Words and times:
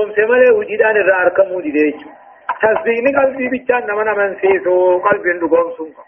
قبروم 0.00 0.14
سمله 0.16 0.54
وجدان 0.54 0.96
الرأركم 0.96 1.52
وديش 1.52 1.94
تصديقني 2.62 3.16
قلبي 3.18 3.48
بيتشان 3.48 3.86
نمنا 3.86 4.12
من 4.14 4.36
سيسو 4.40 4.98
قلبي 4.98 5.32
نقوم 5.32 5.72
سنكم 5.78 6.02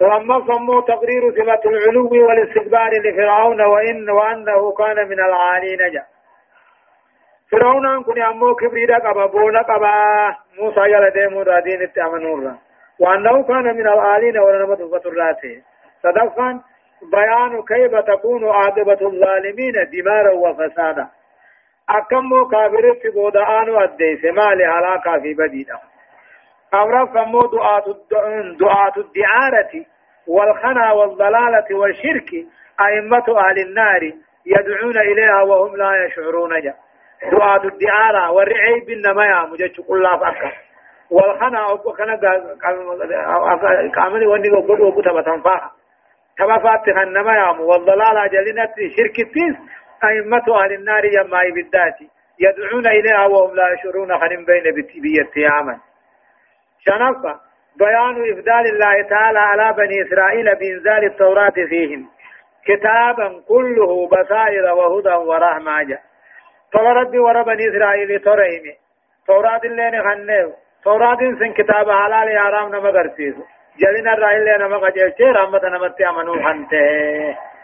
ولما 0.00 0.46
صموا 0.48 0.80
تقرير 0.80 1.22
صفة 1.38 1.70
العلو 1.70 2.26
والاستكبار 2.26 2.90
لفرعون 3.04 3.60
وإن 3.62 4.10
وأنه 4.10 4.72
كان 4.72 5.08
من 5.08 5.20
العالين 5.20 5.78
جاء 5.92 6.06
فرعون 7.52 8.02
كن 8.02 8.22
أمو 8.22 8.54
كبريدا 8.54 8.98
قبا 8.98 9.26
بولا 9.26 9.62
قبا 9.62 9.94
موسى 10.58 10.80
يلا 10.80 11.08
ديمو 11.08 11.42
دادين 11.42 11.82
اتعمنورا 11.82 12.58
وأنه 13.00 13.42
كان 13.42 13.76
من 13.76 13.86
العالين 13.86 14.38
ولنمت 14.38 14.82
فتراته 14.82 15.62
صدقا 16.02 16.60
بيان 17.12 17.62
كيف 17.62 17.94
تكون 17.94 18.48
عاقبة 18.48 18.98
الظالمين 19.08 19.74
دمارا 19.92 20.32
وفسادا 20.32 21.08
أكمو 21.90 22.48
كافر 22.48 23.10
بودعان 23.14 23.70
وديس 23.70 24.24
ما 24.24 24.54
لهلاكا 24.54 25.20
في 25.22 25.34
بديدا 25.34 25.78
أمر 26.74 27.06
فمو 27.06 27.40
دعاة 27.40 27.84
دعاة 28.60 28.92
الدعارة 28.96 29.84
والخنا 30.26 30.92
والضلالة 30.92 31.76
والشرك 31.76 32.30
أئمة 32.80 33.24
أهل 33.28 33.58
النار 33.58 34.12
يدعون 34.46 34.98
إليها 34.98 35.42
وهم 35.42 35.76
لا 35.76 36.04
يشعرون 36.04 36.60
جا 36.62 36.74
دعاة 37.32 37.64
الدعارة 37.64 38.30
والرعي 38.30 38.80
بالنمايا 38.86 39.46
مجد 39.52 39.80
كل 39.88 40.04
فأكا 40.20 40.52
والخنا 41.10 41.66
وكنا 41.66 42.16
كامل 43.94 44.26
وني 44.26 44.50
وقود 44.50 44.80
وقود 44.80 45.04
تبتنفاها 45.04 45.70
كما 46.38 46.58
فاتح 46.58 46.98
النمايا 47.02 47.48
والضلالة 47.48 48.26
جلنة 48.26 48.74
شرك 48.96 49.18
التيس 49.18 49.56
أئمة 50.04 50.64
أهل 50.64 50.72
النار 50.72 51.04
يما 51.04 51.40
بالذات 51.54 51.98
يدعون 52.40 52.86
إليها 52.86 53.26
وهم 53.26 53.54
لا 53.56 53.72
يشعرون 53.72 54.18
خنم 54.18 54.44
بين 54.44 54.74
بيتي 55.02 55.46
عمل 55.46 55.78
شنفة؟ 56.84 57.40
بيان 57.78 58.32
إفضال 58.32 58.66
الله 58.72 59.08
تعالى 59.08 59.38
على 59.38 59.72
بني 59.72 60.02
إسرائيل 60.02 60.54
بإنزال 60.54 61.04
التوراة 61.04 61.52
فيهم. 61.68 62.08
كتابا 62.66 63.42
كله 63.48 64.08
بصائر 64.08 64.64
وهدى 64.72 65.14
ورحمة. 65.14 65.82
جاء 65.82 66.02
فربي 66.72 67.18
ورا 67.18 67.42
بني 67.42 67.68
إسرائيل 67.68 68.20
تريمي 68.20 68.74
توراة 69.26 69.60
اللي 69.64 69.90
نخنه 69.90 70.52
توراة 70.84 71.16
سن 71.16 71.52
كتاب 71.52 71.90
حلال 71.90 72.38
حرام 72.38 72.68
نما 72.68 72.90
قرسيسو 72.90 73.42
جلنا 73.78 74.56
نما 74.56 74.76
قجلت 74.76 75.20
رحمة 75.20 75.68
نمت 75.68 76.00
أمنو 76.00 76.32
خنته. 76.44 77.53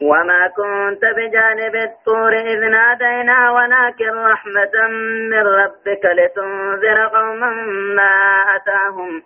وما 0.00 0.46
كنت 0.56 1.04
بجانب 1.16 1.74
الطور 1.74 2.32
إذ 2.32 2.60
نادينا 2.60 3.50
ولكن 3.50 4.10
رحمة 4.10 4.88
من 5.30 5.46
ربك 5.46 6.04
لتنذر 6.04 7.06
قوما 7.06 7.50
ما 7.96 8.44
أتاهم 8.56 9.22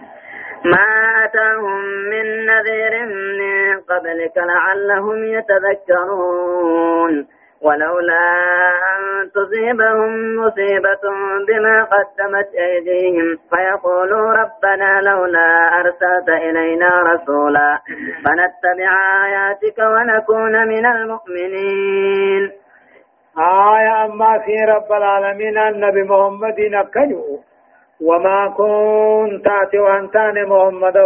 ما 0.72 1.24
أتاهم 1.24 1.84
من 1.84 2.46
نذير 2.46 3.06
من 3.06 3.80
قبلك 3.80 4.36
لعلهم 4.36 5.24
يتذكرون 5.24 7.26
ولولا 7.62 8.26
أن 8.92 9.30
تصيبهم 9.34 10.36
مصيبة 10.36 11.04
بما 11.48 11.84
قدمت 11.84 12.48
أيديهم 12.54 13.38
فيقولوا 13.50 14.32
ربنا 14.32 15.00
لولا 15.00 15.80
أرسلت 15.80 16.28
إلينا 16.28 17.02
رسولا 17.02 17.78
فنتبع 18.24 18.90
آياتك 19.24 19.78
ونكون 19.78 20.68
من 20.68 20.86
المؤمنين. 20.86 22.52
آية 23.38 24.04
أما 24.04 24.38
في 24.38 24.64
رب 24.64 24.92
العالمين 24.92 25.58
النبي 25.58 26.02
محمد 26.02 26.60
نكجو 26.60 27.38
وما 28.00 28.48
كنت 28.48 29.44
تأتي 29.44 29.78
وأنتان 29.78 30.48
محمد 30.48 30.98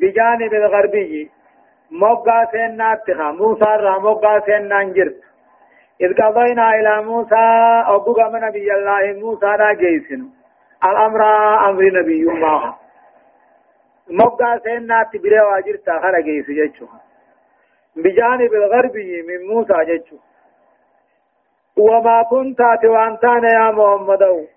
بجانب 0.00 0.54
الغربي. 0.54 1.30
موقع 1.90 2.44
سنة 2.44 3.32
موسى 3.32 3.98
موقع 4.02 4.38
سنة 4.38 4.80
أنجرت. 4.80 5.29
إذ 6.00 6.10
قضينا 6.22 6.74
إلى 6.74 7.02
موسى 7.04 7.44
أبوك 7.86 8.20
من 8.32 8.40
نبي 8.40 8.72
الله 8.74 9.20
موسى 9.20 9.46
لا 9.46 9.72
جيسن. 9.72 10.22
الأمر 10.84 11.22
أمر 11.68 11.82
نبي 11.82 12.22
الله. 12.30 12.74
موقع 14.10 14.58
سنة 14.58 15.02
تبري 15.12 15.40
واجرت 15.40 15.88
آخر 15.88 16.20
جيس 16.20 16.46
جيشو 16.46 16.86
بجانب 17.96 18.52
الغربي 18.54 19.22
من 19.22 19.46
موسى 19.54 19.84
جيشو 19.84 20.16
وما 21.76 22.22
كنت 22.30 22.58
تأتي 22.58 22.88
وأنتان 22.88 23.44
يا 23.44 23.70
محمد. 23.70 24.48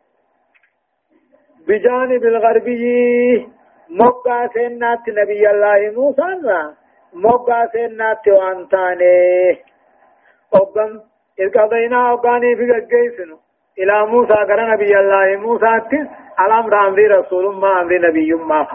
بجانب 1.68 2.24
الغربي 2.24 2.84
موقع 3.90 4.48
سنات 4.48 5.10
نبي 5.10 5.50
الله 5.50 5.92
موسى 5.96 6.74
موقع 7.14 7.66
سنات 7.66 8.28
وانتاني 8.28 9.58
أبن 10.54 11.02
إذ 11.40 11.50
قضينا 11.60 12.14
أباني 12.14 12.56
في 12.56 12.72
قيسن 12.72 13.38
إلى 13.80 14.06
موسى 14.06 14.34
قال 14.34 14.70
نبي 14.70 15.00
الله. 15.00 15.36
موسى 15.38 15.82
الأمر 16.40 16.88
أمر 16.88 17.20
رسول 17.20 17.56
ما 17.56 17.82
أمر 17.82 18.08
نبي 18.08 18.34
ما. 18.34 18.68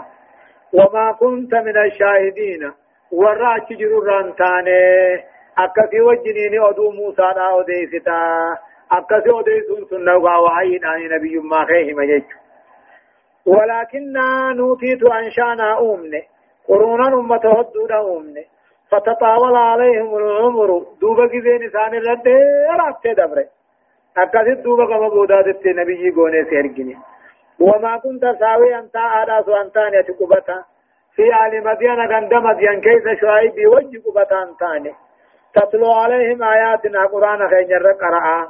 وما 0.73 1.11
كنت 1.11 1.53
من 1.55 1.77
الشاهدين. 1.77 2.71
ورا 3.11 3.57
تجر 3.57 4.03
رانتاني. 4.03 5.23
أكثي 5.57 6.01
وجنيني 6.01 6.59
أدو 6.69 6.91
موسى 6.91 7.21
لا 7.21 7.59
أديستا 7.59 8.57
أكثي 8.91 9.29
أديسون 9.39 9.85
سنة 9.89 10.17
وعيد 10.17 10.85
عن 10.85 11.01
نبي 11.01 11.37
ما 11.39 11.65
خيه 11.65 11.93
مجيش 11.93 12.23
ولكننا 13.45 14.53
نوتيت 14.53 15.03
أنشانا 15.03 15.79
أمني. 15.79 16.23
قرونا 16.67 17.07
أمة 17.07 17.35
هدونا 17.35 18.17
أمني. 18.17 18.45
فتطاول 18.91 19.55
عليهم 19.55 20.17
العمر. 20.17 20.69
دوبا 21.01 21.27
كذين 21.27 21.69
سان 21.69 21.93
الرد 21.93 22.27
رابط 22.79 23.07
دبره 23.17 23.45
أكاسد 24.17 24.63
دوبا 24.63 24.85
كما 24.85 25.07
بودات 25.09 25.65
النبي 25.65 26.09
قوني 26.15 26.43
سيرجني 26.49 26.97
وما 27.59 27.97
كنت 27.97 28.23
ساوي 28.39 28.79
أنت 28.79 28.95
آداس 28.95 29.47
وأنتان 29.47 29.93
يتقبتا 29.93 30.63
في 31.15 31.21
آل 31.21 31.63
مدينة 31.63 32.05
غند 32.05 32.33
مدين 32.33 32.81
كيس 32.81 33.05
شعيب 33.21 33.67
وجه 33.73 34.01
قبتا 34.05 34.43
أنتان 34.43 34.93
تتلو 35.55 35.91
عليهم 35.91 36.43
آياتنا 36.43 37.05
قرآن 37.05 37.49
خير 37.49 37.83
قرآن 38.01 38.47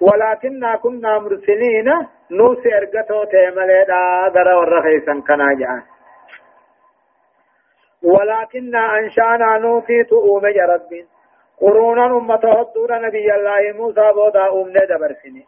ولكننا 0.00 0.76
كنا 0.76 1.18
مرسلين 1.18 1.88
نوسي 2.30 2.68
ارغتو 2.78 3.24
تيمليدا 3.24 4.02
غرا 4.34 4.54
ورخيسا 4.54 5.22
كنا 5.26 5.48
جان 5.58 5.82
ولكننا 8.04 8.98
أنشأنا 8.98 9.58
نوتي 9.58 10.04
تؤوم 10.04 10.44
رب. 10.44 10.90
قرونا 11.60 12.06
أمة 12.06 12.44
هدور 12.58 12.90
نبي 13.06 13.34
الله 13.34 13.72
موسى 13.78 14.12
بودا 14.12 14.52
أمنا 14.52 14.84
دبرسني 14.84 15.44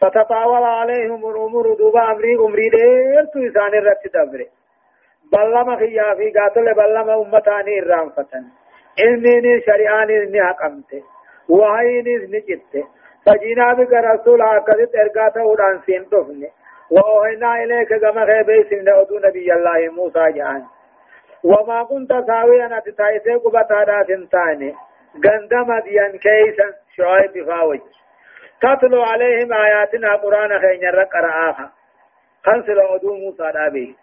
فتطاول 0.00 0.62
عليهم 0.62 1.30
الأمور 1.30 1.74
دوبا 1.74 2.10
أمري 2.12 2.36
أمري 2.36 2.68
ديرتو 2.68 3.38
إسان 3.48 3.74
الرت 3.78 4.04
دبري 4.14 4.48
بلما 5.32 5.76
خيا 5.76 6.14
في 6.14 6.30
قاتل 6.38 6.74
بلما 6.74 7.14
أمتاني 7.22 7.78
الرانفتن 7.78 8.44
علمين 9.00 9.60
شريعاني 9.66 10.16
نحقمته 10.38 11.02
وهيني 11.48 12.16
نجته 12.16 12.84
فجينا 13.26 13.72
بك 13.74 13.92
رسول 13.92 14.42
عقدت 14.42 14.92
ارقاته 14.96 15.44
ودان 15.44 15.80
سين 15.86 16.02
دفنه 16.12 16.50
وأوهينا 16.90 17.62
إليك 17.62 17.88
كما 18.02 18.26
خيبه 18.26 18.62
سن 18.70 18.88
أدو 18.88 19.18
نبي 19.18 19.52
الله 19.52 19.92
موسى 19.96 20.32
جان. 20.32 20.62
وما 21.44 21.82
كنت 21.84 22.12
ساويا 22.26 22.78
أتتايسي 22.78 23.34
قبطا 23.34 23.84
داتن 23.84 24.28
تاني. 24.28 24.74
قندم 25.24 25.78
ديان 25.84 26.18
كيسا 26.18 26.66
شعيب 26.96 27.46
فاوج. 27.46 27.80
تتلو 28.60 29.02
عليهم 29.02 29.52
آياتنا 29.52 30.16
قرآن 30.16 30.58
خين 30.58 30.82
يرق 30.82 31.16
رآها 31.16 31.72
خنسل 32.44 32.80
أدو 32.80 33.14
موسى 33.14 33.52
دابي. 33.52 33.96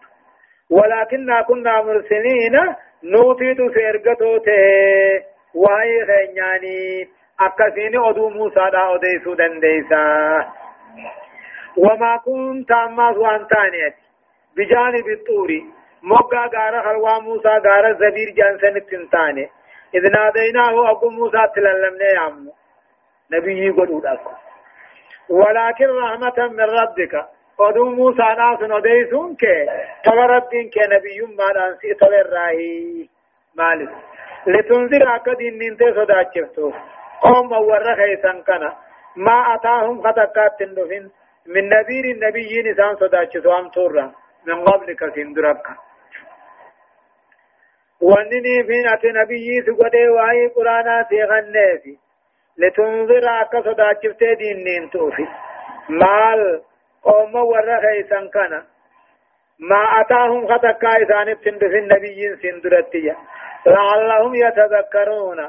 ولكننا 0.70 1.42
كنا 1.42 1.82
مرسلين 1.82 2.56
نوتيد 3.04 3.72
سيرقتو 3.74 4.38
تي 4.38 5.22
وهي 5.54 6.06
خينياني. 6.06 7.08
akkasiin 7.38 7.98
oduu 7.98 8.30
Muusaadhaa 8.30 8.88
odeessuu 8.88 9.38
dandeessa. 9.38 10.02
وما 11.76 12.16
كنت 12.16 12.70
أما 12.70 13.08
وان 13.10 13.46
تانيت. 13.46 13.94
بجانب 14.56 15.08
الطور. 15.08 15.50
موقع 16.02 16.46
غار 16.46 16.82
خلوا 16.82 17.18
موسى 17.18 17.48
غار 17.48 17.92
زبير 17.92 18.30
جانسن 18.30 18.76
التنتاني 18.76 19.50
إذ 19.94 20.02
ناديناه 20.12 20.90
أبو 20.90 21.10
موسى 21.10 21.38
تللمنا 21.54 22.04
يا 22.14 22.20
عمو 22.20 22.52
نبي 23.32 23.66
يقول 23.66 24.18
ولكن 25.28 25.86
رحمة 25.86 26.48
من 26.48 26.60
ربك 26.60 27.24
ودو 27.58 27.84
موسى 27.84 28.28
ناس 28.38 28.60
نديسون 28.62 29.36
كي 29.36 29.66
تبردين 30.04 30.68
كي 30.70 30.80
نبي 30.94 31.20
ما 31.38 31.48
نانسي 31.56 31.94
تبراهي 31.94 33.08
مالك 33.54 33.90
لتنذر 34.46 35.14
أكد 35.14 35.40
إن 35.40 35.62
انت 35.62 35.82
صداچفتو 35.96 36.72
قوم 37.22 37.52
ورخ 37.52 37.98
يسان 38.12 38.42
كنا 38.42 38.76
ما 39.16 39.54
أتاهم 39.54 40.02
خطكات 40.02 40.52
تندفن 40.58 41.04
من 41.46 41.64
نبير 41.68 42.04
النبيين 42.14 42.66
إنسان 42.66 42.96
صداچتو 42.96 43.58
أم 43.58 43.68
تورا 43.68 44.12
من 44.46 44.64
قبلك 44.64 45.14
سندرك 45.14 45.66
وانني 48.02 48.64
فين 48.66 48.88
أتي 48.88 49.08
نبيي 49.12 49.62
سقدي 49.66 50.08
وهي 50.08 50.46
قرانا 50.46 51.06
سيغنى 51.08 51.98
لتنذر 52.58 53.24
أكد 53.40 53.64
صداچفتي 53.64 54.34
دين 54.34 54.64
نين 54.64 54.90
توفي 54.90 55.26
مال 55.88 56.62
قوم 57.02 57.34
ورخ 57.34 57.84
إسان 58.00 58.28
كان 58.28 58.62
ما 59.60 60.00
أتاهم 60.00 60.48
خطكا 60.48 61.02
إسان 61.02 61.40
تندف 61.44 61.74
النبي 61.82 62.36
سندرتيا 62.42 63.16
لعلهم 63.66 64.34
يتذكرون 64.34 65.40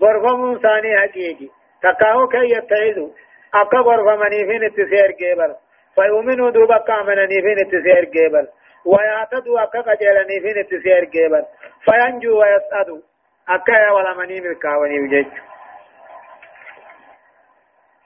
برفم 0.00 0.58
ثاني 0.62 0.98
حقيقي 0.98 1.48
تكاو 1.82 2.28
كي 2.28 2.50
يتعيدوا 2.56 3.10
أكا 3.54 3.80
برفمني 3.80 4.46
فين 4.48 4.64
التسير 4.64 5.10
جيبل 5.20 5.54
فيؤمنوا 5.94 6.50
دوبا 6.50 6.78
كامنني 6.78 7.42
فين 7.42 7.58
التسير 7.58 8.04
جيبل 8.04 8.48
ويعتدوا 8.84 9.62
أكا 9.62 9.80
قجلني 9.80 10.40
فين 10.40 10.58
التسير 10.58 11.04
جيبل 11.04 11.44
فينجوا 11.84 12.40
ويسعدوا 12.44 13.00
أكا 13.48 13.90
ولا 13.90 14.14
مني 14.14 14.40
ملكاوني 14.40 15.00
وجيجوا 15.00 15.52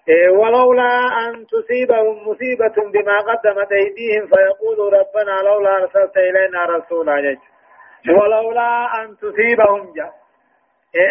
إيه، 0.08 0.28
ولولا 0.28 1.08
أن 1.19 1.46
تصيبهم 1.46 2.28
مصيبة 2.28 2.90
بما 2.93 3.19
قدمت 3.19 3.73
أيديهم 3.73 4.26
فيقولوا 4.26 4.90
ربنا 4.90 5.49
لولا 5.49 5.76
أرسلت 5.76 6.17
إلينا 6.17 6.64
رسولا 6.64 7.20
جج 7.20 7.38
ولولا 8.11 9.02
أن 9.02 9.17
تصيبهم 9.17 9.93
جا. 9.96 10.11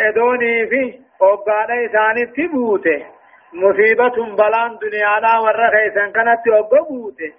إدوني 0.10 0.46
إيه، 0.46 0.70
في 0.70 1.00
وقال 1.20 1.72
إسان 1.86 2.34
تبوته. 2.34 3.06
مصيبة 3.54 4.36
بلان 4.36 4.78
دنيانا 4.82 5.40
ورخيسا 5.40 6.12
كانت 6.16 6.48
وقبوته 6.48 7.34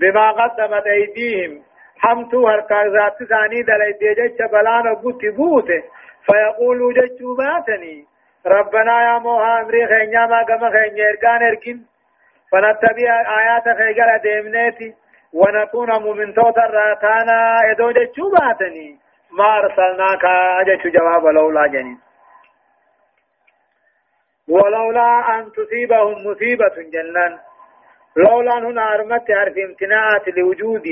بما 0.00 0.30
قدمت 0.30 0.86
أيديهم 0.86 1.62
حمتو 1.98 2.48
هركا 2.48 2.88
ذات 2.94 3.22
ثاني 3.28 3.62
دلائي 3.62 4.14
جج 4.18 4.42
بلان 4.52 4.88
وقبوت 4.88 5.26
بوته. 5.36 5.82
فيقولوا 6.26 6.92
جج 6.92 7.20
باتني 7.38 8.06
ربنا 8.46 9.02
يا 9.02 9.18
موها 9.18 9.60
امري 9.60 9.86
خينيا 9.86 10.26
ما 10.26 10.42
قم 10.42 10.70
خينيا 10.70 11.10
ارقان 11.10 11.42
ارقين 11.42 11.86
فنتبع 12.50 13.10
آيات 13.38 13.66
خيقل 13.78 14.18
ديمنيتي 14.22 14.94
ونكون 15.32 15.90
مؤمن 16.02 16.34
توتا 16.34 16.60
راتانا. 16.60 17.60
ادو 17.70 17.90
جچو 17.90 18.30
باتني 18.30 18.98
ما 19.32 19.58
ارسلناك 19.58 20.24
جچو 20.66 20.88
جواب 20.88 21.26
لولا 21.26 21.66
جنين 21.66 21.98
ولولا 24.48 25.38
أن 25.38 25.52
تصيبهم 25.52 26.26
مصيبة 26.26 26.76
جنان 26.92 27.38
لولا 28.16 28.58
هنا 28.58 28.94
أرمت 28.94 29.32
حرف 29.32 29.58
امتناعات 29.58 30.28
لوجود 30.28 30.86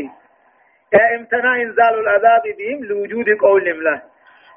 امتناع 1.19 1.57
انزال 1.57 1.95
العذاب 2.01 2.43
بهم 2.59 2.85
لوجود 2.85 3.29
قول 3.41 3.85
له 3.85 4.03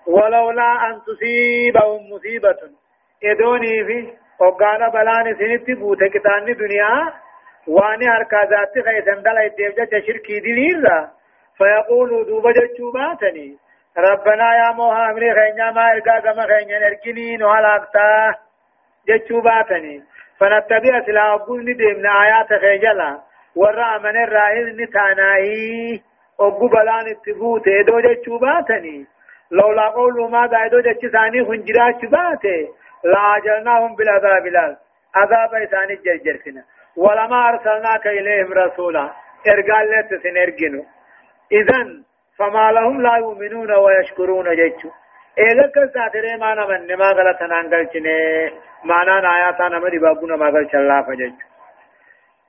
ولولا 0.07 0.89
أن 0.89 1.01
تصيبهم 1.07 2.13
مصيبة. 2.13 2.59
إدوني 3.24 3.86
في 3.86 4.07
وقال 4.39 4.91
بلان 4.91 5.36
سنتي 5.39 5.74
بوته 5.74 6.07
كتاني 6.07 6.53
دنيا. 6.53 7.13
واني 7.68 8.09
هركا 8.09 8.45
ذات 8.50 8.86
خيسن 8.86 9.21
دل 9.21 9.38
اتبجة 9.38 10.06
شركي 10.07 10.39
دليرا 10.39 11.09
فيقولوا 11.57 12.24
دوبا 12.24 12.51
جتشوباتني 12.51 13.57
ربنا 13.97 14.56
يا 14.56 14.71
موها 14.71 15.12
امري 15.12 15.33
خينيا 15.33 15.71
ما 15.71 15.92
ارقا 15.92 16.19
كما 16.19 16.45
خينيا 16.47 16.80
نركني 16.80 17.38
نهلاكتا 17.38 18.35
جتشوباتني 19.07 20.03
فنتبع 20.39 21.06
سلا 21.06 21.33
أقول 21.33 21.65
ندمنا 21.69 22.24
آيات 22.24 22.62
خيجلا. 22.62 23.19
ورا 23.56 23.97
من 23.97 24.24
الرائل 24.24 24.81
نتاناهي. 24.81 26.01
وقو 26.39 26.68
بلان 26.68 27.07
اتبوته 27.07 27.81
دو 27.81 28.00
جتشوباتني 28.00 29.07
لولا 29.51 29.89
قول 29.89 30.31
ما 30.31 30.47
دايدو 30.47 30.80
جتش 30.80 31.12
ثاني 31.12 31.45
خنجرات 31.45 32.06
باته 32.06 32.68
لعجلناهم 33.03 33.95
بالعذاب 33.95 34.45
لال 34.47 34.77
عذاب 35.15 35.53
إساني 35.53 35.95
جرجرسنا 35.95 36.63
ولما 36.97 37.50
أرسلناك 37.50 38.07
إليهم 38.07 38.53
رسولا 38.53 39.09
إرقال 39.47 39.86
لت 39.91 40.21
سنرجنو 40.24 40.83
إذن 41.51 42.03
فما 42.38 42.71
لهم 42.71 43.01
لا 43.01 43.15
يؤمنون 43.18 43.71
ويشكرون 43.71 44.56
جيتشو 44.56 44.89
إذا 45.38 45.88
ساتري 45.94 46.38
ما 46.38 46.53
نمن 46.53 46.95
ما 46.95 47.09
غلط 47.18 47.42
نانقلچنه 47.42 48.18
مانا 48.83 49.35
آياتا 49.35 49.68
نمدي 49.68 50.00
بابونا 50.00 50.35
ما 50.35 50.50
غلط 50.50 50.75
الله 50.75 51.01
فجيتشو 51.01 51.47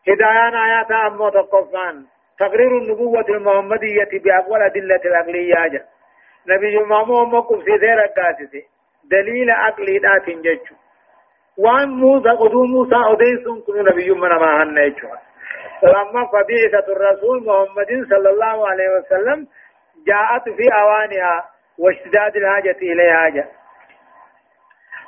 هدايان 0.08 0.54
آياتا 0.54 1.06
أمو 1.06 1.28
تقفان 1.28 1.96
تقرير 2.40 2.78
النبوة 2.78 3.24
المحمدية 3.28 4.08
بأقوال 4.24 4.62
أدلة 4.62 5.00
العقلية 5.04 5.84
نبي 6.48 6.78
مامو 6.78 7.24
مقف 7.24 7.64
سيدير 7.64 8.04
أقاسسي 8.04 8.62
دليل 9.04 9.50
عقلي 9.50 9.98
دات 9.98 10.26
ججو 10.30 10.74
وان 11.58 11.88
موسى 11.88 12.28
قدو 12.28 12.64
موسى 12.64 12.96
أديسون 13.12 13.60
كنو 13.60 13.82
نبي 13.82 14.10
من 14.10 14.28
ما 14.28 14.62
هن 14.62 14.78
يجو 14.78 15.08
لما 15.82 16.22
فبيعة 16.32 16.86
الرسول 16.88 17.44
محمد 17.46 18.06
صلى 18.10 18.30
الله 18.30 18.68
عليه 18.68 18.88
وسلم 18.98 19.46
جاءت 20.06 20.44
في 20.56 20.66
أوانها 20.80 21.44
واشتداد 21.78 22.36
الحاجة 22.36 22.76
إليها 22.82 23.28
جاء 23.28 23.48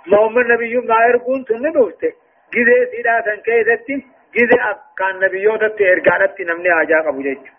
محمد 0.06 0.44
نبي 0.46 0.76
ما 0.76 1.05
يرقون 1.08 1.44
تندوفته 1.44 2.12
جزء 2.55 2.90
سيدا 2.90 3.37
كيدتي. 3.44 4.06
جزء 4.34 4.62
كان 4.99 5.19
نبيوتت 5.20 5.81
إرقانت 5.81 6.40
نمني 6.40 6.82
آجاق 6.82 7.06
أبو 7.06 7.23
جيجو 7.23 7.52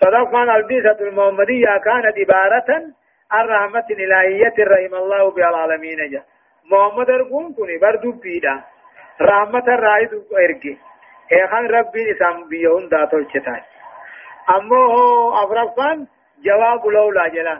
صدفان 0.00 0.50
البيسة 0.50 0.98
المحمدية 1.00 1.76
كانت 1.84 2.14
عبارة 2.18 2.70
الرحمة 3.34 3.86
الإلهية 3.90 4.54
رحم 4.58 4.94
الله 4.94 5.30
بالعالمين 5.30 6.10
جا. 6.10 6.22
محمد 6.70 7.10
أرقون 7.10 7.54
كوني 7.54 7.78
بردو 7.78 8.12
بيدا. 8.12 8.54
رحمة 9.20 9.66
الرائد 9.68 10.10
إرقي. 10.32 10.76
إيخان 11.32 11.66
ربي 11.66 12.12
إسام 12.12 12.48
بيهون 12.48 12.88
داتو 12.88 13.18
الشتاي 13.18 13.62
أمو 14.56 14.82
هو 14.94 15.34
أفرفان 15.44 16.06
جواب 16.44 16.86
لولا 16.86 17.28
جلا. 17.28 17.56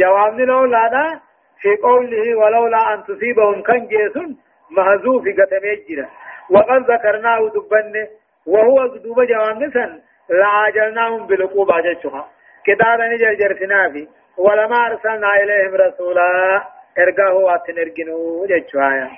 جواب 0.00 0.40
لولا 0.40 0.88
دا 0.88 1.20
في 1.60 1.76
قوله 1.76 2.34
ولولا 2.34 2.94
أن 2.94 3.04
تصيبهم 3.04 3.62
كان 3.62 3.86
جيسون 3.86 4.36
مهزوف 4.70 5.24
قتميجرا 5.38 6.08
وقد 6.50 6.90
ذكرناه 6.90 7.50
دبنه 7.54 8.08
وهو 8.46 8.78
قدوب 8.80 9.22
جواب 9.22 9.62
نسن 9.62 10.00
لعاجلناهم 10.30 11.26
بالعقوبة 11.26 11.80
جتشها 11.80 12.28
كتابا 12.66 13.06
نجر 13.08 13.34
جرسنا 13.34 13.90
فيه 13.90 14.06
ولما 14.38 14.86
أرسلنا 14.86 15.36
إليهم 15.42 15.74
رسولا 15.74 16.62
إرقاه 16.98 17.34
واتنرقنوا 17.34 18.46
جتشوايا 18.46 19.10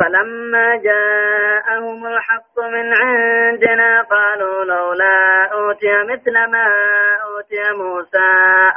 فلما 0.00 0.76
جاءهم 0.76 2.06
الحق 2.06 2.60
من 2.60 2.94
عندنا 2.94 4.02
قالوا 4.02 4.64
لولا 4.64 5.44
أوتي 5.52 6.02
مثل 6.02 6.32
ما 6.32 6.66
أوتي 7.24 7.72
موسى 7.76 8.32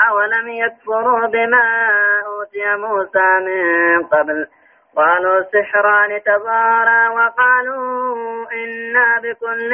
أولم 0.10 0.48
يكفروا 0.50 1.28
بما 1.28 1.90
أوتي 2.26 2.76
موسى 2.76 3.40
من 3.46 4.04
قبل؟ 4.04 4.48
قالوا 4.96 5.44
سحران 5.44 6.22
تظاهرا 6.24 7.10
وقالوا 7.10 8.46
إنا 8.52 9.20
بكل 9.24 9.72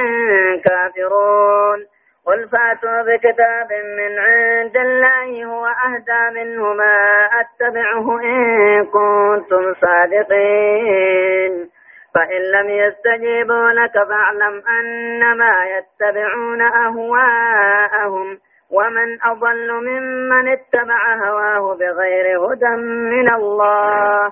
كافرون. 0.65 1.85
قل 2.25 2.49
فاتوا 2.49 3.01
بكتاب 3.01 3.69
من 3.97 4.19
عند 4.19 4.77
الله 4.77 5.45
هو 5.45 5.65
أهدى 5.65 6.39
منهما 6.39 7.25
أتبعه 7.41 8.19
إن 8.21 8.85
كنتم 8.85 9.73
صادقين. 9.81 11.69
فإن 12.15 12.41
لم 12.41 12.69
يستجيبوا 12.69 13.71
لك 13.71 13.93
فاعلم 13.93 14.63
أنما 14.79 15.55
يتبعون 15.65 16.61
أهواءهم 16.61 18.37
ومن 18.71 19.21
أضل 19.23 19.71
ممن 19.71 20.47
اتبع 20.47 21.15
هواه 21.15 21.75
بغير 21.75 22.39
هدى 22.45 22.75
من 22.85 23.33
الله. 23.33 24.31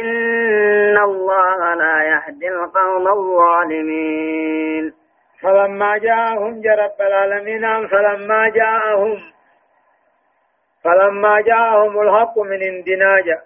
إن 0.00 0.98
الله 0.98 1.74
لا 1.74 1.96
يهدي 2.02 2.48
القوم 2.48 3.08
الظالمين. 3.08 5.02
فلما 5.42 5.98
جاءهم 5.98 6.60
جرب 6.60 7.00
العالمين 7.00 7.86
فلما 7.88 8.48
جاءهم 8.48 9.18
فلما 10.84 11.40
جاءهم 11.40 12.00
الحق 12.00 12.38
من 12.38 12.58
عندنا 12.62 13.20
جاء 13.20 13.42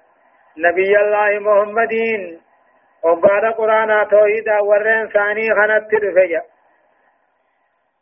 نبي 0.58 0.98
الله 1.00 1.38
محمدين 1.38 2.40
وقال 3.04 3.52
قرآن 3.54 4.08
توحيدا 4.08 4.60
ورين 4.60 5.06
ثاني 5.08 5.50
خنت 5.54 5.94
رفجا 5.94 6.42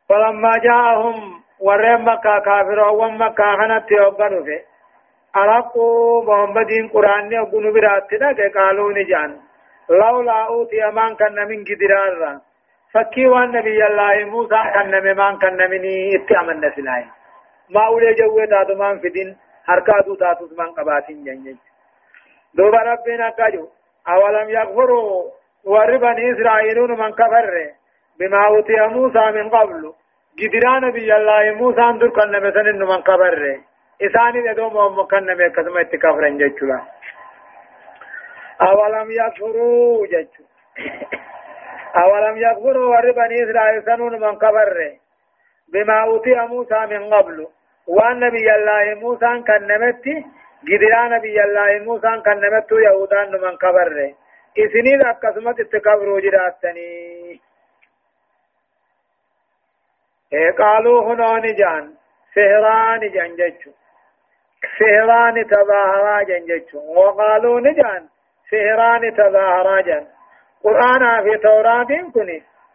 فلما 0.08 0.58
جاءهم 0.58 1.40
ورين 1.60 2.00
مكة 2.04 2.38
كافر 2.38 2.80
ومكة 2.88 3.56
خنت 3.56 3.88
في 4.44 4.74
ألقوا 5.37 6.25
محمدين 6.25 6.88
قرآن 6.88 7.33
يقنوا 7.33 7.73
براتنا 7.73 8.29
قالوا 8.57 8.93
نجان 8.93 9.31
لولا 9.91 10.38
أوتي 10.47 10.88
أمان 10.88 11.14
كان 11.14 11.49
من 11.49 11.64
قدرار 11.69 12.41
فكي 12.93 13.26
وان 13.26 13.50
نبي 13.53 13.87
الله 13.87 14.25
موسى 14.25 14.61
كان 14.75 14.93
من 15.05 15.38
كان 15.38 15.71
مني 15.71 16.17
اتعمل 16.17 16.61
نسلاي 16.61 17.05
ما 17.75 17.87
أولي 17.87 18.14
جوه 18.14 18.45
تاتو 18.53 18.75
من 18.75 18.99
في 19.03 19.09
دين 19.09 19.37
حركاتو 19.67 20.14
تاتو 20.14 20.45
من 20.59 20.71
قباتين 20.76 21.25
جنجج 21.25 21.57
دوبا 22.55 22.79
ربنا 22.91 23.29
قجو 23.38 23.64
أولم 24.09 24.49
يغفروا 24.50 25.31
وربني 25.64 26.33
إسرائيل 26.33 26.79
من 27.03 27.11
كفر 27.21 27.47
بما 28.19 28.47
أوتي 28.47 28.76
موسى 28.97 29.25
من 29.37 29.49
قبل 29.57 29.83
قدران 30.41 30.83
نبي 30.85 31.17
الله 31.17 31.45
موسى 31.61 31.81
اندر 31.91 32.09
كان 32.09 32.43
من 32.43 33.00
كفر 33.09 33.61
إساني 34.02 34.40
لدوم 34.40 34.98
مكان 34.98 35.26
نبي 35.26 35.50
كسمة 35.50 35.80
اتكافرن 35.80 36.38
جيشلا 36.38 36.80
أولم 38.62 39.10
يغفروا 39.10 40.06
جيشو 40.06 40.44
أولم 41.96 42.36
يغفروا 42.36 42.96
وربني 42.96 43.44
إسرائيل 43.44 43.82
سنون 43.84 44.20
من 44.20 44.36
كفر 44.36 44.92
بما 45.72 46.02
أوتي 46.02 46.34
موسى 46.34 46.86
من 46.86 47.14
قبل 47.14 47.46
وان 47.86 48.20
نبي 48.20 48.54
الله 48.54 48.94
موسى 48.94 49.42
كان 49.46 49.66
نمتي 49.66 50.24
gidiraa 50.66 51.08
nabiyyallaahi 51.08 51.80
muusaan 51.80 52.22
kan 52.22 52.40
namattuu 52.40 52.78
yahudaan 52.78 53.30
numan 53.32 53.58
kabarre 53.58 54.06
isiniin 54.56 55.06
akkasumas 55.06 55.58
itti 55.64 55.80
kabruu 55.80 56.20
jiraattanii 56.26 57.40
qaaluu 60.60 61.00
hunooni 61.08 61.52
jaan 61.58 61.90
sihraani 62.34 63.10
jan 63.16 63.36
jechu 63.40 63.74
ni 67.61 67.75
jaan 67.80 68.11
sihraani 68.50 69.12
tabaaharaa 69.12 69.83
jan 69.83 70.06
qur'aanaa 70.62 71.23
fi 71.25 71.38
tawraatiin 71.49 72.12
kun 72.12 72.30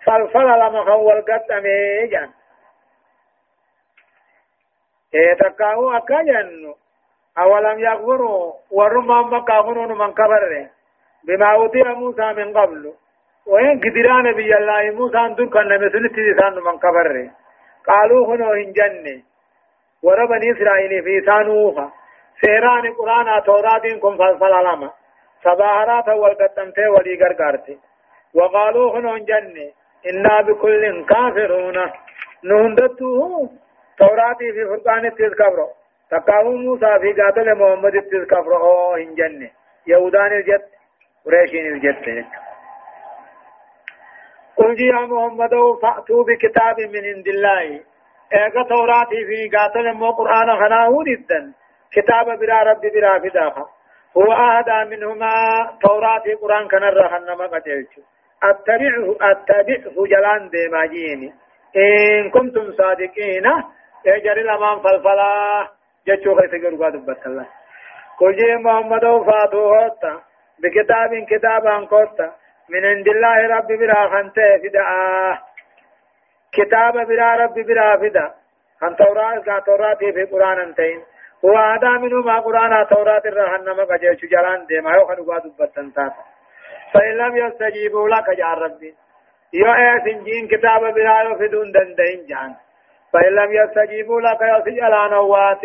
falfala 0.05 0.59
lama 0.59 0.85
kan 0.85 0.99
wal 1.07 1.21
gaxxamee 1.21 2.07
jan 2.11 2.29
takkaa'uu 5.43 5.89
akka 5.89 6.23
jennu 6.23 6.77
أولم 7.37 7.79
يكفروا 7.79 8.53
ورما 8.71 9.21
مكة 9.21 9.61
خنون 9.61 9.97
من 9.97 10.13
كبر 10.13 10.67
بما 11.27 11.53
أوتي 11.53 11.83
موسى 11.83 12.33
من 12.33 12.57
قبل 12.57 12.93
وين 13.47 13.79
قدران 13.79 14.23
نبي 14.23 14.57
الله 14.57 14.91
موسى 14.91 15.17
أنتم 15.17 15.49
كان 15.49 15.85
مثل 15.85 16.09
تيسان 16.15 16.53
من 16.55 16.77
كبر 16.79 17.29
قالوا 17.87 18.25
خنو 18.27 18.53
هنجن 20.03 20.09
وربني 20.09 20.51
إسرائيل 20.51 21.03
في 21.03 21.25
سانوها 21.25 21.93
سيران 22.41 22.93
قرآن 22.93 23.43
توراتين 23.43 23.99
كم 23.99 24.17
فلفل 24.17 24.53
علامة 24.53 24.91
سباهرات 25.43 26.07
والقتمت 26.07 26.79
ولي 26.79 27.19
غرغرت 27.23 27.77
وقالوا 28.33 28.91
خنو 28.91 29.09
هنجن 29.09 29.71
إنا 30.09 30.41
بكل 30.41 31.05
كافرون. 31.05 31.91
نهندته 32.43 33.49
توراتي 33.97 34.51
في 34.51 34.65
فرقان 34.65 35.15
تذكره 35.15 35.69
تقاو 36.11 36.51
موسى 36.51 36.99
في 36.99 37.21
قاتل 37.21 37.55
محمد 37.55 37.95
التذكفر 37.95 38.55
أو 38.55 38.93
هنجن 38.93 39.49
يهودان 39.87 40.31
الجت 40.31 40.65
قريشين 41.25 41.65
الجت 41.65 42.25
قل 44.57 44.81
يا 44.81 44.93
محمد 44.93 45.53
فأتوا 45.81 46.23
بكتاب 46.23 46.79
من 46.79 47.05
عند 47.15 47.27
الله. 47.27 47.88
ايغا 48.33 48.63
توراتي 48.63 49.25
في 49.25 49.57
قاتل 49.57 49.93
مو 49.93 50.11
قرآن 50.11 50.49
خناه 50.59 51.03
جدا 51.07 51.53
كتاب 51.91 52.39
برا 52.39 52.63
رب 52.63 52.81
برا 52.81 53.19
فداخا 53.19 53.65
هو 54.17 54.33
أهدى 54.33 54.95
منهما 54.95 55.31
توراتي 55.81 56.33
قرآن 56.33 56.67
كان 56.67 56.83
الرحنما 56.83 57.47
قتلت 57.47 57.89
اتبعه 58.43 59.15
اتبعه 59.21 60.05
جلان 60.11 60.49
دي 60.49 60.67
ماجيني 60.67 61.33
إن 61.77 62.29
كنتم 62.29 62.71
صادقين 62.77 63.45
اجري 64.07 64.43
لمن 64.43 64.79
فالفلاح 64.83 65.71
جچو 66.07 66.33
غيث 66.33 66.53
غرغا 66.63 66.89
دبت 66.89 67.25
الله 67.25 67.45
كوجي 68.19 68.55
محمد 68.55 69.01
فاتو 69.01 69.73
هوتا 69.73 70.21
بكتاب 70.59 71.25
كتابا 71.29 71.85
كوتا 71.85 72.31
من 72.69 72.85
عند 72.85 73.07
الله 73.07 73.47
رب 73.55 73.67
برا 73.67 74.07
خنته 74.09 74.57
فدا 74.57 74.83
كتاب 76.53 76.93
برا 77.07 77.35
رب 77.35 77.53
برا 77.53 77.97
فدا. 77.97 78.33
هم 78.81 78.93
توراة 78.95 79.39
کا 79.39 79.59
توراة 79.59 79.93
في 79.93 80.23
قرآن 80.23 80.59
انتين 80.59 80.99
هو 81.45 81.57
آدم 81.57 82.01
منه 82.01 82.21
ما 82.21 82.39
قرآن 82.39 82.87
توراة 82.87 83.21
الرحن 83.25 83.63
نما 83.63 83.83
قجل 83.83 84.17
شجران 84.21 84.65
دي 84.65 84.81
ما 84.81 84.91
يوخن 84.93 85.15
قاد 85.15 85.43
بطن 85.59 85.93
تاتا. 85.93 86.23
فإن 86.93 87.17
لم 87.17 87.37
يستجيبوا 87.37 88.09
لك 88.09 88.27
يا 88.39 88.53
ربي. 88.53 88.93
يو 89.53 89.73
إيه 89.73 89.99
سنجين 90.05 90.47
كتاب 90.47 90.93
برا 90.93 91.21
يفدون 91.21 91.71
دندين 91.71 92.25
جان. 92.29 92.55
فإن 93.13 93.31
لم 93.35 93.51
يستجيبوا 93.51 94.21
لك 94.21 94.41
يسجل 94.41 94.93
عن 94.93 95.09
نوات 95.09 95.61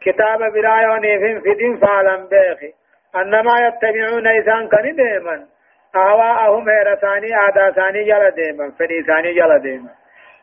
كتاب 0.00 0.38
برايوني 0.52 1.18
في 1.18 1.40
فدين 1.40 1.76
فعلا 1.78 2.16
بيخي. 2.16 2.72
أنما 3.16 3.54
يتبعون 3.66 4.26
إسان 4.26 4.68
كان 4.68 4.96
ديما 4.96 5.46
أهواءهم 5.96 6.68
هيرتاني 6.68 7.34
عادا 7.34 7.70
ثاني 7.70 8.04
جل 8.04 8.30
ديما 8.30 8.70
فدي 8.78 9.02
ثاني 9.02 9.34
جل 9.34 9.58
ديما 9.58 9.99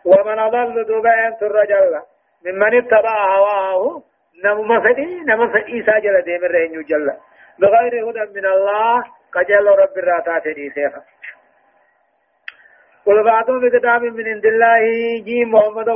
ومن 0.07 0.39
أضل 0.39 0.83
دبين 0.83 1.33
الرجل 1.41 2.01
ممن 2.45 2.77
اتبع 2.77 3.35
هواه 3.35 4.01
نم 4.43 4.81
فدي 4.83 5.21
نم 5.27 5.51
فدي 5.53 5.83
ساجل 5.85 6.21
ديما 6.21 6.47
رهنيو 6.47 6.81
جل 6.81 7.07
بغير 7.59 7.93
هدى 8.09 8.39
من 8.39 8.45
الله 8.45 9.03
قجل 9.33 9.67
رب 9.67 9.97
الراتات 9.97 10.47
دي 10.47 10.69
سيخا 10.69 11.01
قل 13.05 13.23
بعضهم 13.23 13.59
بكتاب 13.59 14.01
من 14.01 14.27
عند 14.27 14.45
الله 14.45 14.79
جي 15.25 15.45
محمد 15.45 15.89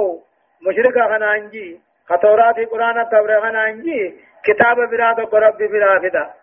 مشرك 0.68 0.94
خنانجي 1.10 1.80
خطورات 2.10 2.60
قرآن 2.72 3.10
تبرغن 3.10 3.56
عنجي 3.56 4.15
كتاب 4.46 4.75
براد 4.75 5.20
رب 5.34 5.58
بلا 5.58 6.00
فدا 6.00 6.34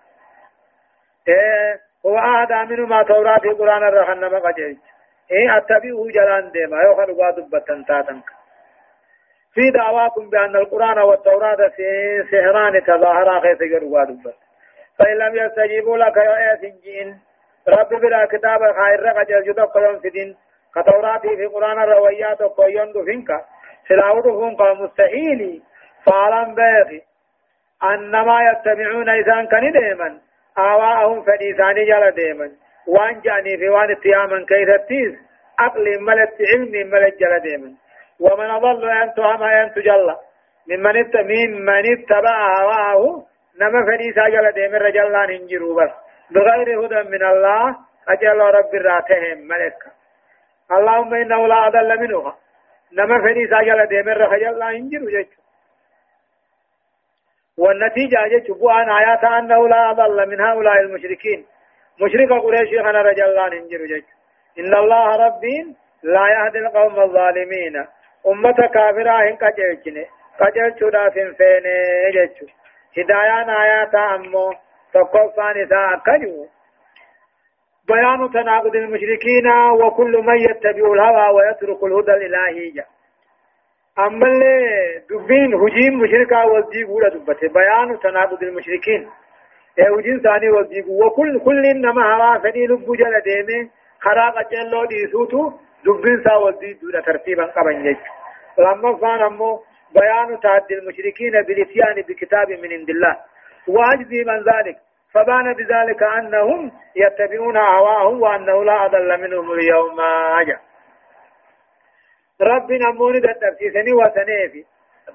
إيه 1.28 1.80
هو 2.06 2.18
آد 2.18 2.70
منه 2.70 2.86
ما 2.86 3.02
تورات 3.02 3.46
قرآن 3.46 3.82
الرحن 3.88 4.20
ما 4.20 4.38
قجيج 4.38 4.76
إيه 5.32 5.56
أتبعه 5.56 6.06
جلان 6.14 6.50
ديما 6.50 6.82
يوخر 6.82 7.12
قاد 7.12 7.50
بتن 7.50 7.84
في 9.54 9.70
دعواكم 9.70 10.30
بأن 10.30 10.56
القرآن 10.56 10.98
والتوراة 10.98 11.68
في 11.76 11.88
سهران 12.30 12.84
تظاهرا 12.84 13.40
خيث 13.40 13.58
قاد 13.94 14.18
فإن 14.98 15.18
لم 15.18 15.36
يستجيبوا 15.36 15.98
لك 15.98 16.16
يا 16.16 16.56
سنجين 16.60 17.18
رب 17.68 17.88
بلا 17.88 18.24
كتاب 18.26 18.60
خير 18.60 19.02
رقجل 19.02 19.44
جدق 19.44 19.76
يوم 19.76 19.98
سدين 20.02 20.36
كتوراتي 20.74 21.36
في 21.36 21.46
قرآن 21.46 21.78
الرويات 21.82 22.40
وقيون 22.42 22.92
دفنك 22.92 23.44
سلاوتهم 23.88 24.56
قال 24.56 24.82
مستحيل 24.82 25.62
فعلم 26.06 26.54
باغي 26.54 27.02
أنما 27.84 28.50
يتبعون 28.50 29.08
إذان 29.08 29.46
كان 29.46 29.72
ديما 29.72 30.18
آواءهم 30.58 31.22
فديثاني 31.22 31.84
جل 31.84 32.10
ديما 32.10 32.50
وان 32.88 33.20
جاني 33.20 33.58
في 33.58 33.68
وان 33.68 33.90
اتياما 33.90 34.44
كيف 34.48 34.68
التيز 34.68 35.12
عقل 35.58 36.00
ملت 36.00 36.34
علم 36.52 36.90
ملت 36.90 37.14
جل 37.20 37.40
ديما 37.40 37.72
ومن 38.20 38.50
أضل 38.50 38.90
أن 38.90 39.14
تهم 39.14 39.42
أن 39.42 39.74
تجلى. 39.74 40.16
ممن 40.68 40.96
اتمين 40.96 41.64
من 41.64 41.82
اتبع 41.92 42.62
هواه 42.62 43.24
نما 43.60 43.86
فديثا 43.86 44.28
جل 44.28 44.52
ديما 44.52 44.78
رجلان 44.78 45.30
انجروا 45.30 45.82
بس. 45.82 45.90
بغير 46.30 46.86
هدى 46.86 47.08
من 47.08 47.22
الله 47.24 47.76
أجل 48.08 48.38
رب 48.38 48.74
راتهم 48.74 49.38
ملك. 49.48 49.78
اللهم 50.72 51.14
إنه 51.14 51.46
لا 51.46 51.66
أضل 51.66 52.00
منها 52.00 52.36
نما 52.92 53.18
فني 53.18 53.46
ساجل 53.48 53.86
ديمر 53.86 54.26
خجل 54.30 54.58
لا 54.58 54.68
انجر 54.68 54.98
جچ 54.98 55.30
والنتيجة 57.58 58.20
جچ 58.32 58.50
بوان 58.50 58.90
آيات 58.90 59.24
أنه 59.24 59.68
لا 59.68 59.90
أضل 59.90 60.28
من 60.30 60.40
هؤلاء 60.40 60.80
المشركين. 60.80 61.46
مشرك 62.00 62.32
قريش 62.32 62.70
خنا 62.84 63.02
رجل 63.02 63.24
الله 63.24 63.46
انجر 63.46 63.86
جچ 63.92 64.08
إن 64.58 64.74
الله 64.74 65.16
ربين 65.26 65.76
لا 66.02 66.24
يهدي 66.28 66.58
القوم 66.58 67.00
الظالمين. 67.00 67.86
أمة 68.26 68.58
كافرة 68.74 69.28
إن 69.28 69.36
كجلچنه 69.36 70.04
كجلچودا 70.38 71.08
فين 71.08 71.64
جچ 72.16 72.36
هدايان 72.98 73.50
آيات 73.50 73.94
أمو 73.94 74.52
تقفان 74.94 75.56
إذا 75.64 75.80
أكجو 75.94 76.46
بيان 77.88 78.30
تناقض 78.32 78.74
المشركين 78.76 79.46
وكل 79.80 80.12
من 80.28 80.38
يتبع 80.38 80.92
الهوى 80.92 81.34
ويترك 81.34 81.84
الهدى 81.84 82.12
الإلهي 82.12 82.70
جاء 82.70 82.86
أما 83.98 84.26
اللي 84.26 84.56
دبين 85.10 85.54
هجيم 85.54 85.98
مشركا 86.00 86.44
والديق 86.44 86.90
ولا 86.90 87.08
دبته. 87.08 87.48
بيان 87.48 87.98
تناقض 88.00 88.42
المشركين. 88.42 89.10
هجين 89.80 90.20
ثاني 90.20 90.48
والديق 90.50 90.88
وكل 90.88 91.40
كل 91.40 91.66
إنما 91.66 92.14
هوا 92.14 92.38
فدي 92.38 92.66
لب 92.66 92.96
جل 92.96 93.20
ديمه 93.20 93.68
خراق 94.00 94.50
جلو 94.52 94.84
ديسوتو 94.84 95.52
دبين 95.84 96.22
سا 96.24 96.34
والديق 96.36 96.78
دولا 96.82 97.00
ترتيبا 97.00 97.44
قبن 97.44 97.82
جيش 97.82 97.96
لما 98.58 98.96
فان 98.96 99.22
أمو 99.22 99.62
بيان 99.94 100.40
تعدي 100.40 100.74
المشركين 100.74 101.42
بالإتيان 101.42 101.94
بكتاب 102.08 102.50
من 102.50 102.72
عند 102.72 102.90
الله 102.90 103.16
وأجزي 103.68 104.24
من 104.24 104.38
ذلك 104.38 104.76
فبان 105.14 105.52
بذلك 105.54 106.02
أنهم 106.02 106.72
يتبعون 106.96 107.56
هواهم 107.56 108.22
وأنه 108.22 108.64
لا 108.64 108.84
أضل 108.84 109.20
منهم 109.20 109.52
اليوم 109.52 110.00
أجا 110.40 110.58
رب 112.40 112.72
نموني 112.72 113.20
دتبسيسني 113.20 113.92
وسنيفي 113.92 114.64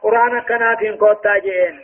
قرآن 0.01 0.41
كناتين 0.41 0.98
كوتا 0.98 1.38
جئين 1.38 1.79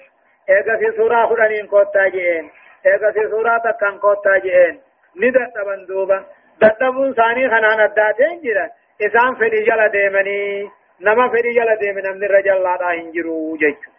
ايغا 0.50 0.78
في 0.78 0.98
سورة 0.98 1.26
خلانين 1.26 1.68
كوتا 1.68 2.08
جئين 2.08 2.50
ايغا 2.86 3.12
في 3.12 3.28
سورة 3.32 3.58
تكن 3.58 3.98
كوتا 4.00 4.38
جئين 4.38 4.80
ندت 5.16 5.58
بندوبا 5.68 6.26
دتبون 6.62 7.14
ثاني 7.14 7.50
خنان 7.50 7.80
الداتين 7.80 8.42
جرا 8.44 8.70
إسان 9.02 9.36
فدي 9.36 9.64
جل 9.64 9.90
ديمني 9.90 10.70
نما 11.02 11.28
فدي 11.30 11.52
جل 11.54 11.76
ديمن 11.80 12.04
من 12.18 12.24
الرجال 12.24 12.64
لا 12.64 12.78
هنجرو 12.94 13.56
جيتو 13.56 13.92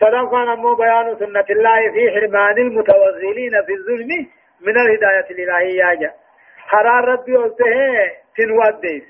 صدقا 0.00 0.44
نمو 0.44 0.74
بيان 0.74 1.16
سنة 1.18 1.44
الله 1.50 1.92
في 1.92 2.10
حرمان 2.14 2.58
المتوغلين 2.58 3.62
في 3.66 3.72
الظلم 3.72 4.10
من 4.60 4.78
الهداية 4.78 5.26
الإلهية 5.30 5.94
جا 6.00 6.10
حرار 6.58 7.04
ربي 7.04 7.36
قلته 7.36 8.12
تنواد 8.36 8.80
ديس 8.80 9.02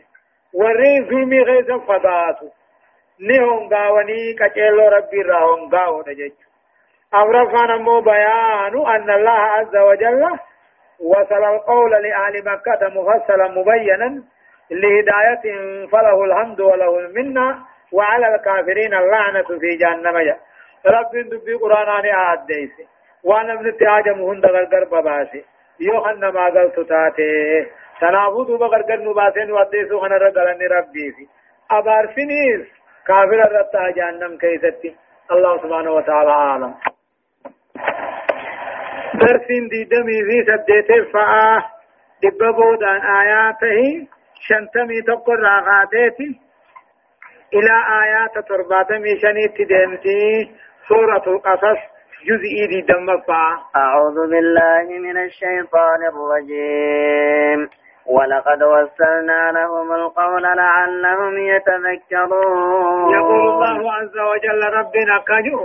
ورين 0.52 1.05
ظلمي 1.05 1.40
غيثا 1.43 1.78
فضاته 1.78 2.52
نهون 3.21 3.69
غاوني 3.73 4.35
كچيلو 4.35 4.88
ربي 4.88 5.23
راهون 5.23 5.71
غاو 5.75 6.02
دجج 6.02 6.33
أمرفا 7.15 7.67
نمو 7.67 8.01
بيان 8.01 8.87
أن 8.87 9.11
الله 9.11 9.31
عز 9.31 9.77
وجل 9.77 10.39
وصل 11.01 11.45
القول 11.45 11.91
لأهل 11.91 12.45
مكة 12.45 12.89
مفصلا 12.89 13.49
مبينا 13.49 14.23
لهداية 14.71 15.45
فله 15.87 16.25
الحمد 16.25 16.61
وله 16.61 16.99
المنة 16.99 17.59
وعلى 17.93 18.35
الكافرين 18.35 18.95
اللعنة 18.95 19.43
في 19.43 19.77
جهنم. 19.81 20.37
رب 20.87 21.13
دبي 21.13 21.55
قرآن 21.55 21.89
آني 21.89 22.15
آد 22.33 22.47
ديسي. 22.47 22.87
وأنا 23.25 23.55
من 23.55 23.77
تهاجم 23.77 24.21
هند 24.23 24.47
غرغر 24.47 24.85
بباسي. 24.85 25.45
يوحن 25.81 26.25
ما 26.25 26.47
قلت 26.47 26.81
تاتي. 26.81 27.67
تنافو 28.01 28.43
دوبا 28.45 28.67
غرغر 28.67 29.01
نباسين 29.01 29.53
وديسو 29.53 30.01
خنا 30.01 30.17
رغلني 30.17 30.67
ربي 30.67 31.13
في 31.13 31.27
أبار 31.71 32.07
فينيس. 32.09 32.67
كافر 33.07 33.53
رتا 33.53 33.91
جهنم 33.91 34.39
كيستي. 34.39 34.97
الله 35.31 35.63
سبحانه 35.63 35.91
وتعالى 35.91 36.31
عالم 36.31 36.75
درسين 39.14 39.68
دي 39.68 39.85
دمي 39.85 40.18
في 40.28 40.37
سبديت 40.49 41.09
فآه 41.12 41.62
دببودان 42.23 43.00
آياته 43.21 44.06
شنتمي 44.40 45.02
تقر 45.02 45.38
راغاتيتي 45.40 46.40
إلى 47.54 47.75
آيات 48.04 48.35
ترباتمي 48.49 49.21
شنيت 49.23 49.56
دمتي 49.71 50.50
سورة 50.88 51.23
القصص 51.26 51.80
جزء 52.28 52.54
دي 52.71 52.80
دمفا 52.80 53.47
أعوذ 53.76 54.30
بالله 54.30 54.87
من 54.99 55.16
الشيطان 55.25 56.00
الرجيم 56.12 57.68
ولقد 58.06 58.62
وصلنا 58.62 59.52
لهم 59.52 59.92
القول 59.92 60.42
لعلهم 60.42 61.38
يتذكرون 61.38 63.14
يقول 63.14 63.40
الله 63.49 63.92
عز 63.92 64.18
وجل 64.18 64.62
ربنا 64.78 65.18
كجو 65.28 65.61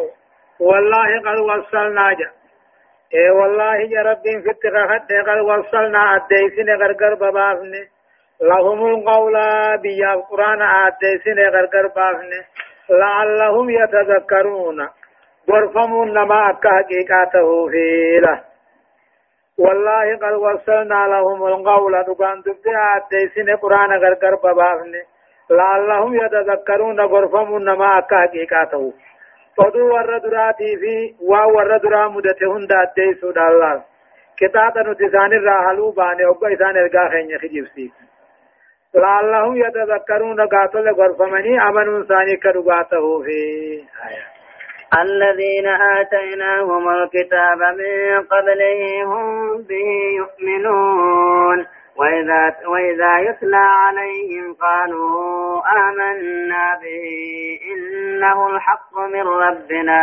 والله 0.62 1.20
قد 1.26 1.40
وصلنا 1.40 2.14
جا. 2.14 2.30
اي 3.16 3.30
والله 3.30 3.76
يا 3.76 4.02
ربي 4.02 4.42
في 4.44 4.50
اتخاذ 4.52 5.22
قد 5.28 5.40
وصلنا 5.40 6.16
الديسين 6.16 6.70
غرغر 6.82 7.14
ببافني 7.16 7.84
لهم 8.42 8.88
القول 8.88 9.34
بيا 9.84 10.14
القرآن 10.14 10.62
الديسين 10.62 11.40
غرغر 11.40 11.88
بافني 11.96 12.42
لعلهم 12.90 13.70
يتذكرون. 13.70 14.90
غرفمون 15.52 16.14
نما 16.14 16.50
أكا 16.50 16.70
حقيقاته 16.70 17.68
فيلا. 17.72 18.36
والله 19.60 20.18
قد 20.24 20.34
وصلنا 20.34 21.08
لهم 21.14 21.48
القول. 21.48 22.04
دقان 22.04 22.42
دبدا 22.42 23.08
ديسين 23.12 23.56
قرآن 23.56 23.92
غرغر 24.04 24.36
ببافن 24.36 24.94
لعلهم 25.50 26.16
يتذكرون 26.16 27.02
غرفمون 27.02 27.64
فدو 29.58 29.94
وردراتي 29.94 30.78
في 30.82 31.16
واو 31.22 31.56
وردرا 31.58 32.08
مدتهن 32.08 32.68
دات 32.68 32.94
ديسو 32.96 33.32
دالله 33.32 33.84
كتابة 34.38 34.82
نتسان 34.82 35.34
الراحلو 35.34 35.92
باني 35.92 36.26
أبا 36.26 36.54
إسان 36.54 36.78
الغا 36.78 37.10
خين 37.10 37.38
خجيب 37.42 37.68
لعلهم 38.96 39.56
يتذكرون 39.56 40.42
قاتل 40.42 40.90
غرفمني 40.90 41.62
أمنون 41.70 42.06
ثاني 42.06 42.36
كرغاته 42.36 43.24
في 43.24 43.40
آيات 44.08 44.32
الذين 45.00 45.68
آتيناهم 45.68 46.90
الكتاب 46.90 47.58
من 47.58 48.22
قبله 48.24 49.04
هم 49.04 49.58
به 49.62 49.90
يؤمنون 50.18 51.66
وإذا, 51.98 52.56
وإذا 52.68 53.20
يتلى 53.20 53.58
عليهم 53.58 54.54
قالوا 54.54 55.62
آمنا 55.72 56.80
به 56.82 57.06
إنه 57.74 58.48
الحق 58.48 59.00
من 59.14 59.28
ربنا 59.28 60.02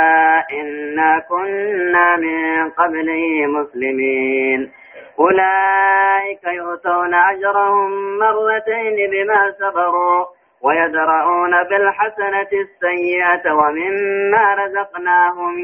إنا 0.53 1.19
كنا 1.29 2.17
من 2.17 2.71
قبله 2.71 3.47
مسلمين. 3.47 4.73
أولئك 5.19 6.45
يؤتون 6.45 7.15
أجرهم 7.15 8.19
مرتين 8.19 9.11
بما 9.11 9.53
صبروا 9.61 10.25
ويدرؤون 10.63 11.63
بالحسنة 11.71 12.51
السيئة 12.53 13.53
ومما 13.53 14.55
رزقناهم 14.55 15.59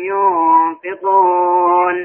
ينفقون. 0.85 1.97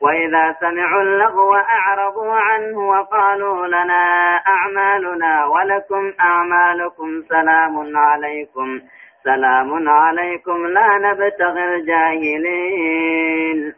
وإذا 0.00 0.54
سمعوا 0.60 1.02
اللغو 1.02 1.54
أعرضوا 1.54 2.34
عنه 2.34 2.78
وقالوا 2.88 3.66
لنا 3.66 4.04
أعمالنا 4.46 5.46
ولكم 5.46 6.12
أعمالكم 6.20 7.22
سلام 7.28 7.96
عليكم. 7.96 8.80
سلام 9.24 9.88
عليكم 9.88 10.66
لا 10.66 10.98
نبتغي 10.98 11.64
الجاهلين. 11.74 13.74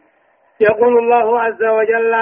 يقول 0.59 0.97
الله 0.97 1.41
عز 1.41 1.63
وجل 1.63 2.13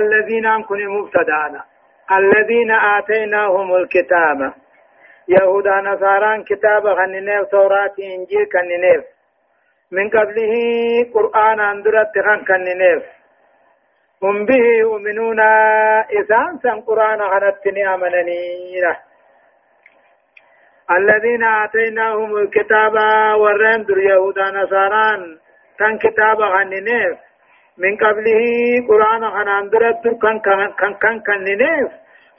الذين 0.00 0.46
أنكم 0.46 0.74
مبتدانا 0.74 1.64
الذين 2.12 2.70
آتيناهم 2.70 3.74
الكتاب. 3.74 4.52
يهودا 5.28 5.80
نصارى 5.80 6.42
كتاب 6.42 6.94
خننيف 6.94 7.48
توراة 7.50 7.94
إنجيل 7.98 8.44
كننيف 8.52 9.04
من 9.92 10.10
قبله 10.10 10.54
قرآن 11.14 11.60
أندرت 11.60 12.12
خن 12.26 12.44
كننيف 12.44 13.02
هم 14.22 14.46
به 14.46 14.64
يؤمنون. 14.84 15.40
إسان 16.20 16.58
سن 16.62 16.80
قرآن 16.80 17.20
خنتني 17.30 17.94
أمنني 17.94 18.42
الذين 20.90 21.44
آتيناهم 21.44 22.36
الكتاب 22.36 22.94
ورين 23.40 23.84
در 23.84 23.98
يهودا 23.98 24.50
نصارى 24.50 25.38
كان 25.78 25.98
كتاب 25.98 26.38
خننيف 26.54 27.18
من 27.78 27.96
قبله 27.96 28.42
قرآن 28.88 29.30
خن 29.30 29.48
أندرت 29.48 30.02
كان 30.22 30.38
كان 30.40 30.94
كان 31.02 31.20
كننيف 31.26 31.90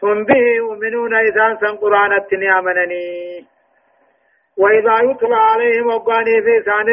هم 0.04 0.26
به 0.26 0.44
يؤمنون. 0.62 1.14
إذا 1.16 1.58
سن 1.62 1.76
قرآن 1.78 2.14
التنيامنني 2.14 3.46
وإذا 4.58 4.96
يتلى 5.10 5.36
عليهم 5.36 5.88
وقاني 5.88 6.42
في 6.42 6.62
سان 6.66 6.88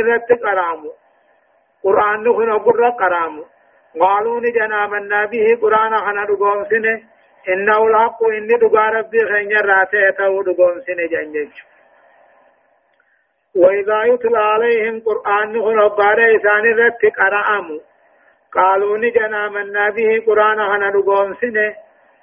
قرامو 0.45 0.93
قرآن 1.85 2.23
نخن 2.25 2.59
قرر 2.59 2.91
قرامو 2.91 3.45
قالوا 3.99 4.41
نجنا 4.41 4.87
منا 4.87 5.27
به 5.27 5.59
قرآن 5.61 5.97
خنا 5.97 6.25
دقوم 6.25 6.65
سنه 6.65 7.03
إنه 7.49 7.83
الحق 7.83 8.23
إني 8.25 8.57
دقا 8.59 8.89
ربي 8.91 9.25
خنجر 9.25 9.67
راته 9.67 10.11
تو 10.11 10.43
دقوم 10.43 10.81
سنه 10.87 11.07
جنجج. 11.07 11.51
وإذا 13.55 14.05
يتلى 14.05 14.39
عليهم 14.39 15.01
قرآن 15.01 15.53
نخن 15.53 15.89
قرآن 15.89 16.37
إسان 16.37 16.65
الرد 16.67 17.05
قرآمو. 17.19 17.81
قالوا 18.53 18.99
نجنا 18.99 19.49
منا 19.49 19.91
به 19.91 20.23
قرآن 20.27 20.59
خنا 20.71 20.91
دقوم 20.91 21.35
سنه 21.35 21.75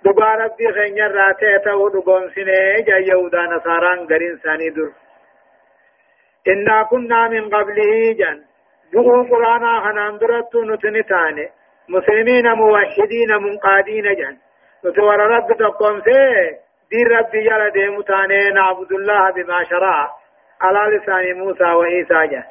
دبا 0.06 0.36
ربي 0.36 0.72
خينيا 0.74 1.08
راتي 1.08 1.60
تاو 1.66 1.90
دقوم 1.90 2.30
سنه 2.36 2.82
جا 2.88 2.98
يهودا 2.98 3.42
نصاران 3.42 4.00
غرين 4.10 4.38
ساني 4.44 4.70
در. 4.70 4.90
إنا 6.48 6.84
كنا 6.84 7.28
من 7.28 7.50
قبله 7.50 8.14
جن. 8.14 8.44
دقو 8.94 9.24
قرانا 9.24 9.80
خنان 9.80 10.18
درتو 10.18 10.64
نتنتاني. 10.64 11.57
مسلمين 11.90 12.54
موحدين 12.54 13.38
منقادين 13.38 14.16
جن. 14.16 14.38
نتورى 14.86 15.26
رب 15.36 15.58
تقوم 15.60 16.02
سي 16.02 16.20
دين 16.92 17.08
ربي 17.08 17.44
جل 17.44 17.70
ديمو 17.70 18.02
تاني 18.02 18.50
نعبد 18.50 18.92
الله 18.92 19.32
بما 19.32 19.64
شرع. 19.64 20.10
على 20.62 20.98
لسان 20.98 21.38
موسى 21.38 21.64
وعيسى 21.64 22.28
جه 22.28 22.44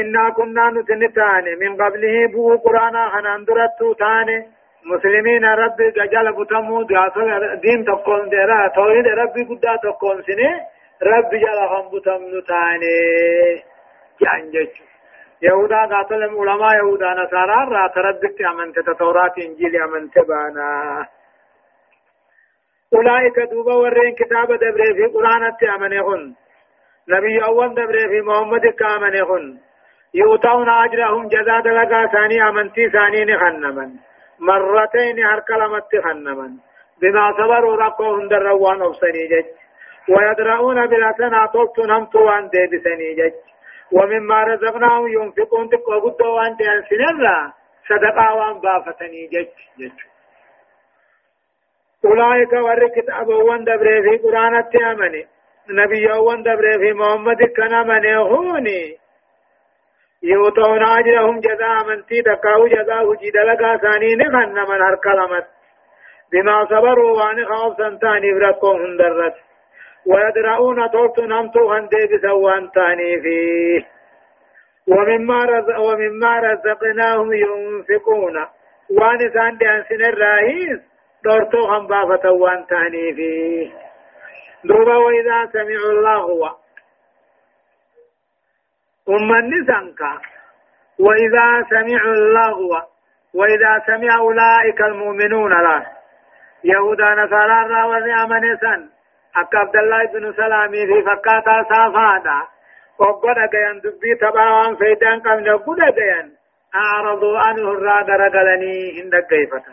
إنا 0.00 0.30
كنا 0.30 0.70
نتنتاني 0.70 1.54
من 1.60 1.76
قبله 1.82 2.26
بو 2.32 2.56
قرانا 2.56 3.08
خنان 3.08 3.44
درتو 3.44 3.92
تاني. 3.92 4.46
مسلمين 4.84 5.44
ربي 5.44 5.90
جل 5.90 6.32
بتمو 6.32 6.82
دين 7.62 7.84
تقوم 7.84 8.28
ديرا 8.28 8.68
توحيد 8.68 9.06
ربي 9.06 9.42
قد 9.44 9.78
تقوم 9.82 10.22
سنه 10.22 10.50
ربي 11.02 11.38
جل 11.38 11.58
هم 11.72 11.88
بتمو 11.92 12.40
تاني. 12.48 12.98
جانجج 14.20 14.87
يهودا 15.42 15.86
قاتل 15.86 16.22
علماء 16.22 16.74
يهودا 16.76 17.10
نصارى 17.14 17.58
را 17.74 17.88
تردت 17.94 18.40
أمنت 18.40 18.76
توراة 18.98 19.34
إنجيل 19.46 19.82
أمنت 19.82 20.18
بانا 20.18 21.06
أولئك 22.94 23.38
دوبا 23.50 23.74
ورين 23.74 24.14
كتاب 24.14 24.52
دبري 24.52 24.94
في 24.94 25.06
قرآن 25.14 25.42
أمنهن 25.76 26.34
نبي 27.08 27.44
أول 27.44 27.74
دبري 27.74 28.08
في 28.08 28.20
محمد 28.20 28.66
كامنهن 28.66 29.58
يؤتون 30.14 30.68
أجرهم 30.68 31.28
جزاء 31.28 31.60
لغا 31.60 32.06
ثاني 32.06 32.48
أمنتي 32.48 32.90
ثاني 32.90 33.24
نخنمن 33.24 33.90
مرتين 34.40 35.24
هر 35.24 35.40
كلمة 35.40 35.90
خنمن 36.04 36.52
بما 37.02 37.32
صبروا 37.32 37.76
ربهم 37.76 38.28
دروان 38.28 38.82
أبسني 38.82 39.26
جج. 39.32 39.46
ويدرؤون 40.08 40.86
بالحسنة 40.86 41.46
طلت 41.46 41.78
نمتو 41.78 42.18
وان 42.26 42.48
دي 42.48 42.66
بسني 42.72 43.14
جج. 43.14 43.47
ومما 43.92 44.44
رزقناهم 44.44 45.08
ينفقون 45.08 45.68
تقوى 45.68 46.00
قد 46.00 46.22
وأن 46.22 46.56
دي 46.56 46.64
سنرا 46.88 47.52
صدقا 47.88 48.30
وأن 48.32 48.60
بافتني. 48.60 49.26
جج 49.26 49.48
جج. 49.78 49.98
أولئك 52.04 52.52
ور 52.52 52.88
كتاب 52.88 53.28
وان 53.28 53.64
دبري 53.64 54.02
في 54.02 54.16
قرآن 54.22 54.56
التامني 54.56 55.26
نبي 55.70 56.06
وان 56.12 56.42
دبري 56.42 56.78
في 56.78 56.92
محمد 56.92 57.42
كنا 57.56 57.82
من 57.82 58.06
هوني. 58.16 58.96
يوتون 60.22 60.82
أجرهم 60.82 61.40
جزاء 61.40 61.84
من 61.88 62.06
تي 62.06 62.22
تقاو 62.22 62.66
جزاء 62.66 63.14
جد 63.14 63.36
لقا 63.36 63.76
ثاني 63.76 64.14
نخن 64.14 64.52
من 64.70 64.82
هر 64.82 64.96
كلمت. 65.04 65.46
بما 66.32 66.64
صبروا 66.64 67.16
وأن 67.18 67.44
خوف 67.46 67.76
سنتاني 67.76 68.32
برقهم 68.34 68.80
هندرت 68.82 69.47
ويدرؤون 70.08 70.90
توت 70.90 71.18
نمتو 71.20 71.72
هندي 71.72 72.06
بسوان 72.12 72.70
تاني 72.70 73.20
فيه. 73.20 73.86
ومما 74.88 75.44
رزق 75.44 75.78
ومما 75.80 76.38
رزقناهم 76.40 77.32
ينفقون. 77.32 78.36
وان 78.90 79.18
سان 79.34 79.56
دي 79.58 79.66
سن 79.88 80.04
الرئيس 80.04 80.80
دورتو 81.24 81.64
هم 81.64 81.86
بافة 81.86 82.30
وان 82.30 82.66
تاني 82.66 83.14
فيه. 83.14 83.88
دوبا 84.64 84.96
وإذا 84.96 85.46
سمعوا 85.52 85.92
اللغو 85.92 86.48
أمني 89.08 89.56
سنكا 89.66 90.20
وإذا 90.98 91.64
سمعوا 91.70 92.14
اللغو 92.14 92.76
وإذا 93.34 93.82
سمع 93.86 94.18
أولئك 94.18 94.80
المؤمنون 94.80 95.52
لا. 95.62 95.86
يهودا 96.64 97.14
نصارى 97.14 97.68
راوزي 97.74 98.12
أمن 98.12 98.56
أكا 99.40 99.58
عبد 99.58 99.76
الله 99.76 100.04
بن 100.04 100.32
سلامي 100.32 100.86
في 100.86 101.02
فكاتا 101.02 101.64
سافادا 101.68 102.38
وقد 102.98 103.38
أجيان 103.38 103.80
دبي 103.80 104.14
تباوان 104.14 104.76
فيدان 104.76 105.20
قم 105.20 105.40
نقود 105.40 105.80
أجيان 105.80 106.30
أعرضوا 106.74 107.38
عنه 107.38 107.70
الراد 107.72 108.10
رقلني 108.10 109.02
هند 109.02 109.14
كيفة 109.30 109.64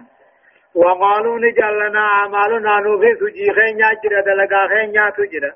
وقالوا 0.75 1.39
نجلنا 1.39 1.99
أعمالنا 1.99 2.79
نوفي 2.79 3.15
سجي 3.19 3.51
خينيا 3.57 3.89
جرى 4.03 4.21
دلقا 4.21 4.67
خينيا 4.67 5.09
تجرى 5.09 5.51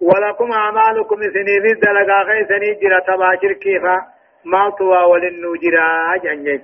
ولكم 0.00 0.52
أعمالكم 0.52 1.16
سنين 1.16 1.62
دلقا 1.82 2.24
خي 2.24 2.44
سنين 2.48 2.78
جرى 2.82 3.00
تباشر 3.06 3.52
كيفا 3.52 3.96
ما 4.44 4.70
توا 4.78 5.02
ولنو 5.04 5.54
جرى 5.62 5.86
أجن 6.14 6.62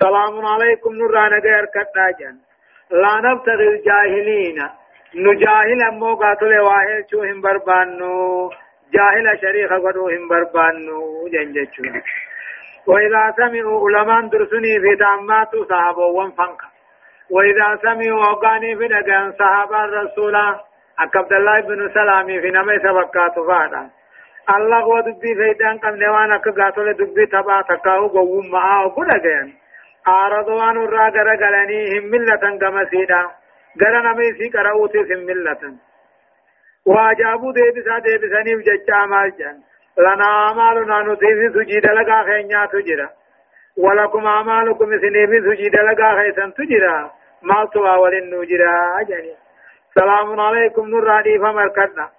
سلام 0.00 0.46
عليكم 0.46 0.92
نرانا 0.94 1.38
غير 1.38 1.64
كتاجن 1.64 2.36
لا 2.90 3.14
نبتغي 3.24 3.68
الجاهلين 3.68 4.58
نجاهل 5.14 5.82
أمو 5.82 6.14
قاتل 6.14 6.60
واحد 6.60 7.04
شو 7.10 7.22
هم 7.22 7.40
بربانو 7.40 8.50
جاهل 8.94 9.38
شريخ 9.40 9.72
قدو 9.72 10.08
هم 10.08 10.28
بربانو 10.28 11.28
جنجتشو 11.32 11.82
وإذا 12.86 13.34
سمعوا 13.36 13.88
علماء 13.88 14.20
درسني 14.26 14.80
في 14.80 14.94
دعمات 15.00 15.50
صحابة 15.70 16.06
وانفنك 16.06 16.60
وإذا 17.30 17.78
سمعوا 17.82 18.24
أغاني 18.24 18.76
في 18.76 18.88
دقان 18.88 19.32
صحابة 19.38 19.84
الرسول 19.84 20.36
عبد 20.98 21.32
الله 21.32 21.60
بن 21.60 21.90
سلامي 21.94 22.40
في 22.40 22.50
نمي 22.50 22.78
سبقات 22.78 23.34
فادا 23.48 23.90
الله 24.56 24.86
ودبي 24.86 25.34
فيدان 25.34 25.78
قم 25.78 25.94
نوانا 25.96 26.38
كغاتل 26.38 26.92
دبي 26.92 27.26
تبا 27.26 27.62
تكاو 27.68 28.06
قوم 28.08 28.50
معاه 28.50 28.88
قدقين 28.88 29.54
أعرضوا 30.08 30.62
عن 30.62 30.76
الراجر 30.76 31.28
قلنيهم 31.42 32.04
ملة 32.10 32.58
قمسيدا 32.62 33.39
غرا 33.78 34.00
نمي 34.00 34.32
سي 34.32 34.48
قرأوتي 34.48 35.04
في 35.04 35.14
ملة 35.14 35.74
واجابوا 36.86 37.52
ديبسا 37.52 37.98
ديبسانيف 37.98 38.58
ججا 38.58 39.06
مالجان 39.06 39.60
لنا 39.98 40.24
أعمالنا 40.24 41.02
نتيفي 41.02 41.48
سجيد 41.54 41.86
لغا 41.86 42.22
خينيا 42.22 42.66
تجرا 42.66 43.08
ولكم 43.76 44.26
أعمالكم 44.26 44.98
سنيفي 45.00 45.40
سجيد 45.40 45.76
لغا 45.76 46.22
خيسان 46.22 46.54
تجرا 46.54 47.10
مالتوا 47.42 47.96
ولن 47.96 48.34
نجرا 48.34 49.00
أجاني 49.00 49.34
سلام 49.94 50.40
عليكم 50.40 50.88
نور 50.90 51.20
ديفا 51.22 51.52
مركدنا 51.52 52.10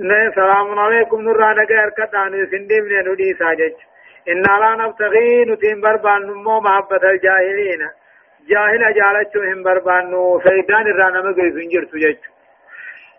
نه 0.00 0.30
سلام 0.34 0.78
عليكم 0.78 1.20
نور 1.20 1.54
نگه 1.54 1.82
ارکدنا 1.84 2.28
نسندیم 2.28 2.84
نه 2.88 3.02
ندی 3.02 3.34
ساجج 3.38 3.74
إن 4.28 4.42
لا 4.42 4.74
نبتغي 4.74 5.44
نتيم 5.44 5.80
بربان 5.80 6.22
نمو 6.26 6.60
محبة 6.60 7.10
الجاهلين 7.10 7.88
جاهل 8.48 8.92
جالچو 8.96 9.42
هم 9.42 9.62
بربانو 9.62 10.38
فیدان 10.38 10.86
الرانم 10.90 11.32
گئی 11.38 11.50
سنجر 11.52 11.84
سجج 11.92 12.16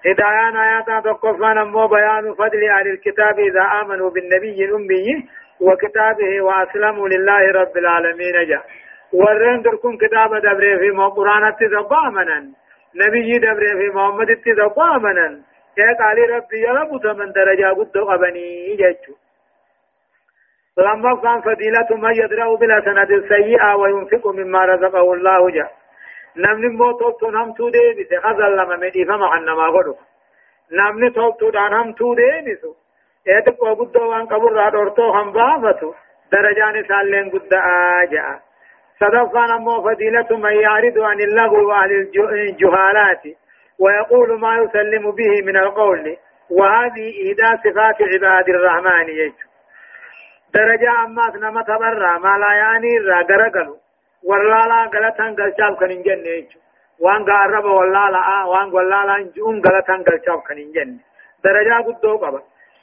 هدايان 0.06 0.56
آيات 0.56 1.06
تقفان 1.06 1.58
أمو 1.58 1.88
بيان 1.88 2.34
فضل 2.34 2.63
أهل 2.70 2.88
الكتاب 2.88 3.40
إذا 3.40 3.63
آمنوا 3.82 4.10
بالنبي 4.10 4.66
الأمي 4.66 5.28
وكتابه 5.62 6.42
وأسلموا 6.42 7.08
لله 7.10 7.52
رب 7.52 7.78
العالمين 7.78 8.48
جاء 8.50 8.66
ورين 9.13 9.62
دركم 9.62 9.98
كتاب 9.98 10.36
دبري 10.36 10.78
في 10.80 10.90
قرآن 10.92 11.56
تزقوا 11.60 12.08
أمنا 12.08 12.40
نبي 12.96 13.38
دبري 13.38 13.72
في 13.80 13.96
محمد 13.96 14.36
تزقوا 14.46 14.96
أمنا 14.96 15.42
يا 15.78 15.94
قال 16.00 16.30
ربي 16.30 16.60
يا 16.62 16.72
رب 16.72 17.18
من 17.20 17.32
درجة 17.32 17.70
قد 17.78 17.98
أبني 17.98 18.76
جاء 18.76 19.27
لما 20.78 21.16
كان 21.24 21.42
فضيلة 21.42 21.88
من 21.92 22.16
يدرأ 22.16 22.56
بلا 22.56 22.82
سند 22.86 23.12
السيئة 23.12 23.76
وينفق 23.76 24.28
مما 24.28 24.66
رزقه 24.66 25.13
الله 25.13 25.50
جاء 25.50 25.72
نمني 26.38 26.68
مو 26.68 26.92
توبتو 26.92 27.32
نمتو 27.32 27.70
دي 27.70 27.94
بس 27.98 28.24
خزل 28.24 28.58
لما 28.58 28.76
مدي 28.76 29.06
فما 29.06 29.28
حنا 29.32 29.56
ما 29.56 29.68
غدو 29.68 29.96
نمني 30.72 31.10
توبتو 31.10 31.50
دان 31.50 31.74
همتو 31.74 32.13
دي 32.13 32.32
بسو 32.46 32.74
ايتو 33.28 33.52
قو 33.52 33.74
قدو 33.74 34.10
وان 34.10 34.26
قبر 34.26 34.52
را 34.52 34.70
دورتو 34.70 35.12
هم 35.12 35.32
بافتو 35.32 35.94
درجان 36.32 36.84
سالين 36.88 37.30
قد 37.30 37.54
آجا. 37.54 38.40
صدفان 39.00 39.62
مو 39.62 39.82
فضيلة 39.82 40.28
من 40.32 40.52
يعرض 40.52 41.00
عن 41.00 41.20
اللغو 41.22 41.68
وعن 41.68 41.90
الجهالات 42.32 43.22
ويقول 43.80 44.40
ما 44.40 44.58
يسلم 44.58 45.12
به 45.12 45.42
من 45.46 45.58
القول. 45.58 46.18
وهذه 46.50 47.08
إهدى 47.24 47.50
صفات 47.63 48.02
عباد 48.02 48.50
الرحمن 48.50 49.10
يجو 49.10 49.48
درجة 50.58 50.91
أمات 51.06 51.36
نما 51.43 51.62
تبرع 51.70 52.17
ما 52.26 52.34
لا 52.41 52.52
يعني 52.62 52.91
را 53.08 53.20
غرغلو 53.30 53.76
واللالا 54.30 54.80
غلطان 54.93 55.32
غلچاف 55.39 55.74
كن 55.80 56.02
جنة 56.08 56.48
وان 57.04 57.22
غارب 57.30 57.65
واللالا 57.65 58.22
وان 58.52 58.67
واللالا 58.76 59.15
انجون 59.15 59.56
غلطان 59.65 60.00
غلچاف 60.08 60.39
كن 60.48 60.60
جنة 60.76 61.00
درجة 61.43 61.76
قدو 61.88 62.17
قبا 62.24 62.41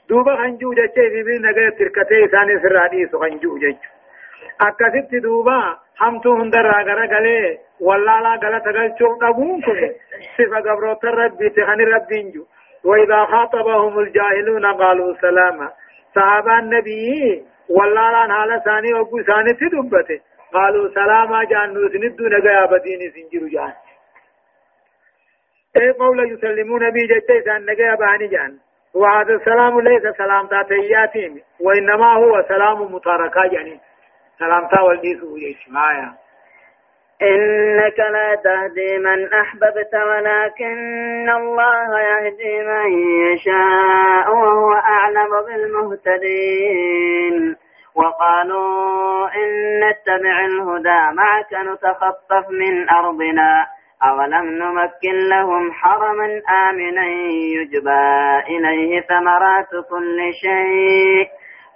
دوبا 0.09 0.37
خنجو 0.37 0.69
جچه 0.79 1.05
في 1.13 1.21
بي 1.27 1.37
نگه 1.47 1.71
ترکته 1.79 2.27
ثاني 2.33 2.55
سرادي 2.63 3.07
سو 3.11 3.19
خنجو 3.23 3.59
جچو 3.59 3.91
akkasitti 4.59 5.21
duuba 5.23 5.79
hamtuu 6.01 6.37
hundarraa 6.37 6.85
garagalee 6.89 7.61
wallaalaa 7.87 8.39
galata 8.39 8.73
galchuu 8.73 9.17
dhabuun 9.21 9.63
kun 9.63 9.79
sifa 10.37 10.61
gabroota 10.67 11.11
rabbiiti 11.11 11.61
kan 11.71 11.81
rabbiin 11.95 12.33
jiru 12.33 12.49
وإذا 12.85 13.25
خاطبهم 13.25 13.99
الجاهلون 13.99 14.67
قالوا 14.67 15.15
سلاما 15.21 15.69
صحابة 16.15 16.59
النبي 16.59 17.45
والله 17.69 18.29
حال 18.29 18.63
ثاني 18.65 18.95
وقو 18.95 19.23
ثاني 19.23 19.53
تدبته. 19.53 20.21
قالوا 20.53 20.89
سلاما 20.95 21.45
جانو 21.45 21.89
سندو 21.89 22.29
نگا 22.29 22.67
بدين 22.67 23.11
سنجرو 23.11 23.49
جان. 23.49 23.73
اي 25.77 25.91
قول 25.91 26.33
يسلمون 26.33 26.91
بي 26.91 27.07
جتي 27.07 27.43
سان 27.43 27.67
نگا 27.67 27.95
باني 27.95 28.29
جان. 28.29 28.59
وهذا 28.95 29.35
السلام 29.35 29.81
ليس 29.81 30.03
سلام 30.17 30.47
تاتياتهم 30.47 31.41
وإنما 31.61 32.13
هو 32.13 32.45
سلام 32.49 32.95
متاركا 32.95 33.45
يعني 33.55 33.81
سلام 34.39 34.69
تا 34.69 34.81
والديس 34.81 35.23
ويش 35.23 35.69
مايا 35.69 36.15
إنك 37.25 37.99
لا 37.99 38.35
تهدي 38.45 38.99
من 38.99 39.33
أحببت 39.33 39.95
ولكن 39.95 41.31
الله 41.31 42.01
يهدي 42.01 42.63
من 42.63 42.99
يشاء 43.33 44.35
وهو 44.35 44.73
أعلم 44.73 45.31
بالمهتدين. 45.47 47.57
وقالوا 47.97 49.29
إن 49.37 49.81
نتبع 49.81 50.45
الهدى 50.45 51.15
معك 51.17 51.53
نتخطف 51.53 52.51
من 52.51 52.91
أرضنا 52.91 53.67
أولم 54.03 54.45
نمكن 54.45 55.29
لهم 55.29 55.73
حرما 55.73 56.43
آمنا 56.69 57.07
يجبى 57.57 58.41
إليه 58.49 59.01
ثمرات 59.01 59.71
كل 59.91 60.19
شيء. 60.43 61.27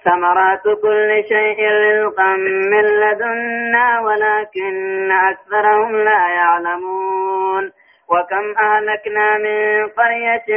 ثمرات 0.09 0.63
كل 0.63 1.25
شيء 1.29 1.59
رزقا 1.71 2.37
من 2.73 2.85
لدنا 3.03 4.01
ولكن 4.01 5.11
أكثرهم 5.11 5.97
لا 5.97 6.29
يعلمون. 6.29 7.73
وكم 8.09 8.55
أهلكنا 8.59 9.39
من 9.39 9.89
قرية 9.89 10.49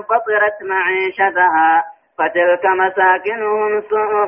فطرت 0.00 0.58
معيشتها 0.62 1.84
فتلك 2.18 2.66
مساكنهم 2.66 3.82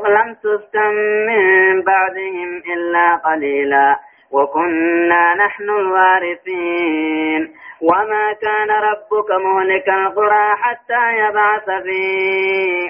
لم 0.07 0.35
تسكن 0.35 0.95
من 1.27 1.83
بعدهم 1.83 2.63
إلا 2.75 3.17
قليلا. 3.17 3.97
وكنا 4.33 5.35
نحن 5.35 5.71
الوارثين. 5.71 7.55
وما 7.83 8.33
كان 8.33 8.71
ربك 8.71 9.31
مهلك 9.31 9.89
القرى 9.89 10.51
حتى 10.63 11.19
يبعث 11.19 11.65
في 11.65 12.03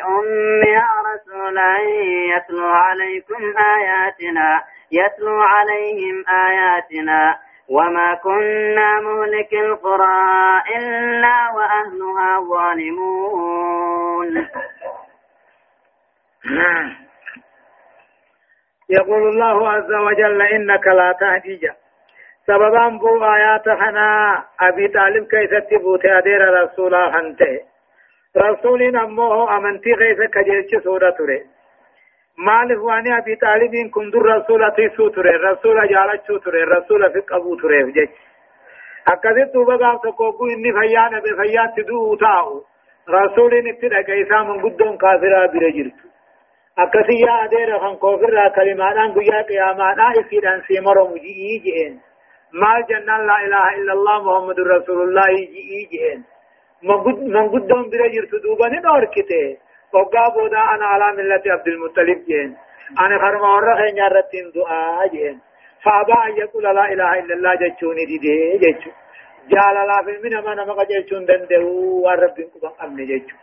أمها 0.05 0.89
رسولا 1.15 1.79
يتلو 2.37 2.69
عليكم 2.69 3.55
آياتنا 3.77 4.63
يتلو 4.93 5.41
عليهم 5.41 6.25
آياتنا. 6.29 7.39
وما 7.69 8.15
كنا 8.15 9.01
مهلك 9.01 9.53
القرى 9.53 10.63
إلا 10.77 11.51
وأهلها 11.55 12.41
ظالمون. 12.41 14.49
يقول 18.99 19.23
الله 19.29 19.71
عز 19.71 19.93
وجل 19.93 20.43
إنك 20.43 20.87
لا 20.87 21.13
تهدي. 21.21 21.71
سببا 22.47 22.89
بو 22.89 23.25
آيات 23.25 23.69
حنا 23.69 24.09
أبي 24.61 24.89
طالب 24.89 25.27
كيف 25.27 25.53
تبوت 25.71 26.05
أدير 26.07 26.63
رسولا 26.63 27.13
حنته. 27.13 27.61
رسول 28.37 28.97
أمه 28.97 29.57
أمنتي 29.57 29.95
كيف 29.95 30.21
كجيش 30.35 30.83
سورة 30.85 31.11
تري 31.11 31.41
مالف 32.39 32.81
واني 32.83 33.19
أبي 33.19 33.37
طالب 33.37 33.91
كن 33.95 34.11
در 34.11 34.23
رسول 34.23 34.71
تيسو 34.77 35.09
تري 35.09 35.37
رسول 35.37 35.89
جالچو 35.89 36.39
تري 36.39 36.63
رسول 36.63 37.11
فق 37.15 37.35
أبو 37.35 37.57
تري 37.57 38.09
أكذب 39.09 39.53
توبا 39.53 39.77
قام 39.77 39.97
تقوكو 39.97 40.47
إني 40.47 40.73
فيان 40.73 41.21
بفيان 41.21 41.73
تدو 41.77 42.15
تاو. 42.15 42.65
رسول 43.09 43.53
نتدى 43.67 44.03
كيسا 44.03 44.43
من 44.43 44.63
قدون 44.63 44.97
كافرا 44.97 45.47
برجرتو 46.79 46.83
akkasi 46.83 47.21
yaa 47.21 47.43
adeera 47.45 47.79
kan 47.79 47.97
koofirraa 47.99 48.51
kalimaadhaan 48.51 49.13
guyyaa 49.13 49.45
qiyaamaadhaa 49.45 50.13
isiidhaan 50.21 50.63
siimaramu 50.67 51.19
ji'ii 51.19 51.61
je'een 51.65 52.01
maal 52.53 52.83
jennaan 52.89 53.27
laa 53.27 53.41
ilaaha 53.47 53.75
illallah 53.79 54.25
muhammadun 54.25 54.67
rasulullahi 54.67 55.47
ji'ii 55.55 55.89
je'een 55.93 56.25
manguddoon 57.37 57.91
bira 57.91 58.09
jirtu 58.15 58.43
duuba 58.43 58.69
ni 58.69 58.83
dhorkite 58.83 59.59
waggaa 59.93 60.31
boodaa 60.35 60.67
ana 60.73 60.87
alaa 60.95 61.13
millati 61.13 61.51
abdulmuttalib 61.51 62.21
jeen 62.29 62.57
ani 62.97 63.15
harma 63.25 63.55
warra 63.55 63.77
keenya 63.77 64.07
irratti 64.07 64.37
hin 64.37 64.51
du'aa 64.55 65.09
jeen 65.15 65.37
faabaa 65.85 66.23
an 66.27 66.37
yaqula 66.43 66.73
laa 66.79 66.89
ilaaha 66.95 67.17
illallah 67.23 67.55
jechuuni 67.63 68.07
didee 68.07 68.59
jechu 68.65 68.91
jaalalaaf 69.55 70.09
ilmi 70.09 70.31
nama 70.31 70.55
nama 70.55 70.75
qajeelchuu 70.81 71.19
hin 71.19 71.27
danda'u 71.31 72.03
waan 72.05 72.19
rabbiin 72.25 72.51
quban 72.55 72.73
qabne 72.81 73.07
jechu 73.13 73.37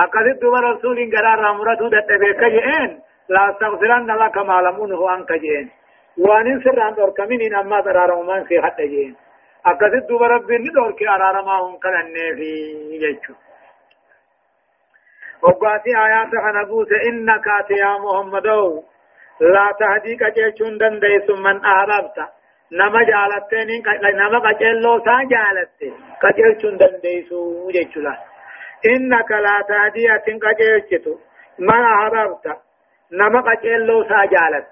أكثر 0.00 0.32
دوبا 0.40 0.60
رسول 0.60 1.10
قرار 1.12 1.38
رامرته 1.38 1.88
دتبه 1.88 2.32
كجئين 2.40 3.00
لا 3.28 3.50
استغفرن 3.50 4.10
لك 4.10 4.36
ما 4.38 4.60
لمونه 4.60 5.10
عنك 5.10 5.32
جئين 5.32 5.70
وان 6.18 6.60
سر 6.64 7.10
كمين 7.16 7.54
أما 7.54 7.80
ترى 7.80 8.06
رمان 8.06 8.44
في 8.44 8.62
حتى 8.62 8.86
جئين 8.88 9.16
أكثر 9.66 9.98
دوبا 10.08 10.26
ربي 10.26 10.58
ندور 10.58 10.92
كي 10.92 11.08
أرار 11.08 11.42
ما 11.44 11.56
هم 11.60 11.76
كلنه 11.78 12.34
في 12.36 12.50
جيشو 13.02 13.34
وقاتي 15.42 15.90
آيات 16.04 16.32
خنبوس 16.44 16.88
إنك 17.08 17.46
يا 17.70 17.92
محمد 18.04 18.46
لا 19.40 19.66
تهدي 19.78 20.16
كجيشون 20.16 20.78
دنديس 20.78 21.30
من 21.30 21.56
أحببت 21.64 22.18
نما 22.72 23.00
جالتين 23.02 23.68
نما 24.20 24.38
قجلو 24.38 24.98
سا 25.04 25.16
جالتين 25.32 25.94
كجيشون 26.22 26.76
دنديسو 26.76 27.70
جيشو 27.70 28.00
إنك 28.84 29.30
لا 29.30 29.62
تهدي 29.68 30.08
قجيلتو 30.44 31.18
ما 31.58 31.78
أحببت. 31.94 32.46
نما 33.12 33.40
قجيلو 33.40 34.04
سا 34.04 34.24
جالت 34.24 34.66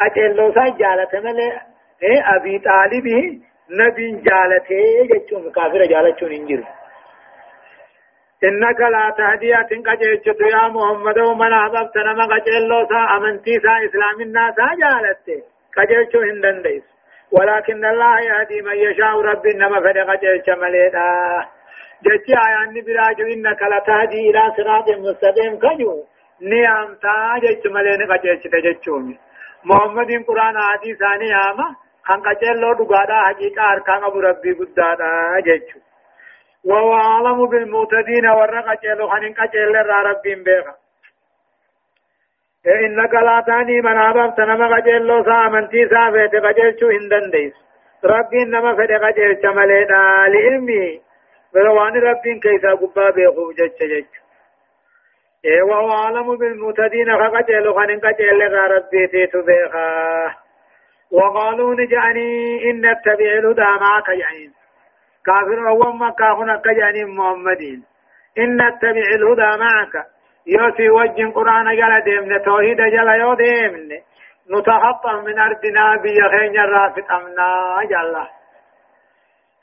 قجيلو 0.00 0.52
سا 0.54 0.64
جالت 0.78 1.16
ملي. 1.16 1.60
إيه 2.02 2.36
أبي 2.36 2.58
طالبه 2.58 3.40
نبي 3.70 4.10
جالته 4.10 4.82
جچون 5.10 5.52
كافر 5.52 5.84
جالچون 5.84 6.32
انجر 6.32 6.62
إنك 8.44 8.80
لا 8.80 9.10
تهدي 9.18 9.54
قجيلتو 9.88 10.44
يا 10.54 10.68
محمد 10.68 11.18
ومن 11.18 11.52
أحببت. 11.52 11.96
نما 11.96 12.24
قجيلو 12.24 12.86
سا 12.88 13.00
أمنتي 13.16 13.54
سا 13.64 13.72
إسلام 13.86 14.20
الناس 14.20 14.54
جالت 14.82 15.26
قجيلچو 15.76 16.18
هندن 16.20 16.62
ديس. 16.62 16.82
ولكن 17.32 17.84
الله 17.84 18.20
يهدي 18.20 18.62
من 18.62 18.76
يشاء. 18.76 19.20
رب 19.20 19.46
إنما 19.46 19.80
فدق 19.80 20.06
قجيلچ 20.10 20.48
مليدا. 20.48 21.08
جتي 22.06 22.32
آيان 22.46 22.74
براجو 22.86 23.26
إنك 23.34 23.62
لتهدي 23.62 24.30
إلى 24.30 24.42
صراط 24.56 24.88
مستقيم 24.88 25.58
كجو. 25.58 26.04
نعم 26.40 26.94
تا 27.02 27.38
جت 27.42 27.66
ملين 27.66 28.12
قجيش 28.12 28.42
تجچومي 28.42 29.18
محمد 29.64 30.10
قرآن 30.28 30.56
آدي 30.56 30.94
ثاني 30.94 31.34
آما 31.34 31.68
خان 32.04 32.20
قجل 32.20 32.60
لو 32.60 32.72
دقادا 32.72 33.14
حقيقة 33.14 33.72
أركان 33.72 34.04
أبو 34.04 34.20
ربي 34.20 34.52
قدادا 34.52 35.40
جچو 35.46 35.78
وهو 36.64 36.92
عالم 36.92 37.46
بالمعتدين 37.46 38.26
ورق 38.26 38.66
قجل 38.68 39.08
خان 39.08 39.34
قجل 39.34 39.74
ربي 40.10 40.34
بيغا. 40.34 40.74
إنك 42.66 43.14
لا 43.14 43.44
تاني 43.46 43.80
من 43.80 43.96
أباب 43.96 44.34
تنما 44.36 44.76
قجل 44.76 45.06
لو 45.06 45.24
سامنتي 45.24 45.88
سافيت 45.88 46.34
قجل 46.34 46.80
شو 46.80 46.88
هندن 46.88 47.30
ديس 47.30 47.54
ربي 48.04 48.42
إنما 48.42 48.74
فدي 48.74 48.96
قجل 48.96 49.42
شمالينا 49.42 50.26
لإلمي 50.28 51.00
بروان 51.54 51.96
ربين 51.96 52.40
كيسا 52.40 52.72
قبا 52.74 53.10
بيخوف 53.10 53.54
جج 53.54 53.78
جج 53.80 54.04
إيه 55.44 55.62
وهو 55.62 55.90
عالم 55.90 56.36
بالمتدين 56.36 57.18
فقجل 57.18 57.74
خان 57.74 58.00
قجل 58.00 58.52
ربي 58.70 59.06
تيتو 59.06 59.42
بيخا 59.42 60.34
وقالوا 61.12 61.74
نجعني 61.74 62.30
إن 62.70 62.76
نتبع 62.90 63.30
الهدى 63.38 63.62
معك 63.62 64.08
يعني 64.08 64.50
كافر 65.26 65.68
أول 65.68 65.96
ما 65.96 66.10
كافنا 66.10 66.56
كجاني 66.64 67.04
محمدين 67.04 67.84
إن 68.38 68.56
نتبع 68.62 69.06
الهدى 69.16 69.58
معك 69.64 70.06
يوسي 70.46 70.90
وجه 70.90 71.32
قرآن 71.34 71.76
جل 71.76 72.04
ديمن 72.04 72.42
توحيد 72.42 72.76
جل 72.76 73.08
يو 73.08 73.34
ديمن 73.34 73.88
نتخطى 74.50 75.12
من 75.26 75.38
أرضنا 75.38 75.96
بيخين 76.02 76.58
الرافت 76.58 77.10
أمنا 77.10 77.78
جل 77.90 78.16
إيه 78.16 78.37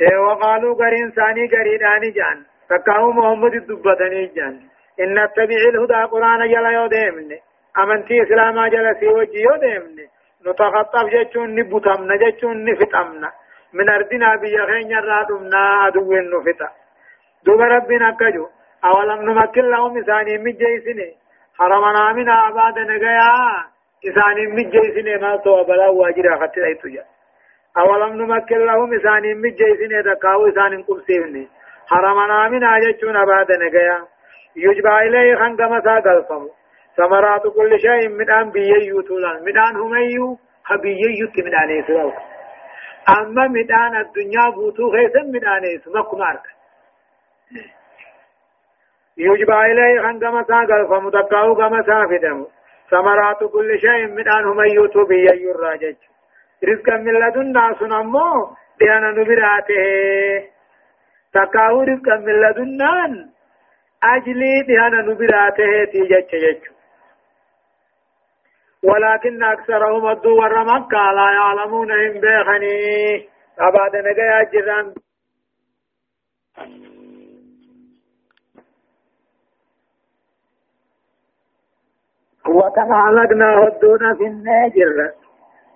وقالوا 0.02 0.76
قرين 0.76 1.12
ثاني 1.12 1.48
قريداني 1.48 2.12
جان 2.12 2.44
فكاو 2.70 3.12
محمد 3.12 3.54
الدبتني 3.54 4.26
جان 4.36 4.60
إن 5.00 5.24
نتبع 5.24 5.60
الهدى 5.72 6.04
قرآن 6.12 6.42
جل 6.54 6.66
يو 6.66 6.88
ديمن 6.88 7.32
أمنتي 7.80 8.24
إسلاما 8.24 8.68
جل 8.68 8.96
سيوجي 9.00 9.42
يو 9.42 9.56
ديمن 9.56 9.98
نتخطف 10.48 11.06
جتشون 11.14 11.56
نبتمنا 11.56 12.16
جتشون 12.16 12.66
نفتمنا 12.66 13.32
من 13.74 13.90
أرضنا 13.90 14.36
بيخين 14.36 14.98
الرادمنا 14.98 15.58
عدوين 15.58 16.30
نفتا 16.30 16.70
دوب 17.46 17.62
ربنا 17.62 18.12
كجو 18.20 18.48
أولم 18.86 19.22
نمكن 19.22 19.62
لهم 19.62 19.98
إساني 19.98 20.38
مجيسني 20.38 21.10
حرمنا 21.58 22.14
من 22.14 22.30
أعباد 22.30 22.80
نغيا 22.80 23.32
إساني 24.08 24.48
مجيسني 24.48 25.18
ما 25.18 25.36
تو 25.38 25.64
بلا 25.64 25.88
واجرا 25.90 26.36
خطي 26.42 26.66
أيتو 26.66 26.88
جا 26.90 27.04
أولم 27.78 28.22
نمكن 28.22 28.58
لهم 28.58 28.94
إساني 28.94 29.34
مجيسني 29.34 30.02
دكاو 30.02 30.48
إساني 30.48 30.84
قبسيني 30.84 31.48
حرمنا 31.88 32.50
من 32.50 32.64
أجتون 32.64 33.16
أعباد 33.16 33.52
نغيا 33.52 34.06
يجبع 34.56 35.02
إليه 35.02 35.36
خنقم 35.36 35.82
ساقل 35.82 36.50
ثمرات 36.98 37.42
كل 37.48 37.80
شيء 37.80 38.10
من 38.10 38.32
أن 38.32 38.50
بيي 38.50 39.02
طولان 39.08 39.44
من 39.44 39.58
أن 39.58 39.76
هم 39.76 39.96
يو 39.96 40.38
خبيي 40.64 41.20
يت 41.22 41.46
من 41.46 41.56
أن 41.56 41.70
يسروا 41.70 42.12
أما 43.10 43.48
من 43.48 43.72
أن 43.72 43.96
الدنيا 43.96 44.50
بوتو 44.56 44.92
خيسا 44.92 45.22
من 45.22 45.48
أن 45.48 45.64
يسمى 45.64 46.04
كمارك 46.04 46.46
يجبع 49.18 49.66
إليه 49.66 50.02
خنقم 50.02 50.44
ساقل 50.44 50.88
فمتقاو 50.90 51.56
كما 51.56 51.84
سافدم. 51.84 52.46
ثمرات 52.92 53.44
كل 53.44 53.80
شيء 53.80 54.08
من 54.08 54.28
أن 54.28 54.46
هم 54.46 54.60
يوتو 54.60 55.06
بيي 55.06 55.52
الراجج 55.52 55.96
رزقا 56.64 56.98
من 56.98 57.14
لدنا 57.14 57.76
سنمو 57.80 58.56
ديانا 58.80 59.12
نبراته 59.12 60.50
تكاو 61.34 61.82
رزقا 61.82 62.16
من 62.18 62.34
لدنان 62.42 63.30
أجلي 64.04 64.62
ديانا 64.68 65.02
نبراته 65.02 65.86
تيجتش 65.92 66.36
جتش 66.36 66.76
ولكن 68.84 69.44
أكثرهم 69.44 70.08
الدور 70.10 70.64
مكة 70.64 71.12
لا 71.12 71.32
يعلمون 71.34 71.92
إن 71.92 72.12
بيخني 72.22 73.30
أبعد 73.60 73.96
نجايا 73.96 74.44
جران 74.54 74.94
وكما 82.48 83.08
أهلكنا 83.08 83.56
هدونا 83.56 84.16
في 84.16 84.24
الناجر 84.24 85.12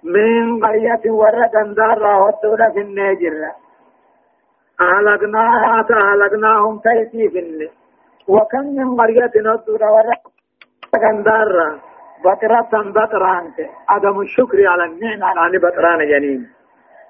من 0.04 0.66
قرية 0.66 1.12
ورد 1.12 1.76
دار 1.76 2.06
هدونا 2.08 2.72
في 2.74 2.82
الناجر 2.82 3.34
أهلكناها 4.82 5.86
أهلكناهم 5.92 6.80
تيسي 6.80 7.30
في 7.30 7.40
الناجر 7.40 7.72
وكم 8.28 8.66
من 8.76 9.02
قرية 9.02 9.32
هدونا 9.36 9.90
ورد 9.90 11.24
دار 11.24 11.80
بطرة 12.26 12.92
بطران 12.92 13.52
عدم 13.90 14.22
الشكر 14.22 14.68
على 14.68 14.84
النعمة 14.84 15.40
على 15.40 15.58
بطران 15.58 16.08
جنين. 16.08 16.50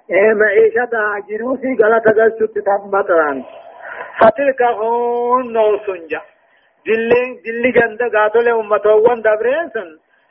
إيه 0.09 0.33
معيشة 0.33 0.93
جنوسي 1.29 1.77
غلط 1.83 2.07
غلط 2.07 2.51
تتم 2.55 2.91
بطران 2.91 3.43
فتلك 4.19 4.61
هون 4.61 5.53
نوسنجا. 5.53 6.21
دلين 6.85 7.29
دلي 7.45 7.71
جند 7.71 8.01
غاتل 8.15 8.49
أمتوان 8.49 9.21
دبريسن 9.21 9.89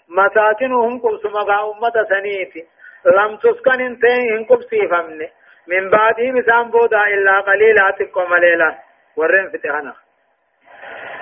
مساكنهم 0.09 0.99
قبسما 1.01 1.41
أمة 1.41 1.97
سنيتي 2.09 2.67
لم 3.07 3.37
تسكن 3.37 3.81
انتين 3.81 4.37
ان 4.37 4.45
قبسيفمني 4.45 5.29
من 5.69 5.91
بعده 5.91 6.33
مسام 6.33 6.71
بودا 6.71 7.01
إلا 7.07 7.41
قليلا 7.41 7.91
تقوم 7.99 8.35
ليلا 8.35 8.79
ورين 9.17 9.51
فتحنا 9.51 9.95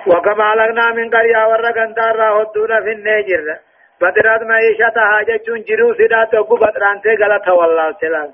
وكما 0.06 0.54
لغنا 0.54 0.90
من 0.92 1.10
قرية 1.10 1.48
ورقن 1.48 1.92
دارا 1.94 2.42
هدونا 2.42 2.80
في 2.80 2.92
النجر 2.92 3.58
بدرات 4.00 4.42
معيشتها 4.42 5.22
جتون 5.28 5.62
جرو 5.68 5.94
سدا 5.94 6.24
تقو 6.24 6.56
بدران 6.56 7.00
تغلط 7.04 7.48
والله 7.48 7.92
سلام 8.00 8.30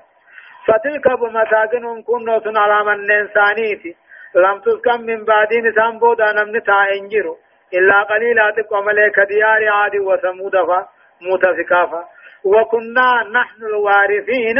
فتلك 0.67 1.07
بمساكنهم 1.19 2.03
كنوس 2.03 2.43
على 2.57 2.83
من 2.87 3.11
إنسانيتي 3.11 3.95
لم 4.35 4.59
تسكن 4.59 5.01
من 5.05 5.25
بعد 5.25 5.53
نسان 5.53 5.99
بودا 5.99 6.31
نمن 6.31 6.61
انجرو 6.69 7.37
إلا 7.73 8.03
قليلا 8.03 8.51
تقوم 8.57 8.89
لك 8.89 9.19
ديار 9.19 9.69
عاد 9.69 9.95
وثمود 9.95 10.55
فا 10.67 10.87
متفكافا 11.21 12.03
وكنا 12.45 13.23
نحن 13.31 13.63
الوارثين 13.63 14.59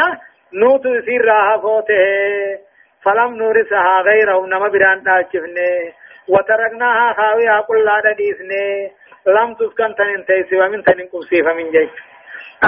نوت 0.54 0.84
سير 1.06 1.26
راها 1.26 1.58
فوته. 1.58 2.74
فلم 3.04 3.36
نورثها 3.36 4.02
غيره 4.02 4.46
نما 4.46 4.68
بران 4.68 5.04
تاچفنه 5.04 5.94
وتركناها 6.28 7.14
خاوية 7.14 7.60
قل 7.60 7.86
لا 7.86 8.14
ديسني 8.18 8.92
لم 9.28 9.54
تسكن 9.54 9.96
تنين 9.96 10.26
تيسي 10.26 10.56
ومن 10.56 10.84
تنين 10.84 11.08
قبسي 11.08 11.44
فمن 11.44 11.72
جيش. 11.72 11.90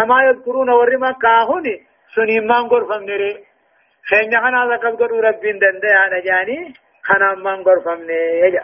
أما 0.02 0.24
يذكرون 0.24 0.70
ورما 0.70 1.12
كاهوني 1.22 1.76
سنيمان 2.16 2.64
غرفم 2.72 3.04
نري 3.04 3.34
خينيا 4.10 4.40
خنا 4.40 4.66
لقب 4.66 4.96
قدو 5.02 5.20
ربين 5.20 5.60
دنده 5.60 5.90
أنا 6.08 6.20
جاني 6.20 6.74
خنا 7.04 7.36
من 7.36 7.64
غرفم 7.68 8.02
نيجا 8.10 8.64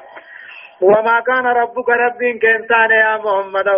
وما 0.82 1.20
كان 1.20 1.46
ربك 1.48 1.90
ربين 1.90 2.40
كنتان 2.40 2.92
يا 2.92 3.18
محمد. 3.18 3.70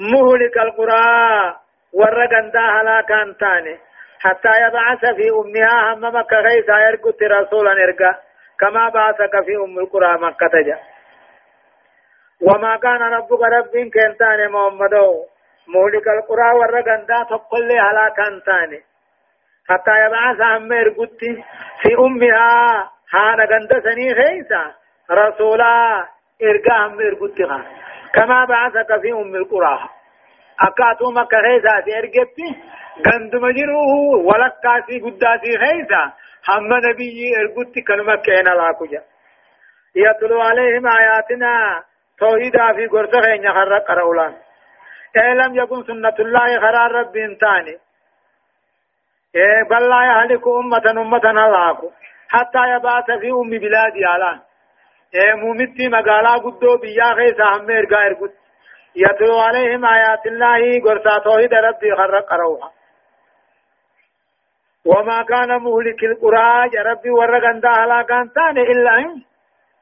مهلك 0.00 0.56
القرى 0.58 1.56
ورقندا 1.92 2.60
هلاكان 2.60 3.36
تاني 3.36 3.78
حتى 4.20 4.52
يبعث 4.66 5.00
في 5.16 5.30
أمها 5.30 5.94
هم 5.94 6.16
مكة 6.16 6.36
غيثا 6.36 6.78
يرقط 6.78 7.22
رسولا 7.22 7.72
إرقا 7.72 8.20
كما 8.60 8.88
بعثك 8.88 9.44
في 9.44 9.56
أم 9.56 9.78
القرى 9.78 10.18
مكة 10.18 10.60
جا 10.66 10.78
وما 12.42 12.76
كان 12.76 13.02
ربك 13.02 13.40
رب 13.42 13.74
كنتان 13.94 14.48
محمد. 14.52 14.94
مهلك 15.74 16.08
القرى 16.08 16.50
ورغندا 16.58 17.22
تقل 17.30 17.70
هلاكان 17.72 18.42
تاني 18.46 18.80
حتى 19.68 19.90
يبعث 20.06 20.40
أم 20.40 20.72
إرقتي 20.72 21.44
في 21.82 21.94
أمها 21.98 22.90
هانا 23.14 23.44
غندا 23.44 23.80
سني 23.80 24.14
خيسا 24.14 24.74
رسولا 25.10 26.06
إرقا 26.42 26.86
أم 26.86 27.00
إرقتي 27.00 27.44
كما 28.14 28.44
بعثك 28.44 29.00
في 29.00 29.12
أم 29.12 29.34
القرى. 29.34 29.88
أكاتو 30.60 31.10
مكة 31.10 31.40
خيسا 31.42 31.80
في 31.84 31.98
إرقتي 31.98 32.48
غندم 33.06 33.50
جروه 33.50 34.16
ولكاسي 34.28 35.00
قداسي 35.00 35.58
خيسا 35.58 36.12
هم 36.48 36.74
نبي 36.74 37.36
ارغت 37.40 37.78
كلمة 37.88 38.16
كينا 38.16 38.50
لاكوجا 38.50 39.02
يتلو 39.96 40.40
عليهم 40.40 40.86
آياتنا. 40.86 41.82
توحيدا 42.18 42.72
في 42.72 42.86
قرصة 42.86 43.20
خين 43.20 43.44
يخرق 43.44 43.88
قرأولان. 43.88 44.34
إيه 45.16 45.32
لم 45.32 45.56
يكن 45.56 45.82
سنة 45.82 46.14
الله 46.18 46.60
خرار 46.60 46.92
رب 46.92 47.16
انتاني. 47.16 47.76
إيه 49.34 49.62
بل 49.70 49.88
لا 49.88 50.00
يهلك 50.04 50.46
أمة 50.46 50.90
أمة 50.90 51.32
لاكو 51.32 51.90
حتى 52.28 52.58
يبعث 52.74 53.04
في 53.20 53.30
أم 53.30 53.50
بلادي 53.50 54.04
علان 54.04 54.40
مومتي 55.14 55.88
مقالا 55.88 56.34
قدو 56.44 56.76
بيا 56.76 57.14
خيسا 57.14 57.44
هم 57.44 57.70
ارغا 57.70 58.06
ارغت 58.06 58.34
يتلو 58.96 59.38
عليهم 59.38 59.84
آيات 59.84 60.26
الله 60.26 60.80
قرصة 60.84 61.18
توحيد 61.24 61.54
ربي 61.54 61.96
خرق 61.96 62.24
قرأوها 62.30 62.70
وما 64.84 65.22
كان 65.22 65.48
مهلك 65.62 66.04
القرى 66.04 66.70
ربي 66.90 67.10
ورغن 67.10 67.60
دا 67.60 67.70
هلاكان 67.70 68.32
تاني 68.32 68.62
إلا 68.62 68.98
إن 68.98 69.22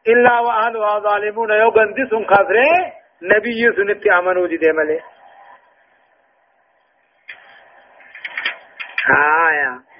إلا 0.08 0.40
وأهلها 0.40 0.98
ظالمون 0.98 1.50
يغندس 1.50 2.14
كفره 2.30 2.92
نبي 3.22 3.72
سنتي 3.76 4.12
أمنوا 4.18 4.46
دي 4.46 4.72
ملي 4.72 5.00
آية 9.50 9.93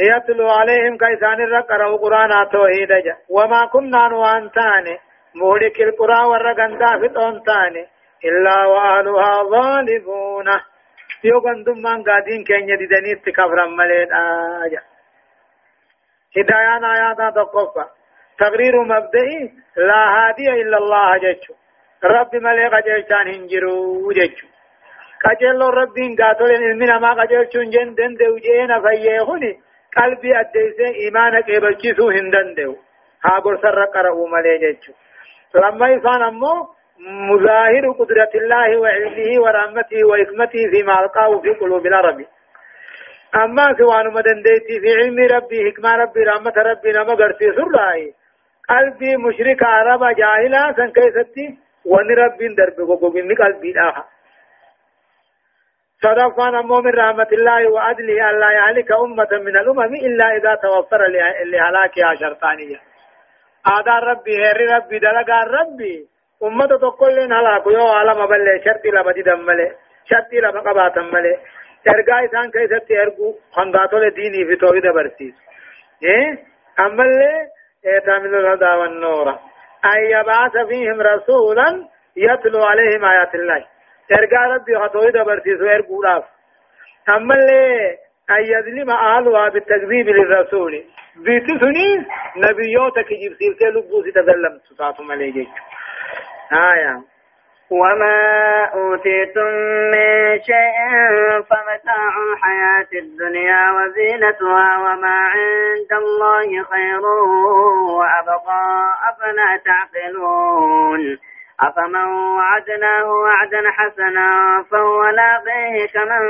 يتلو 0.00 0.48
عليهم 0.48 0.96
كيسان 0.98 1.40
الرقر 1.40 1.96
قرآن 1.96 2.48
توحيد 2.52 2.92
جا. 3.04 3.16
وما 3.30 3.66
كنا 3.66 4.08
نوانتان 4.08 4.86
مهلك 5.34 5.80
القرى 5.80 6.20
ورغن 6.30 6.78
دا 6.78 7.08
فتون 7.08 7.42
تاني. 7.42 7.86
إلا 8.24 8.66
وأهلها 8.66 9.42
ظالمون. 9.42 10.48
يو 11.24 11.38
غندم 11.38 11.78
من 11.84 12.02
قادين 12.02 12.44
كين 12.44 12.68
يددني 12.68 13.12
استكبر 13.12 13.66
ملين 13.66 14.12
آجا. 14.12 14.82
هدايان 16.36 16.84
آيات 16.84 17.34
تقفى 17.34 17.84
تقرير 18.38 18.82
مبدئي. 18.82 19.52
لا 19.76 20.02
هادي 20.14 20.62
إلا 20.62 20.76
الله 20.76 21.18
جيشو. 21.18 21.54
رب 22.04 22.36
ملي 22.36 22.68
قجيشان 22.68 23.28
هنجرو 23.28 24.12
جيشو. 24.12 24.46
قجلو 25.24 25.68
ربين 25.68 26.16
قاتل 26.16 26.50
المنا 26.50 26.98
ما 26.98 27.12
قجيشون 27.22 27.70
جن 27.70 27.94
دندو 27.94 28.36
جينا 28.36 28.80
فيهوني. 28.80 29.67
قلبي 29.96 30.40
أديسي 30.40 30.88
إيمانك 31.04 31.50
إبلشيسو 31.50 32.10
هندندو 32.10 32.76
ها 33.24 33.38
قرصر 33.44 33.84
قرأو 33.94 34.26
ملي 34.26 34.58
جيشو 34.58 34.92
لما 35.54 35.88
يفان 35.88 36.22
أمو 36.22 36.68
مظاهر 37.30 37.84
قدرة 37.98 38.32
الله 38.34 38.76
وعلمه 38.80 39.30
ورحمته 39.42 40.04
وحكمته 40.08 40.62
فيما 40.72 41.00
ألقاه 41.00 41.38
في 41.40 41.50
قلوب 41.50 41.86
العرب 41.86 42.24
أما 43.34 43.74
سوان 43.78 44.06
مدن 44.14 44.42
ديتي 44.42 44.80
في 44.80 44.90
علم 44.98 45.18
ربي 45.36 45.70
حكمة 45.70 45.96
ربي 45.96 46.20
رحمة 46.22 46.56
ربي 46.56 46.92
نما 46.92 47.12
غرسي 47.20 47.52
سرعي 47.56 48.14
قلبي 48.68 49.16
مشرك 49.16 49.62
عرب 49.62 50.02
جاهلا 50.16 50.74
سن 50.76 50.90
كيستي 50.96 51.58
ون 51.84 52.10
ربي 52.22 52.48
درب 52.58 52.80
غوغين 52.80 53.34
قلبي 53.34 53.72
داها 53.72 54.04
صدفان 56.02 56.54
أمو 56.54 56.80
من 56.80 56.90
رحمة 56.90 57.28
الله 57.32 57.70
وعدله 57.72 58.30
ألا 58.30 58.50
يهلك 58.52 58.92
أمة 58.92 59.28
من 59.32 59.56
الأمم 59.56 59.94
إلا 59.94 60.36
إذا 60.36 60.54
توفر 60.54 61.00
لهلاكها 61.44 62.14
شرطانية. 62.20 62.78
آدار 63.66 64.02
ربي 64.02 64.36
هير 64.42 64.76
ربي 64.76 64.98
دلقان 64.98 65.46
ربي. 65.58 66.06
أمة 66.42 66.66
تقول 66.66 67.32
هلاك 67.32 67.66
يو 67.66 67.86
عالم 67.86 68.26
بلي 68.26 68.62
شرطي 68.64 68.88
لما 68.88 69.12
دم 69.12 69.46
ملي 69.46 69.72
شرطي 70.10 70.40
لما 70.40 70.60
قبات 70.60 70.98
ملي. 70.98 71.36
ارغا 71.88 72.24
إسان 72.24 72.50
كيست 72.50 72.90
ارغو 72.90 73.34
خنداتو 73.52 73.98
لديني 73.98 74.44
في 74.46 74.56
توحيد 74.56 74.86
برسيس. 74.86 75.34
إيه؟ 76.04 76.38
أما 76.80 77.04
اللي 77.04 77.32
إتامل 77.86 78.34
الهدى 78.34 78.72
والنور. 78.80 79.28
أن 79.84 80.00
يبعث 80.14 80.66
فيهم 80.68 81.00
رسولا 81.00 81.88
يتلو 82.16 82.62
عليهم 82.64 83.04
آيات 83.04 83.34
الله. 83.34 83.64
ارغا 84.12 84.54
ربي 84.54 84.78
خطوحيد 84.78 85.16
برسيس 85.16 85.60
وارغو 85.60 86.02
راف 86.02 86.24
أما 87.08 87.34
اللي 87.34 87.96
أن 88.30 88.42
يظلم 88.44 88.90
أهلها 88.90 89.48
بالتكذيب 89.48 90.08
للرسول 90.08 90.84
بيتسني 91.16 92.06
نبيوتك 92.36 93.06
جبسيل 93.12 93.54
كي 93.58 93.64
لبوسي 93.64 94.10
تظلم 94.12 94.58
تساتم 94.70 95.12
عليه 95.12 95.46
آية 96.52 97.02
وما 97.70 98.64
أوتيتم 98.74 99.46
من 99.92 100.40
شيء 100.42 100.78
فمتاع 101.50 102.12
الحياة 102.32 103.00
الدنيا 103.02 103.70
وزينتها 103.70 104.78
وما 104.78 105.16
عند 105.34 105.92
الله 105.92 106.62
خير 106.64 107.00
وأبقى 107.90 108.84
أفلا 109.10 109.60
تعقلون 109.64 111.18
أفمن 111.60 112.04
وعدناه 112.36 113.04
وعدا 113.12 113.70
حسنا 113.70 114.28
فهو 114.70 115.04
لاقيه 115.08 115.86
كمن 115.94 116.22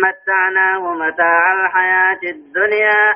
متعناه 0.00 0.94
متاع 0.94 1.52
الحياة 1.52 2.20
الدنيا 2.34 3.12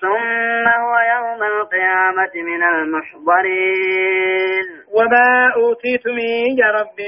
ثم 0.00 0.68
هو 0.80 0.94
يوم 1.14 1.42
القيامة 1.42 2.30
من 2.34 2.62
المحضرين. 2.64 4.66
وما 4.94 5.52
أوتيتم 5.56 6.18
يا 6.58 6.66
رب 6.78 6.98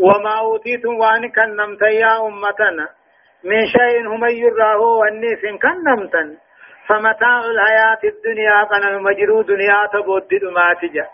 وما 0.00 0.38
أوتيتم 0.38 0.94
وأن 0.98 1.30
كنمت 1.30 1.82
يا 1.82 2.26
أمتنا 2.26 2.88
من 3.44 3.66
شيء 3.66 4.06
هم 4.08 4.24
يراه 4.24 4.80
والنيس 4.80 5.40
كنمتا 5.62 6.36
فمتاع 6.88 7.38
الحياة 7.38 7.98
الدنيا 8.04 8.64
كان 8.70 8.82
المجرو 8.88 9.42
دنيا 9.42 9.86
تبودد 9.92 10.44
ما 10.44 10.74
تجا. 10.82 11.06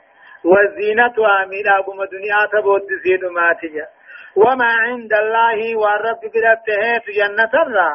والزينة 0.44 1.14
أميرا 1.42 1.80
قم 1.86 2.04
دنيا 2.04 2.46
تبودد 2.52 2.88
زيد 3.04 3.24
ما 3.24 3.52
تجا 3.52 3.86
وما 4.36 4.72
عند 4.84 5.12
الله 5.12 5.76
والرب 5.76 6.20
برته 6.20 7.12
جنة 7.16 7.52
الرا. 7.62 7.90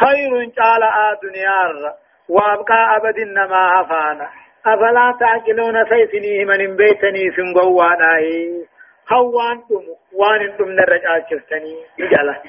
خير 0.00 0.50
تعالى 0.56 1.18
دنيا 1.22 1.94
وأبقى 2.28 2.96
أبد 2.96 3.18
إنما 3.18 3.80
أفانا 3.80 4.30
أفلا 4.66 5.16
تعقلون 5.20 5.84
سيسنيه 5.84 6.44
من 6.44 6.76
بيتني 6.76 7.30
سنقوانا 7.36 8.12
هوان 9.12 9.58
دم 9.70 9.86
وان 10.12 10.56
دم 10.56 10.70
نرجع 10.70 11.28
شفتني. 11.30 11.76
جلا 11.98 12.42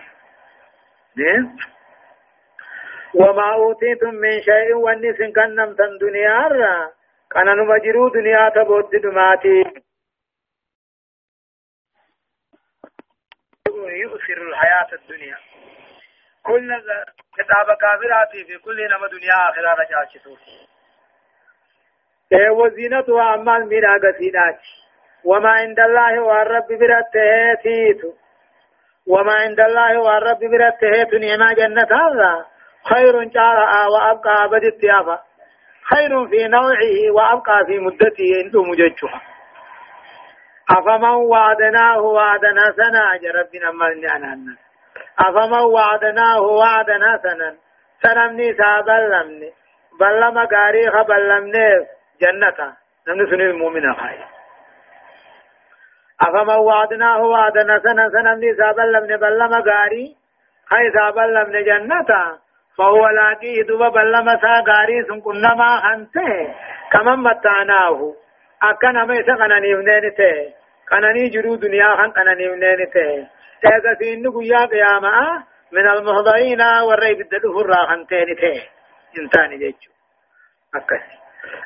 وما 3.15 3.53
أوتيتم 3.53 4.13
من 4.13 4.41
شيء 4.41 4.75
ونس 4.75 5.17
كنم 5.35 5.73
تن 5.75 5.97
دنيا 6.01 6.49
را 7.35 7.43
كان 7.43 7.57
نمجرو 7.57 8.09
دنيا 8.09 8.49
تبود 8.49 8.89
دماتي 9.03 9.63
يؤثر 13.87 14.41
الحياة 14.49 14.87
الدنيا 14.93 15.37
كل 16.43 16.81
كتاب 17.37 17.77
كافراتي 17.81 18.45
في 18.45 18.57
كل 18.57 18.87
نما 18.89 19.07
دنيا 19.07 19.49
آخرة 19.49 19.73
رجاچتو 19.73 20.35
إيه 22.33 22.49
وزينتها 22.49 23.35
أمال 23.35 23.67
مينا 23.67 23.97
قسينات 24.03 24.59
وما 25.23 25.49
عند 25.49 25.79
الله 25.79 26.19
والرب 26.19 26.67
برته 26.67 27.53
تيتو 27.63 28.13
وما 29.07 29.33
عند 29.33 29.59
الله 29.59 29.99
والرب 29.99 30.39
برته 30.39 31.17
نعمة 31.19 31.53
جنة 31.53 31.87
هذا 31.91 32.45
خير 32.89 33.23
جارا 33.23 33.87
وأبقى 33.87 34.45
أبد 34.45 34.63
التيافة 34.63 35.26
خير 35.89 36.27
في 36.27 36.47
نوعه 36.47 37.11
وأبقى 37.15 37.65
في 37.65 37.79
مدته 37.79 38.41
انتو 38.45 38.63
مججها 38.63 39.21
أفمن 40.69 41.15
وعدناه 41.31 42.01
وعدنا 42.01 42.71
سنا. 42.71 43.03
ربنا 43.39 43.71
مالني 43.71 44.07
أنا 44.15 44.55
أفمن 45.19 45.63
وعدناه 45.73 46.41
وعدنا 46.41 47.19
سنا. 47.23 47.55
سنمني 48.03 48.53
سابلمني. 48.53 49.51
بلما 49.99 50.47
غاري 50.53 50.91
خبلمني 50.91 51.69
جنة. 52.21 52.59
نمني 53.07 53.31
سني 53.31 53.43
المؤمن 53.43 53.93
خير. 53.93 54.25
أفمن 56.21 56.55
وعدناه 56.55 57.21
وعدنا 57.21 57.79
سنا. 57.79 58.09
سنمني 58.09 58.55
سابلمني. 58.55 59.17
بلما 59.17 59.59
غاري. 59.67 60.15
خي 60.69 60.91
سابلمني 60.91 61.63
جنة. 61.63 62.39
فهو 62.77 63.07
لاقيه 63.07 63.63
دوبا 63.67 63.89
بلما 63.89 64.37
سا 64.41 64.63
غاري 64.67 65.03
سن 65.07 65.21
كنما 65.21 65.93
أنته 65.93 66.55
كمن 66.91 67.17
متعناه؟ 67.23 68.13
أكنا 68.63 69.05
ميسا 69.05 69.33
قناني 69.33 69.75
ونينته. 69.75 70.53
قناني 70.91 71.29
جرو 71.29 71.55
دنيا 71.55 71.95
خان 71.95 72.11
قناني 72.11 72.49
ونينته. 72.49 73.27
تاغسين 73.61 74.25
قيا 74.35 74.65
قياما 74.65 75.43
من 75.71 75.87
المحضرين 75.89 76.61
والريب 76.61 77.21
الدلوف 77.21 77.57
الراحن 77.57 78.07
تاني 78.07 78.35
تي 78.35 78.69
انسان 79.19 79.57
جيجو. 79.57 79.91
أكسي 80.75 81.17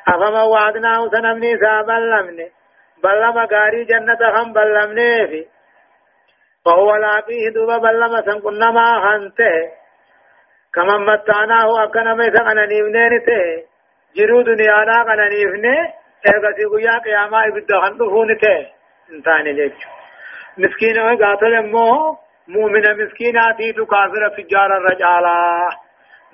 أفما 0.08 0.44
وعدناه 0.44 1.10
سنمني 1.10 1.58
سابلمني. 1.58 2.52
بلما 3.04 3.48
غاري 3.52 3.84
جنة 3.84 4.22
هم 4.36 4.54
بلمني 4.54 5.28
في. 5.28 5.46
فهو 6.66 6.96
لاقيه 6.96 7.50
دوبا 7.50 7.78
بلما 7.78 8.22
سنقنما 8.22 9.02
خانته. 9.04 9.81
كما 10.74 10.98
متعناه 10.98 11.84
أكنا 11.84 12.14
ميسا 12.14 12.44
قنا 12.44 12.66
نيفنين 12.66 13.14
تي 13.26 13.66
جرو 14.16 14.42
دنيانا 14.42 15.04
قنا 15.04 15.28
نيفني 15.30 15.76
تاغسي 16.24 16.66
قيا 16.72 16.98
قياما 17.06 17.48
إبدا 17.48 17.80
خندفون 17.82 18.38
تي 18.38 18.68
انسان 19.12 19.56
جيجو 19.56 19.90
مسكين 20.58 20.98
قاتل 21.24 21.72
مو 21.72 22.18
مؤمن 22.48 22.86
مسكيناتي 23.00 23.74
تو 23.74 23.86
كافر 23.86 24.24
تجار 24.38 24.78
الرجالا 24.78 25.36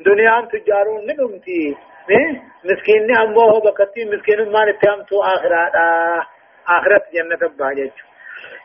دنيا 0.05 0.47
تجارون 0.51 1.07
نمتي 1.07 1.77
مسكين 2.65 3.17
امو 3.17 3.59
بكتي 3.65 4.05
مسكين 4.05 4.51
ما 4.51 4.65
نتام 4.65 5.03
تو 5.09 5.21
اخرات 5.21 5.75
اخرت 6.67 7.05
جنة 7.13 7.43
باجج 7.59 7.91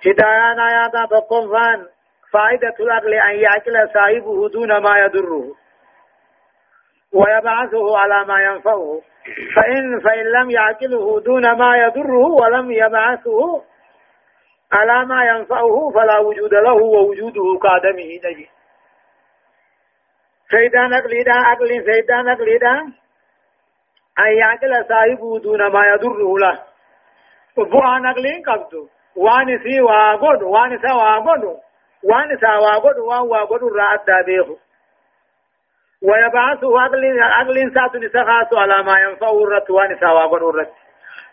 هدايان 0.07 0.61
آياتا 0.61 1.07
تقوم 1.11 1.53
فان 1.53 1.87
فائدة 2.33 2.75
الأقل 2.81 3.15
أن 3.15 3.35
يأكل 3.37 3.89
صاحبه 3.95 4.49
دون 4.49 4.83
ما 4.83 4.99
يضره 4.99 5.62
ويبعثه 7.15 7.99
على 7.99 8.25
ما 8.25 8.43
ينفعه. 8.43 9.01
فإن 9.57 10.01
فإن 10.01 10.25
لم 10.25 10.51
يأكله 10.51 11.21
دون 11.21 11.53
ما 11.59 11.77
يضره 11.77 12.27
ولم 12.41 12.71
يبعثه 12.71 13.63
على 14.73 15.07
ما 15.07 15.25
ينفعه 15.25 15.91
فلا 15.95 16.19
وجود 16.19 16.55
له 16.55 16.75
ووجوده 16.75 17.59
كادمه 17.63 18.21
نجي. 18.25 18.49
سيدان 20.51 20.95
أقليدا 20.95 21.33
أقل 21.33 21.85
سيدان 21.93 22.29
أقليدا 22.29 22.73
أن 24.19 24.33
يعقل 24.39 24.85
صاحبه 24.89 25.39
دون 25.39 25.73
ما 25.73 25.87
يضره 25.87 26.39
له. 26.39 26.59
بوان 27.57 28.07
أقلين 28.07 28.43
قبضه. 28.47 28.89
وان 29.17 29.59
سي 29.59 29.81
واغد 29.81 30.43
وان 30.43 30.79
سا 30.83 30.93
واغد 30.93 31.45
وان 32.05 32.37
سا 32.41 32.57
واغد 32.57 32.99
وان 32.99 33.21
واغد 33.21 33.63
رأت 33.63 34.07
دابيه 34.07 34.57
ويبعثه 36.09 36.85
أقل 36.85 37.05
أقل 37.41 37.57
ساتن 37.75 38.09
سخاس 38.09 38.51
على 38.55 38.83
ما 38.83 38.95
ينفعه 39.01 39.45
الرت 39.45 39.71
وان 39.71 39.99
سا 40.01 40.11
واغد 40.11 40.43
الرت. 40.43 40.73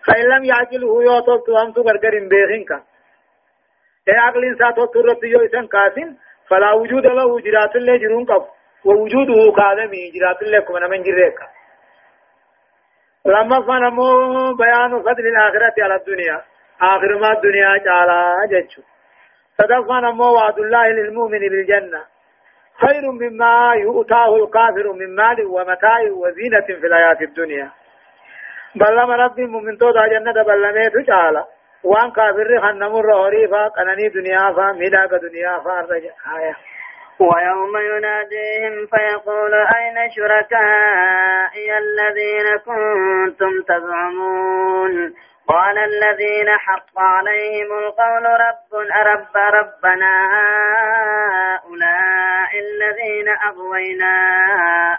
فإن 0.07 0.25
لم 0.33 0.43
يعقله 0.45 1.03
يوتوب 1.03 1.39
تهم 1.47 1.71
تقرقر 1.71 2.13
بيخنك 2.31 2.71
عقل 4.09 4.43
ساتو 4.59 4.85
ترت 4.85 5.23
يو 5.23 5.45
إسان 5.45 5.67
كاسين 5.67 6.17
فلا 6.49 6.71
وجود 6.71 7.05
له 7.05 7.39
جرات 7.39 7.75
الله 7.75 7.97
جرون 7.97 8.25
قف. 8.25 8.45
ووجوده 8.85 9.39
كادمي 9.57 10.11
جرات 10.15 10.41
الله 10.41 10.59
كمنا 10.59 10.87
من 10.87 11.01
جريك. 11.03 11.39
لما 13.25 13.61
فنمو 13.67 14.09
بيان 14.53 14.91
فضل 15.01 15.25
الآخرة 15.33 15.83
على 15.83 15.95
الدنيا. 15.95 16.41
آخر 16.81 17.19
ما 17.21 17.31
الدنيا 17.31 17.77
تعالى 17.85 18.19
جتشو 18.51 18.81
صدق 19.57 19.91
نمو 19.91 20.33
وعد 20.35 20.59
الله 20.59 20.87
للمؤمن 20.87 21.39
بالجنة. 21.39 22.01
خير 22.81 23.11
مما 23.11 23.73
يؤتاه 23.75 24.35
الكافر 24.35 24.93
من 24.93 25.15
مال 25.15 25.45
ومتاع 25.45 25.99
وزينة 26.11 26.65
في 26.79 26.87
الحياة 26.87 27.17
الدنيا. 27.21 27.69
بل 28.75 28.95
لما 28.95 29.15
ربي 29.15 29.45
مؤمن 29.45 29.77
تودا 29.77 30.07
جنة 30.07 30.43
بل 30.43 30.61
لم 30.61 31.05
تعالى 31.07 31.45
وان 31.83 32.11
كافر 32.11 32.61
خنمر 32.61 33.15
هوريفا 33.15 33.67
قنني 33.67 34.09
دنيا 34.09 34.53
فا 34.53 34.71
ميداك 34.71 35.09
دنيا 35.09 35.59
فا 35.63 35.81
رجع. 35.81 36.13
آية. 36.37 36.55
ويوم 37.19 37.77
يناديهم 37.77 38.87
فيقول 38.87 39.53
أين 39.53 40.09
شركائي 40.15 41.77
الذين 41.77 42.57
كنتم 42.65 43.51
تزعمون؟ 43.67 45.13
قال 45.49 45.77
الذين 45.77 46.49
حق 46.49 46.99
عليهم 46.99 47.71
القول 47.77 48.25
رب 48.25 48.73
رب 49.07 49.37
ربنا 49.53 50.13
هؤلاء 51.55 52.49
الذين 52.59 53.29
أغوينا 53.29 54.13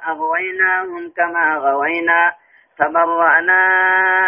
أغويناهم 0.09 1.13
كما 1.17 1.55
غوينا 1.57 2.33
تبرأنا 2.79 3.63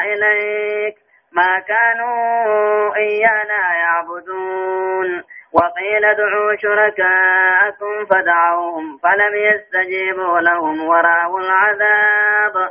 إليك 0.04 0.94
ما 1.32 1.58
كانوا 1.58 2.96
إيانا 2.96 3.74
يعبدون 3.74 5.22
وقيل 5.52 6.04
ادعوا 6.04 6.56
شركاءكم 6.56 8.06
فدعوهم 8.10 8.98
فلم 9.02 9.34
يستجيبوا 9.34 10.40
لهم 10.40 10.88
ورأوا 10.88 11.40
العذاب 11.40 12.70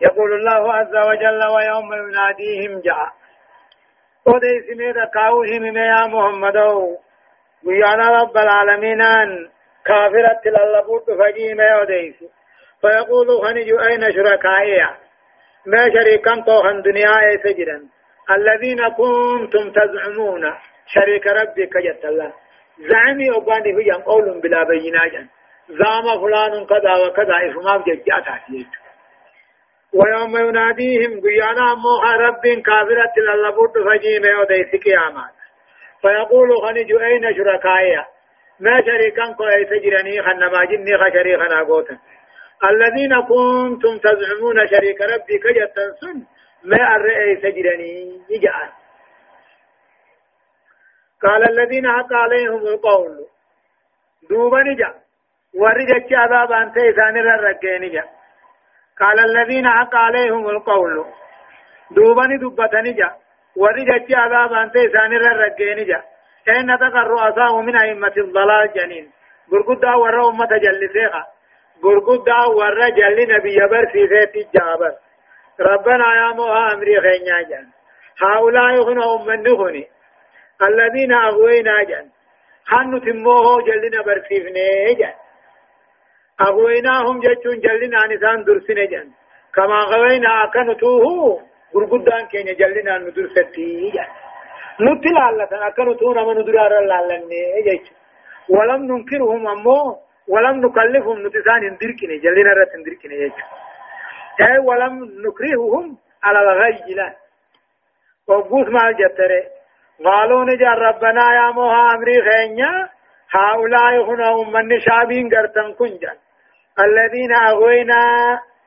يقول 0.00 0.32
الله 0.32 0.74
عز 0.74 0.96
وجل 0.96 1.42
ويوم 1.54 1.92
يناديهم 1.94 2.80
جاء. 2.80 3.12
ودي 4.26 4.60
سمير 4.66 5.04
قاوهم 5.14 5.76
يا 5.76 6.06
محمد. 6.06 6.56
ويانا 7.66 8.08
رب 8.22 8.36
العالمين 8.36 9.02
كافرة 9.84 10.40
للبوت 10.46 11.10
فجيم 11.10 11.60
يوديس 11.60 12.16
فيقول 12.80 13.26
خنجو 13.42 13.78
أين 13.80 14.12
شركائي؟ 14.12 14.86
ما 15.66 15.88
شريكا 15.94 16.40
طوخا 16.46 16.72
دنيا 16.72 17.18
أي 17.20 17.38
سجدا. 17.44 17.88
الذين 18.30 18.88
كنتم 18.88 19.72
تزعمون. 19.72 20.54
شريك 20.86 21.26
ربك 21.26 21.76
جت 21.76 22.04
الله. 22.04 22.32
زعمي 22.78 23.30
أباني 23.36 23.76
في 23.76 23.90
قول 23.90 24.40
بلا 24.40 24.64
بيناجا. 24.64 25.26
زعم 25.68 26.20
فلان 26.20 26.66
كذا 26.66 26.92
وكذا 27.06 27.34
إفما 27.50 27.76
بججات 27.76 28.28
عسيت 28.28 28.87
ويوم 29.94 30.36
يناديهم 30.48 31.20
قيانا 31.20 31.74
موها 31.74 32.16
رب 32.16 32.62
كافرة 32.66 33.14
للبوت 33.16 33.78
فجيم 33.78 34.24
يوديس 34.24 34.82
قيامات. 34.84 35.34
فيقول 36.02 36.48
خنجو 36.62 36.98
أين 36.98 37.34
شركائي؟ 37.36 38.04
ما 38.60 38.80
شريكا 38.80 39.32
كو 39.32 39.44
أي 39.44 39.64
تجرني 39.64 40.22
خنما 40.22 40.64
جني 40.64 40.98
خشريخنا 40.98 41.62
قوتا 41.62 41.98
الذين 42.64 43.20
كنتم 43.20 43.98
تزعمون 43.98 44.66
شريك 44.66 45.00
ربي 45.00 45.38
كجتا 45.38 45.90
سن 46.00 46.26
ما 46.64 46.96
الرئي 46.96 47.36
تجرني 47.36 48.20
يجعل. 48.30 48.68
قال 51.22 51.48
الذين 51.50 51.86
حق 51.86 52.12
عليهم 52.12 52.66
القول 52.66 53.26
دوبا 54.30 54.62
نجا. 54.62 54.94
ورجت 55.54 56.12
عذاب 56.12 56.52
أنت 56.52 56.76
إسان 56.78 57.16
الرقين 57.16 57.82
نجا. 57.82 58.17
قال 59.00 59.18
الذين 59.20 59.68
حق 59.68 59.94
عليهم 59.94 60.48
القول 60.48 61.04
دوبا 61.90 62.26
ندبت 62.26 62.74
نجا 62.74 63.10
ورجت 63.56 64.14
عذاب 64.14 64.52
أنت 64.52 64.76
إسان 64.76 65.12
الرقين 65.12 65.78
نجا 65.78 66.02
كأن 66.46 66.78
تقى 66.78 67.00
الرؤساء 67.02 67.60
من 67.60 67.76
أئمة 67.76 68.12
الضلال 68.16 68.72
جنين. 68.76 69.10
برقدا 69.50 69.94
ورى 69.94 70.22
أمة 70.28 70.48
جلسيها 70.64 71.26
برقدا 71.82 72.40
ورى 72.56 72.90
جل 72.90 73.18
نبي 73.34 73.54
يبر 73.54 73.86
في 73.92 74.04
ذات 74.04 74.36
الجابر 74.36 74.92
ربنا 75.60 76.14
يا 76.14 76.32
موها 76.32 76.72
أمري 76.74 77.00
خينيا 77.00 77.42
جن. 77.50 77.66
هؤلاء 78.22 78.82
هنا 78.88 79.14
أمن 79.14 79.42
نخني 79.42 79.86
الذين 80.62 81.12
أغوينا 81.12 81.82
جن. 81.82 82.06
خانو 82.66 82.98
تموه 82.98 83.62
جلنا 83.62 84.02
برسيفني 84.02 84.94
جن 84.94 85.14
أغويناهم 86.40 87.20
جتون 87.20 87.60
جلنا 87.60 88.06
نسان 88.06 88.44
درسنا 88.44 88.84
جن. 88.84 89.10
كما 89.54 89.78
غوينا 89.92 90.44
أكنتوه 90.44 91.04
برقدان 91.74 92.26
كين 92.26 92.46
جلنا 92.60 92.98
ندرستي 92.98 93.90
جن. 93.90 94.08
نتي 94.80 95.08
لالتن 95.08 95.62
أكنو 95.62 95.92
تونا 95.92 96.22
من 96.24 96.44
درار 96.44 96.72
لالني 96.80 97.42
جيش 97.66 97.86
ولم 98.48 98.82
ننكرهم 98.90 99.48
أمو 99.48 99.98
ولم 100.28 100.56
نكلفهم 100.66 101.26
نتسان 101.26 101.62
اندركني 101.70 102.16
جلنا 102.24 102.52
رت 102.58 102.72
اندركني 102.74 103.16
جيش 103.22 103.32
أي 104.40 104.58
ولم 104.58 104.94
نكرههم 105.26 105.96
على 106.22 106.38
الغي 106.38 106.94
لا. 106.94 107.14
وقوس 108.28 108.68
ما 108.68 108.92
جتره 108.92 109.42
قالوا 110.04 110.44
نجا 110.44 110.70
ربنا 110.70 111.24
يا 111.38 111.50
موها 111.50 111.94
أمري 111.94 112.22
خينيا. 112.22 112.88
هؤلاء 113.30 114.04
هنا 114.08 114.28
من 114.54 114.80
شابين 114.80 115.28
قرتن 115.34 115.72
كنجا 115.78 116.12
الذين 116.86 117.32
أغوينا 117.34 118.02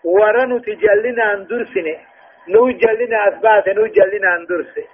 ورنو 0.04 0.58
تجلنا 0.58 1.34
اندرسني 1.34 1.96
نو 2.54 2.70
جلنا 2.72 3.18
أثبات 3.28 3.70
نو 3.70 3.86
جلنا 3.86 4.36
اندرسني 4.36 4.86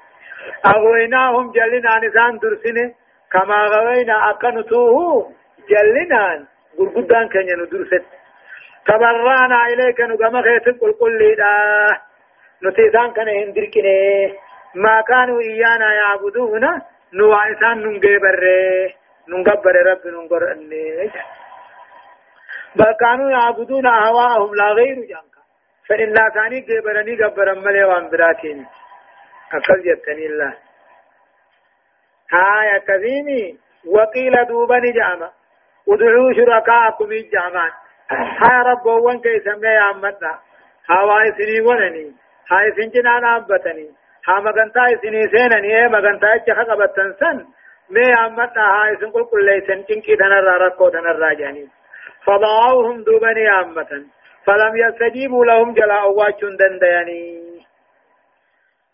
أغويناهم 0.66 1.52
جلنا 1.52 1.92
نسان 2.04 2.38
درسنه 2.38 2.94
كما 3.32 3.60
غوينا 3.74 4.30
أكنتوه 4.30 5.32
جلنا 5.70 6.46
غرغدان 6.80 7.28
كان 7.28 7.48
ندرست 7.62 8.06
تبرانا 8.88 9.66
إليك 9.68 10.02
نقام 10.02 10.42
خيط 10.42 10.66
قل 10.82 10.92
قل 11.02 11.18
لي 11.18 11.36
نتيسان 12.64 13.12
كان 13.12 13.30
هندركنه 13.30 14.34
ما 14.76 15.02
كانوا 15.02 15.42
إيانا 15.42 15.94
يعبدون 15.94 16.66
نوائسان 17.14 17.78
ننقبر. 17.84 18.42
ننقبر 19.30 19.76
رب 19.90 20.04
ننقر 20.08 20.44
بل 22.76 22.92
كانوا 23.00 23.32
يعبدون 23.32 23.88
أهواءهم 23.88 24.56
لا 24.56 24.68
غير 24.72 24.96
جانك 24.96 25.36
فإن 25.90 26.14
كاني 26.34 26.60
قبرني 26.62 27.24
قبر 27.24 27.56
ملي 27.56 27.84
وانبراتين 27.84 28.66
أقل 29.54 29.82
جتني 29.84 30.26
الله 30.26 30.54
هاي 32.34 32.80
كذيني 32.80 33.58
وقيل 33.86 34.46
دوبني 34.46 34.92
جامع 34.92 35.30
ادعوا 35.90 36.34
شركاءكم 36.34 37.12
الجامان 37.12 37.72
هاي 38.12 38.60
رب 38.72 38.86
وان 38.86 39.20
كي 39.20 39.40
سمي 39.40 39.68
يا 39.68 39.92
أمتنا 39.92 40.40
هاي 40.90 41.32
سني 41.38 41.62
ونني 41.62 42.12
هاي 42.52 42.72
سنجنا 42.72 43.20
نابتني 43.20 43.88
ها 44.28 44.40
مغنتا 44.40 44.86
سني 45.02 45.22
سينني 45.34 45.78
اي 45.78 45.88
مغنتا 45.88 46.36
اتخذ 46.36 46.70
بتنسن 46.80 47.46
مي 47.90 48.14
أمتنا 48.26 48.66
هاي 48.76 48.98
سنقل 49.00 49.26
كل 49.26 49.46
ليسن 49.46 49.86
تنكي 49.86 50.16
تنرى 50.16 50.58
ركو 50.66 50.90
تنرى 50.90 51.36
جاني 51.36 51.68
فضعوهم 52.28 53.04
دوبني 53.04 53.50
أمتن 53.62 54.06
فلم 54.46 54.74
يستجيبوا 54.78 55.46
لهم 55.46 55.74
جلاء 55.74 56.12
واشن 56.12 56.56
دندياني. 56.60 57.48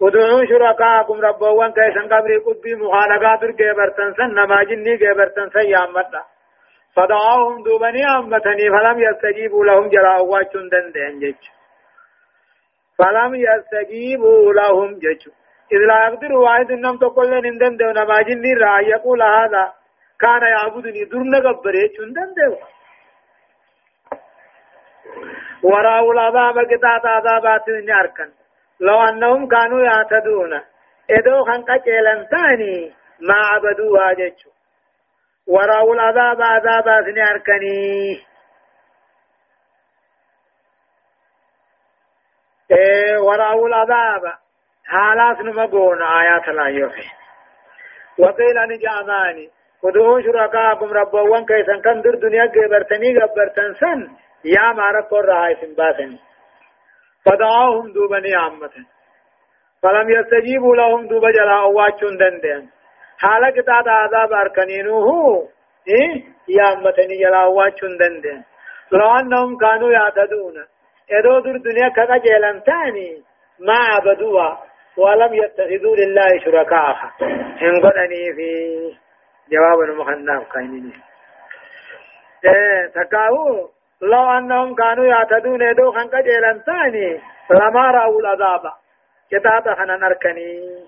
ودعوا 0.01 0.45
شركاءكم 0.45 1.21
ربوان 1.21 1.71
كيسن 1.71 2.13
قبري 2.13 2.37
قدبي 2.37 2.75
مخالقات 2.75 3.43
الجبرتن 3.43 4.13
سن 4.17 4.33
نما 4.37 4.63
جني 4.63 4.97
جبرتن 4.97 5.49
سن 5.49 6.23
فدعاهم 6.95 7.63
دوبني 7.63 8.05
أمتني 8.17 8.69
فلم 8.69 8.99
يستجيبوا 8.99 9.65
لهم 9.65 9.89
جج 9.89 11.41
فلم 12.97 13.35
يستجيبوا 13.35 14.53
لهم 14.53 14.93
جج 14.93 15.23
إذ 15.71 15.77
لا 15.87 16.07
يقدر 16.07 16.33
واحد 16.33 16.71
را 18.61 18.79
يقول 18.79 19.21
هذا 19.21 19.71
كان 20.19 20.41
يعبدني 20.41 21.03
درن 21.03 21.35
قبري 21.35 21.89
چون 21.95 22.13
وراء 25.63 26.11
العذاب 26.11 26.57
قطعت 26.57 27.05
عذابات 27.05 27.69
ناركن 27.69 28.31
لو 28.79 29.03
أنهم 29.03 29.47
كانوا 29.47 29.81
يعتدون 29.81 30.61
إدو 31.09 31.45
خنقا 31.45 31.77
جيلنتاني 31.77 32.93
ما 33.19 33.35
عبدوها 33.35 34.13
جيشو 34.13 34.49
وراءوا 35.47 35.95
العذاب 35.95 36.41
عذاب 36.41 36.87
أثني 36.87 37.23
أركني. 37.23 38.25
إيه 42.71 43.17
وراءوا 43.17 43.67
العذاب 43.67 44.33
حالات 44.85 45.41
نمقون 45.41 46.01
آيات 46.03 46.47
لا 46.47 46.67
يوفي. 46.67 47.07
وقيل 48.19 48.55
نجاماني 48.67 49.49
ودعوا 49.83 50.21
شركاءكم 50.21 50.93
ربوان 50.93 51.45
كيسان 51.45 51.81
كان 51.81 52.01
در 52.01 52.15
دنيا 52.15 52.45
قبرتني 52.45 53.19
قبرتن 53.19 53.73
سن. 53.73 54.22
يا 54.45 54.71
مارك 54.73 55.13
الرهاي 55.13 55.55
سنباتني 55.55 56.19
فدعاهم 57.25 57.91
دوبني 57.93 58.35
عامة 58.35 58.75
فلم 59.83 60.09
يستجيبوا 60.09 60.75
لهم 60.75 61.07
دوب 61.07 61.25
جلا 61.25 61.59
أواتشون 61.59 62.17
دندن 62.17 62.67
حالك 63.19 63.55
تاد 63.55 63.87
عذاب 63.87 64.33
أركنينوه 64.33 65.49
إيه 65.87 66.23
يا 66.47 66.63
عامتني 66.63 67.17
جلا 67.23 67.43
أواتشون 67.43 67.97
دندن 67.97 68.43
لو 68.91 69.19
أنهم 69.19 69.57
كانوا 69.57 69.91
يعتدون 69.91 70.65
إدو 71.11 71.39
در 71.39 71.57
دنيا 71.57 71.89
كذا 71.89 72.17
جيلان 72.17 72.63
تاني 72.63 73.23
ما 73.59 73.77
عبدوها 73.77 74.63
ولم 74.97 75.33
يتخذوا 75.33 75.95
لله 75.95 76.39
شركاء 76.45 76.95
إن 77.61 77.81
قدني 77.85 78.33
في 78.35 78.49
جواب 79.51 79.79
المخنف 79.89 80.51
كاينين 80.53 81.01
إيه 82.45 82.87
تكاو 82.87 83.69
لو 84.03 84.37
أنهم 84.37 84.75
كانوا 84.75 85.05
يعتدون 85.05 85.61
يدو 85.61 85.91
خنق 85.91 86.15
جيلان 86.15 86.59
ثاني 86.59 87.21
لما 87.51 87.91
رأوا 87.91 88.19
العذاب. 88.19 88.71
قطاطة 89.33 89.75
خنا 89.75 89.97
نركني. 89.97 90.85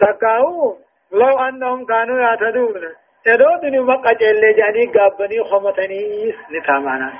تقاو 0.00 0.78
لو 1.12 1.38
أنهم 1.38 1.86
كانوا 1.86 2.20
يعتدون. 2.20 2.82
تدودني 3.24 3.80
مقا 3.80 4.12
جل 4.12 4.56
جاني 4.56 4.86
قابني 4.86 5.44
خمتني. 5.44 6.34
نتامانا. 6.50 7.12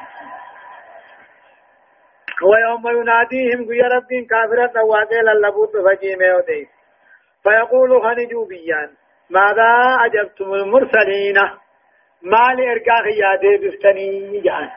ويوم 2.43 3.01
يناديهم 3.01 3.73
يا 3.73 3.89
رب 3.89 4.27
كافرة 4.31 4.85
واقع 4.85 5.21
للبوت 5.21 5.73
فجيمه 5.77 6.37
وديس 6.37 6.69
فيقول 7.43 8.03
خنجوا 8.03 8.47
بيان 8.47 8.91
ماذا 9.31 9.97
أجبتم 10.05 10.55
المرسلين؟ 10.55 11.37
ما 12.23 12.55
لإرقاق 12.55 13.07
يا 13.17 13.37
ديبفتني 13.37 14.41
جان۔ 14.41 14.69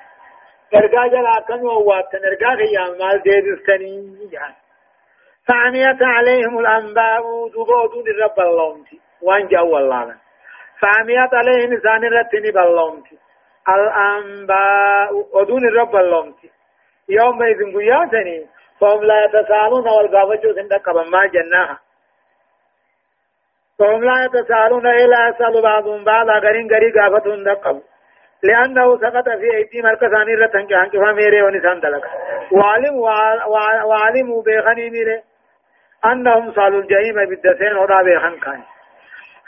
إرقاق 0.75 1.07
جلا 1.11 1.39
كم 1.47 1.65
وواتن 1.65 2.25
إرقاق 2.25 2.59
يا 2.59 2.85
مال 2.99 3.21
ديبفتني 3.23 4.27
جان۔ 4.31 4.53
فعميت 5.47 6.01
عليهم 6.01 6.57
الأنباء 6.57 7.47
دبودون 7.47 8.07
الرب 8.07 8.39
اللومتي 8.39 8.99
وان 9.21 9.47
جاءوا 9.47 9.79
الله 9.79 10.15
فعميت 10.81 11.33
عليهم 11.33 11.71
إنسان 11.71 12.03
رتني 12.03 12.51
باللومتي 12.51 13.17
الأنباء 13.69 15.11
ودون 15.33 15.67
الرب 15.67 15.95
اللومتي 15.95 16.49
يوم 17.09 17.43
إذن 17.43 17.77
قياتني 17.77 18.45
فهم 18.79 19.03
لا 19.03 19.23
يتسالون 19.23 19.87
والقابجوا 19.87 20.53
سندق 20.53 20.89
ما 20.89 21.25
جناها 21.25 21.79
فهم 23.79 24.03
لا 24.03 24.25
يتسالون 24.25 24.87
إلا 24.87 25.29
يسأل 25.29 25.61
بعضهم 25.61 26.03
بعضا 26.03 26.33
غرين 26.33 26.67
غري 26.71 26.91
قافتهم 26.91 27.43
دقب 27.43 27.81
لأنه 28.43 28.97
سقط 28.97 29.29
في 29.29 29.55
أيدي 29.55 29.81
مركزان 29.81 30.27
رتن 30.41 30.67
كهان 30.67 30.89
كفا 30.89 31.11
ميري 31.11 31.41
ونسان 31.41 31.79
دلق 31.79 32.05
وعلم 32.51 32.95
وعلموا 33.85 34.43
بيخني 34.43 34.89
ميري 34.89 35.21
أنهم 36.05 36.53
صالوا 36.53 36.81
الجحيم 36.81 37.15
بالدسين 37.15 37.77
ودا 37.77 38.01
بيخن 38.01 38.39
كان. 38.39 38.61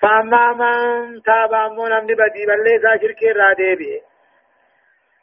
فأما 0.01 0.53
من 0.53 1.21
تاب 1.21 1.53
أمون 1.53 1.93
أمن 1.93 2.07
بدي 2.07 2.45
بل 2.45 2.63
ليس 2.63 3.01
شركي 3.01 3.31
را 3.31 3.53
ديبي. 3.53 4.01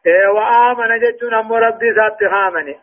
إيه 0.06 0.26
وآمن 0.26 0.98
جتون 0.98 1.34
أمو 1.34 1.56
ربي 1.56 1.94
سات 1.94 2.30
خامني 2.30 2.76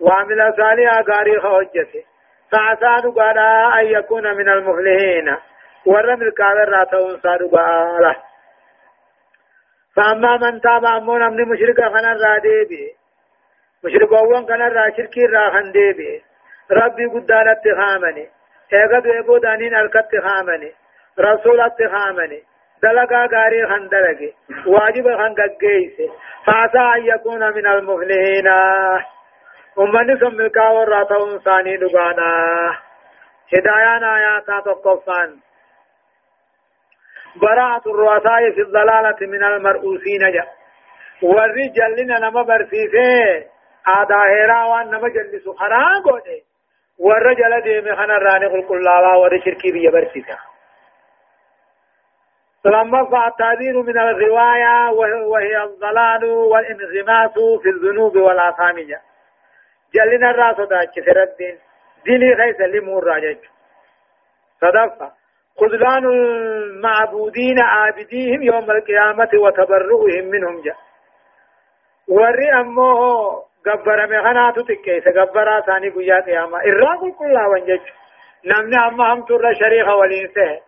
وعمل 0.00 0.54
صالحا 0.56 1.02
غاري 1.10 1.40
خوجته 1.40 2.04
فعسى 2.52 3.06
نقالا 3.06 3.80
أن 3.80 3.86
يكون 3.86 4.36
من 4.36 4.48
المفلحين. 4.48 5.36
ورم 5.86 6.22
الكافر 6.22 6.68
راتون 6.68 7.20
صادق 7.22 7.54
آله 7.58 8.16
فأما 9.96 10.36
من 10.36 10.60
تاب 10.60 10.84
أمون 10.84 11.22
أمن 11.22 11.48
مشرك 11.48 11.80
خنا 11.84 12.12
را 12.12 12.38
ديبي 12.38 12.92
مشركوان 13.84 14.46
خنا 14.46 14.68
را 14.68 14.90
شركي 14.96 15.26
را 15.26 15.50
خن 15.50 15.72
ديبي 15.72 16.22
ربي 16.70 17.06
قدانت 17.06 17.62
خامني 17.76 18.28
ايغد 18.72 19.06
ايغو 19.06 19.38
دانين 19.38 19.74
الكت 19.74 20.10
خامني 20.24 20.72
رسولت 21.18 21.78
خامني 21.92 22.42
دلقا 22.82 23.26
غاري 23.32 23.66
خندلقي 23.66 24.32
واجب 24.66 25.16
خنققيس 25.16 26.10
فعسى 26.46 26.78
أن 26.78 27.06
يكون 27.06 27.52
من 27.52 27.66
المفلحين 27.66 28.48
أمني 29.78 30.16
سمكا 30.20 30.68
وراتهم 30.68 31.38
ثاني 31.38 31.76
دقانا 31.76 32.32
هدايان 33.54 34.04
آياتا 34.04 34.60
تقفان 34.60 35.36
براءة 37.36 37.82
الرؤساء 37.86 38.50
في 38.50 38.60
الضلالة 38.60 39.16
من 39.20 39.44
المرؤوسين 39.44 40.32
جاء 40.32 40.48
والرجال 41.22 41.96
لنا 41.96 42.18
نما 42.18 42.42
برسيسه 42.42 43.46
آدا 43.86 44.20
هيرا 44.30 44.64
وان 44.64 44.86
نما 44.86 45.08
جلسو 45.08 45.52
خران 45.54 46.02
قوده 46.02 46.40
والرجل 46.98 47.60
ديم 47.60 47.96
خنا 47.96 48.18
راني 48.18 48.46
قل 48.46 48.62
قل 48.68 48.84
لا 48.84 49.16
ور 49.16 49.40
شركي 49.44 49.72
بي 49.72 49.88
برسيسه 49.88 50.38
لما 52.64 53.04
فالتعبير 53.04 53.82
من 53.82 53.98
الرواية 53.98 54.90
وهي 55.26 55.62
الضلال 55.62 56.24
والانغماس 56.24 57.34
في 57.62 57.68
الذنوب 57.68 58.16
والآثام 58.16 58.76
جلنا 59.94 60.30
الراس 60.30 60.56
داك 60.56 60.98
رب 61.08 61.58
ديني 62.04 62.32
غيث 62.32 62.60
لمور 62.60 63.04
راجج. 63.04 63.38
صدفة. 64.60 65.21
خذلان 65.60 66.04
المعبودين 66.04 67.58
عابديهم 67.60 68.42
يوم 68.42 68.70
القيامة 68.70 69.30
وتبرؤهم 69.34 70.24
منهم 70.24 70.62
جاء. 70.62 70.76
وري 72.08 72.60
أمه 72.60 72.98
قبر 73.66 74.06
مغنات 74.06 74.58
تكيس 74.58 75.04
قبر 75.08 75.60
ثاني 75.66 75.88
قيا 75.88 76.20
قيامة. 76.20 76.58
إراغ 76.58 77.10
كل 77.18 77.36
وانجج 77.50 77.80
نمني 78.44 78.76
أما 78.88 79.12
هم 79.12 79.22
تر 79.22 79.52
شريخ 79.60 79.88
ولينسه 79.88 80.60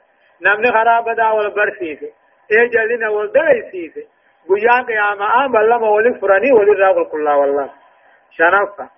نمني 0.42 0.72
خراب 0.72 1.16
دا 1.16 1.28
والبرسيسه 1.28 2.10
إيه 2.52 2.68
جلنا 2.68 3.08
والدريسيسه 3.08 4.02
قيا 4.48 4.82
قيامة. 4.82 5.44
آم 5.44 5.56
الله 5.56 5.78
مولي 5.78 6.20
فراني 6.20 6.52
ولي 6.52 6.72
راغ 6.72 7.04
كل 7.04 7.28
والله. 7.28 7.70
شنفة 8.30 8.90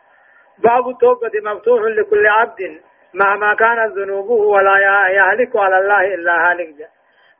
باب 0.59 0.89
التوبة 0.89 1.30
مفتوح 1.45 1.82
لكل 1.82 2.26
عبد. 2.26 2.80
مهما 3.20 3.54
كانت 3.54 3.92
ذنوبه 3.98 4.40
ولا 4.54 4.76
يهلك 5.08 5.56
على 5.56 5.78
الله 5.78 6.14
إلا 6.14 6.32
هالك. 6.32 6.68
جا 6.78 6.88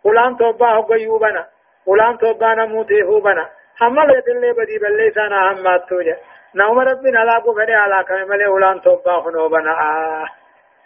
قلان 0.05 0.37
توباه 0.37 0.81
قيوبنا. 0.81 1.47
قلان 1.87 2.19
توبانا 2.19 2.67
موتيه 2.67 3.21
بنا 3.25 3.49
حملت 3.81 4.29
اللي 4.29 4.53
بدي 4.53 4.79
بل 4.79 5.13
سانا 5.15 5.53
همات 5.53 5.89
توجا 5.89 6.17
نوم 6.55 6.79
ربنا 6.79 7.19
لا 7.19 7.39
قفر 7.39 7.73
على 7.75 8.05
كمال 8.09 8.53
قلان 8.53 8.81
توباه 8.81 9.31
نوبنا. 9.31 9.71
آه. 9.71 10.27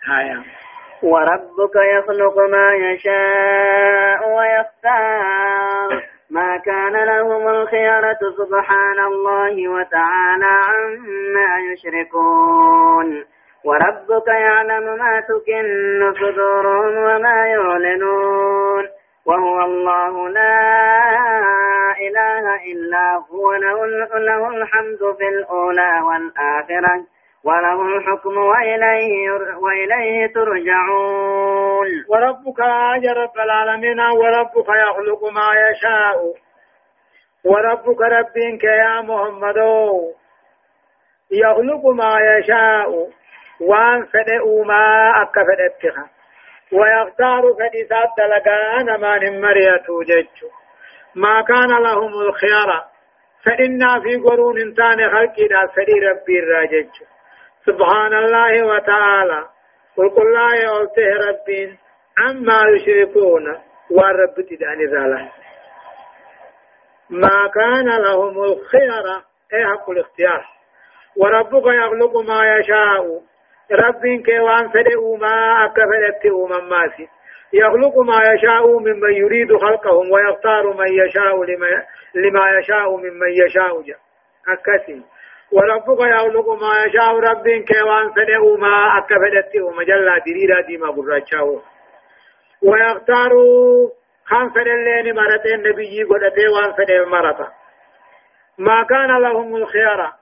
هايا 0.08 0.42
وربك 1.02 1.76
يخلق 1.76 2.38
ما 2.38 2.74
يشاء 2.74 4.28
ويختار. 4.36 6.02
ما 6.30 6.56
كان 6.56 7.04
لهم 7.04 7.48
الخيرة 7.48 8.18
سبحان 8.38 8.98
الله 9.06 9.68
وتعالى 9.68 10.52
عما 10.70 11.50
يشركون. 11.72 13.24
وربك 13.64 14.28
يعلم 14.28 14.98
ما 14.98 15.20
تكن 15.20 16.14
صدورهم 16.20 16.96
وما 16.96 17.46
يعلنون. 17.46 18.84
وهو 19.26 19.60
الله 19.64 20.28
لا 20.28 20.60
إله 22.00 22.44
إلا 22.72 23.22
هو 23.30 23.54
له, 23.54 24.48
الحمد 24.48 24.98
في 25.18 25.28
الأولى 25.28 25.92
والآخرة 26.08 27.04
وله 27.44 27.82
الحكم 27.96 28.36
وإليه, 28.36 29.30
وإليه 29.62 30.26
ترجعون. 30.34 31.88
وربك 32.08 32.58
يا 33.02 33.12
رب 33.12 33.38
العالمين 33.44 34.00
وربك 34.00 34.68
يخلق 34.68 35.24
ما 35.24 35.48
يشاء 35.70 36.18
وربك 37.44 38.00
ربك 38.00 38.64
يا 38.64 39.00
محمد 39.00 39.56
يخلق 41.30 41.86
ما 41.86 42.12
يشاء. 42.20 43.19
وان 43.60 44.06
فدئوا 44.06 44.64
ما 44.64 45.12
أكا 45.22 45.44
فدئتها 45.44 46.10
ويختار 46.72 47.42
فدسات 47.42 48.08
دلقان 48.18 49.00
ما 49.00 49.18
نمريته 49.18 50.02
جيتشو. 50.02 50.48
ما 51.14 51.42
كان 51.42 51.82
لهم 51.82 52.12
الخيار. 52.12 52.84
فإنا 53.44 54.00
في 54.00 54.16
قرون 54.16 54.60
انتان 54.60 55.10
خلقي 55.10 55.48
لا 55.48 55.66
فدي 55.66 55.92
ربي 55.92 56.38
الراججو 56.38 57.04
سبحان 57.66 58.14
الله 58.14 58.66
وتعالى. 58.66 59.48
قل 59.96 60.10
قل 60.10 60.32
لا 60.32 60.62
يولته 60.64 61.28
ربين 61.28 61.78
عما 62.18 62.60
يشركون. 62.76 63.58
والرب 63.90 64.34
تدعني 64.50 64.86
ذلك 64.86 65.32
ما 67.10 67.50
كان 67.54 67.88
لهم 67.88 68.44
الخيار. 68.44 69.22
اي 69.54 69.66
حق 69.66 69.90
الاختيار. 69.90 70.46
وربك 71.16 71.66
يخلق 71.66 72.16
ما 72.16 72.56
يشاء. 72.56 73.29
رب 73.72 74.22
كيوان 74.26 74.68
فدئوا 74.68 75.18
ما 75.18 75.64
أكفلت 75.64 76.26
أمم 76.26 76.68
ماسي 76.68 77.08
يخلق 77.52 77.98
ما 77.98 78.18
يشاء 78.32 78.78
ممن 78.78 79.12
يريد 79.12 79.56
خلقهم 79.56 80.10
ويختار 80.10 80.72
من 80.72 80.88
يشاء 81.06 81.44
لما, 81.44 81.84
لما 82.14 82.58
يشاء 82.58 82.96
ممن 82.96 83.30
يشاء 83.46 83.82
أكسي 84.48 85.02
وربك 85.52 86.00
يخلق 86.00 86.48
ما 86.48 86.84
يشاء 86.86 87.18
رب 87.18 87.48
كيوان 87.48 88.12
فدئوا 88.12 88.56
ما 88.58 88.98
أكفلت 88.98 89.52
جل 89.86 90.20
دريرا 90.26 90.60
ديما 90.60 90.90
برشاو 90.90 91.60
ويختار 92.62 93.32
خان 94.24 94.50
فدلين 94.50 95.14
مرتين 95.14 95.62
نبيي 95.62 96.02
قدتي 96.04 96.48
وان 96.48 96.72
فدل 96.72 97.08
مرتا 97.08 97.48
ما 98.58 98.82
كان 98.82 99.22
لهم 99.22 99.56
الخيار 99.56 100.19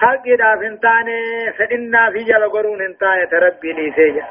حق 0.00 0.24
دا 0.38 0.56
فنتاني 0.60 1.52
فإنا 1.58 2.10
في 2.10 2.24
جل 2.24 2.50
قرون 2.50 2.82
انتاني 2.82 3.26
تربي 3.26 3.72
لي 3.72 3.92
سيجا 3.96 4.26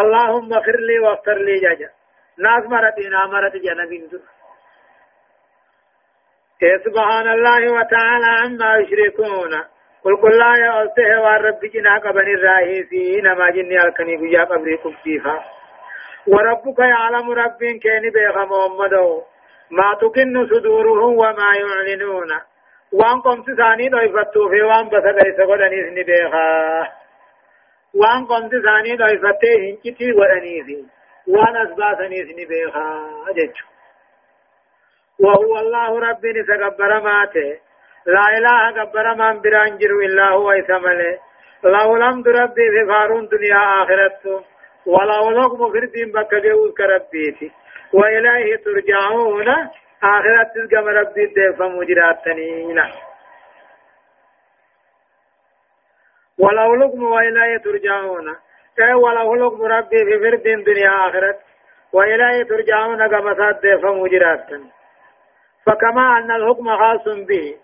اللهم 0.00 0.52
اغفر 0.52 0.78
لي 0.88 0.98
واغفر 0.98 1.38
لي 1.38 1.58
جاجا 1.58 1.90
ناس 2.38 2.64
مرتنا 2.64 3.26
مرت 3.26 3.56
جنبين 3.56 4.08
در 6.62 6.78
سبحان 6.84 7.28
الله 7.28 7.72
وتعالى 7.72 8.26
عما 8.26 8.76
يشركون 8.76 9.52
قل 10.04 10.16
قل 10.16 10.38
لا 10.38 10.56
يا 10.64 10.82
ألته 10.82 11.20
والرب 11.20 11.60
جنا 11.74 11.98
قبل 11.98 12.26
الراهيسي 12.34 13.20
نما 13.20 13.50
جني 13.50 13.82
الكني 13.82 14.16
قيا 14.16 14.44
قبركم 14.44 14.94
فيها 15.04 15.44
وربك 16.26 16.78
يعلم 16.78 17.30
رب 17.30 17.58
كيني 17.58 18.10
بيغ 18.10 18.44
محمد 18.44 18.94
ما 19.70 19.94
تكن 20.00 20.46
صدورهم 20.46 21.12
وما 21.18 21.48
يعلنون 21.60 22.30
وان 22.98 23.20
قمت 23.20 23.46
ثاني 23.60 23.88
ضيفتو 23.88 24.48
في 24.48 24.62
وان 24.62 24.88
بس 24.88 25.04
ليس 25.18 25.38
قدنيس 25.50 25.86
نبيغا 25.98 26.88
وان 27.94 28.26
قمت 28.30 28.52
ثاني 28.66 28.96
ضيفته 28.96 29.54
هنكتي 29.64 30.12
ودنيسي 30.18 30.80
وان 31.28 31.56
أسباسنيس 31.56 32.28
نبيغا 32.40 32.86
جيتشو 33.36 33.66
وهو 35.24 35.58
الله 35.58 36.00
ربي 36.00 36.32
نسقبر 36.32 37.00
ماته 37.00 37.50
لا 38.06 38.24
إله 38.38 38.82
قبر 38.82 39.14
من 39.14 39.40
برانجر 39.40 39.90
إلا 40.06 40.28
هو 40.28 40.50
إثمله 40.52 41.18
له 41.64 41.96
الحمد 41.96 42.28
ربي 42.28 42.66
في 42.74 42.86
فارون 42.88 43.28
دنيا 43.28 43.62
آخرته 43.82 44.44
وله 44.86 45.28
الحكم 45.28 45.72
في 45.72 45.78
الدين 45.78 46.12
بكجوز 46.12 46.74
كربيتي 46.78 47.50
وإليه 47.92 48.56
ترجعون 48.56 49.48
آخرت 50.04 50.54
تلقم 50.54 50.88
ربي 50.88 51.26
ديف 51.26 51.62
مجراتنين 51.62 52.78
وله 56.38 56.74
الحكم 56.74 57.02
وإليه 57.02 57.56
ترجعون. 57.58 58.36
أي 58.80 58.94
وله 58.94 59.34
الحكم 59.34 59.62
ربي 59.62 60.04
في 60.04 60.18
فرد 60.20 60.64
دنيا 60.64 60.90
آخرت 61.08 61.38
وإليه 61.92 62.42
ترجعون 62.42 63.06
كما 63.08 63.34
ساد 63.34 63.60
ديف 63.60 63.84
مجراتنين 63.84 64.70
فكما 65.66 66.18
أن 66.18 66.30
الحكم 66.30 66.76
خاص 66.76 67.04
به 67.28 67.54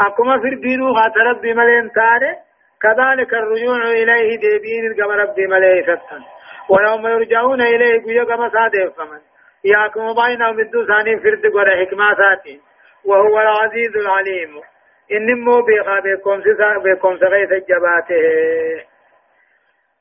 أكما 0.00 0.40
في 0.40 0.48
الدين 0.48 0.94
خاص 0.94 1.16
ربي 1.16 1.54
ملين 1.54 1.90
تاني 1.92 2.36
كذلك 2.82 3.34
الرجوع 3.34 3.82
إليه 3.82 4.38
ديبين 4.40 4.94
كما 4.94 5.14
ربي 5.14 5.46
ملين 5.46 5.82
فتن 5.84 6.22
ويوم 6.70 7.06
يرجعون 7.06 7.62
إليه 7.62 8.04
قيا 8.04 8.24
كما 8.24 8.48
صادق 8.48 8.92
فمن 8.96 9.20
يحكم 9.64 10.14
بينهم 10.14 10.60
الدو 10.60 10.86
ثاني 10.86 11.20
فرد 11.20 11.52
قرى 11.54 11.86
حكمة 11.86 12.12
ذاتي 12.12 12.60
وهو 13.04 13.40
العزيز 13.40 13.96
العليم. 13.96 14.60
إنمو 15.12 15.62
بيخا 15.62 16.00
بكم 16.00 16.40
سسا 16.40 16.78
بكم 16.78 17.16
سغيث 17.18 17.52
الجباته. 17.52 18.24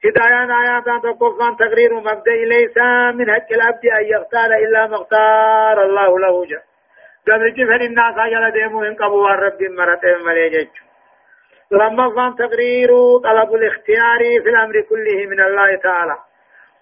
هدايان 0.05 0.51
آيات 0.51 1.03
تقفان 1.03 1.55
تقرير 1.57 1.93
مبدأ 1.93 2.31
ليس 2.31 2.77
من 3.13 3.31
حق 3.31 3.51
العبد 3.51 3.85
أن 3.85 4.05
يختار 4.05 4.53
إلا 4.63 4.87
ما 4.87 4.95
اختار 4.95 5.83
الله 5.83 6.19
له 6.19 6.45
جل. 6.45 6.61
قبل 7.27 7.53
جفن 7.53 7.81
الناس 7.81 8.15
أجل 8.17 8.51
ديمو 8.51 8.83
إن 8.83 8.95
قبوا 8.95 9.29
الرب 9.29 9.61
مرتين 9.61 10.25
مليجج. 10.25 10.67
لما 11.71 12.15
فان 12.15 12.35
تقرير 12.35 12.89
طلب 13.23 13.55
الاختيار 13.55 14.19
في 14.43 14.49
الأمر 14.49 14.81
كله 14.81 15.25
من 15.29 15.39
الله 15.41 15.75
تعالى. 15.75 16.17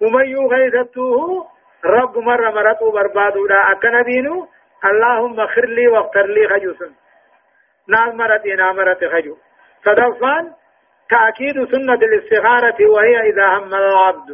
ومن 0.02 0.26
يغيثته 0.26 1.46
رب 1.86 2.18
مرة 2.18 2.52
مرتو 2.52 2.92
بربادو 2.92 3.48
لا 3.48 3.72
أكن 3.72 4.04
دينو 4.04 4.48
اللهم 4.86 5.40
اخر 5.40 5.66
لي 5.66 5.88
واختر 5.88 6.26
لي 6.26 6.48
خجوس 6.48 6.82
نال 7.88 8.18
مرتنا 8.18 8.72
مرت 8.72 9.06
خجو 9.06 9.38
صدفان 9.86 10.54
تأكيد 11.10 11.66
سنة 11.72 11.94
الاستخارة 11.94 12.90
وهي 12.90 13.30
إذا 13.30 13.48
هم 13.48 13.74
العبد 13.76 14.30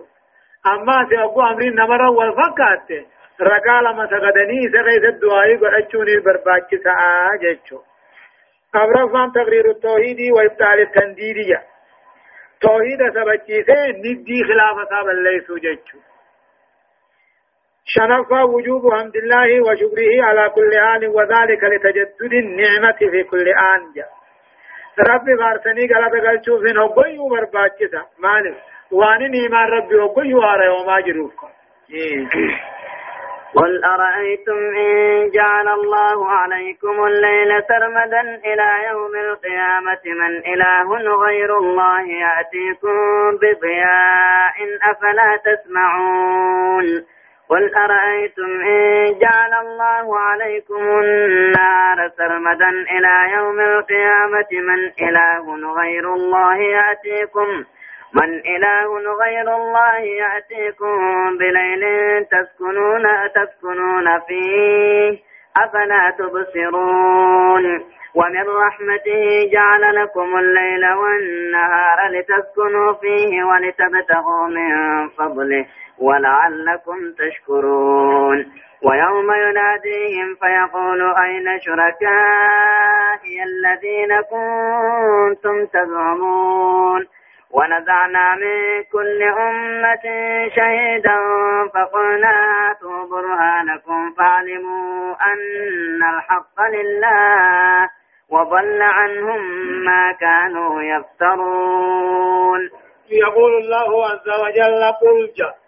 أما 0.68 1.08
سيقو 1.10 1.41
أمرين 1.41 1.76
نمر 1.76 2.02
والفقات 2.02 2.89
رقال 3.41 3.95
ما 3.95 4.08
سغدني 4.08 4.70
سغيث 4.74 5.04
الدعاء 5.14 5.58
قرأتشوني 5.58 6.14
البرباك 6.14 6.70
سعا 6.84 7.38
جيتشو 7.41 7.80
أبرفان 8.76 9.32
تقرير 9.32 9.70
التوحيد 9.70 10.20
وإبطال 10.36 10.80
التنديدية 10.82 11.64
توحيد 12.62 13.00
سبجيسه 13.16 13.88
ندي 14.06 14.43
خلافة 14.43 15.04
بليسو 15.06 15.56
جيتشو 15.56 15.98
شنفا 17.88 18.44
وجوب 18.44 18.94
حمد 18.94 19.16
الله 19.16 19.62
وشكره 19.62 20.24
على 20.24 20.50
كل 20.50 20.72
آن 20.74 21.08
وذلك 21.08 21.64
لتجدد 21.64 22.34
النعمة 22.34 22.98
في 23.12 23.24
كل 23.24 23.48
آن. 23.50 23.82
جا 23.96 24.06
ربي 25.10 25.36
بارسني 25.36 25.94
قلب 25.94 26.26
قلتو 26.26 26.60
في 26.60 26.72
نقوي 26.74 27.18
وبرباكسا 27.20 28.02
مالك؟ 28.20 28.56
واني 28.92 29.28
نيمان 29.28 29.68
ربي 29.70 29.96
وقوي 29.96 30.34
وارا 30.34 30.70
وما 30.70 31.00
جروفكم 31.00 31.48
قل 33.56 33.84
أرأيتم 33.84 34.58
إن 34.78 35.30
جعل 35.30 35.68
الله 35.68 36.32
عليكم 36.32 37.06
الليل 37.06 37.64
سرمدا 37.68 38.22
إلى 38.22 38.70
يوم 38.92 39.16
القيامة 39.16 40.04
من 40.06 40.54
إله 40.54 41.16
غير 41.26 41.58
الله 41.58 42.02
يأتيكم 42.02 42.98
بضياء 43.42 44.56
أفلا 44.92 45.30
تسمعون؟ 45.46 47.06
قل 47.50 47.76
أرأيتم 47.76 48.62
إن 48.62 49.20
جعل 49.20 49.54
الله 49.62 50.20
عليكم 50.20 50.82
النار 51.04 52.10
سرمدا 52.18 52.70
إلى 52.70 53.32
يوم 53.38 53.60
القيامة 53.60 54.48
من 54.52 55.08
إله 55.08 55.74
غير 55.74 56.14
الله 56.14 56.56
يأتيكم 56.56 57.48
من 58.14 58.30
إله 58.39 59.14
غير 59.24 59.56
الله 59.56 59.98
يأتيكم 60.00 60.98
بليل 61.38 61.84
تسكنون 62.26 63.04
تسكنون 63.36 64.20
فيه 64.28 65.20
أفلا 65.58 66.10
تبصرون 66.20 67.64
ومن 68.16 68.43
رحمته 68.48 69.50
جعل 69.54 69.95
لكم 69.95 70.38
الليل 70.38 70.86
والنهار 70.93 71.98
لتسكنوا 72.10 72.93
فيه 72.93 73.43
ولتبتغوا 73.43 74.48
من 74.48 74.70
فضله 75.10 75.66
ولعلكم 76.00 77.14
تشكرون. 77.18 78.45
ويوم 78.84 79.32
يناديهم 79.32 80.36
فيقول 80.36 81.16
أين 81.16 81.60
شركائي 81.60 83.43
الذين 83.43 84.22
كنتم 84.22 85.66
تزعمون؟ 85.66 87.08
ونزعنا 87.52 88.36
من 88.36 88.84
كل 88.91 89.24
أمة 89.24 90.06
شهيدا 90.56 91.18
فقلنا 91.74 92.30
هاتوا 92.70 93.06
برهانكم 93.06 94.14
فاعلموا 94.18 95.16
أن 95.34 96.04
الحق 96.16 96.62
لله 96.74 97.89
وضل 98.30 98.82
عنهم 98.82 99.41
ما 99.86 100.12
كانوا 100.12 100.82
يفترون. 100.82 102.70
يقول 103.10 103.54
الله 103.54 104.06
عز 104.06 104.30
وجل 104.43 104.84
قل 105.02 105.32
جاء 105.38 105.66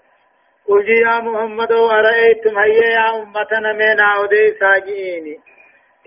قل 0.69 0.89
يا 0.89 1.19
محمد 1.19 1.71
أرأيتم 1.71 2.57
هيا 2.59 2.89
يا 2.97 3.07
أمتنا 3.19 3.73
من 3.73 3.99
عودي 3.99 4.53
ساجيني 4.59 5.35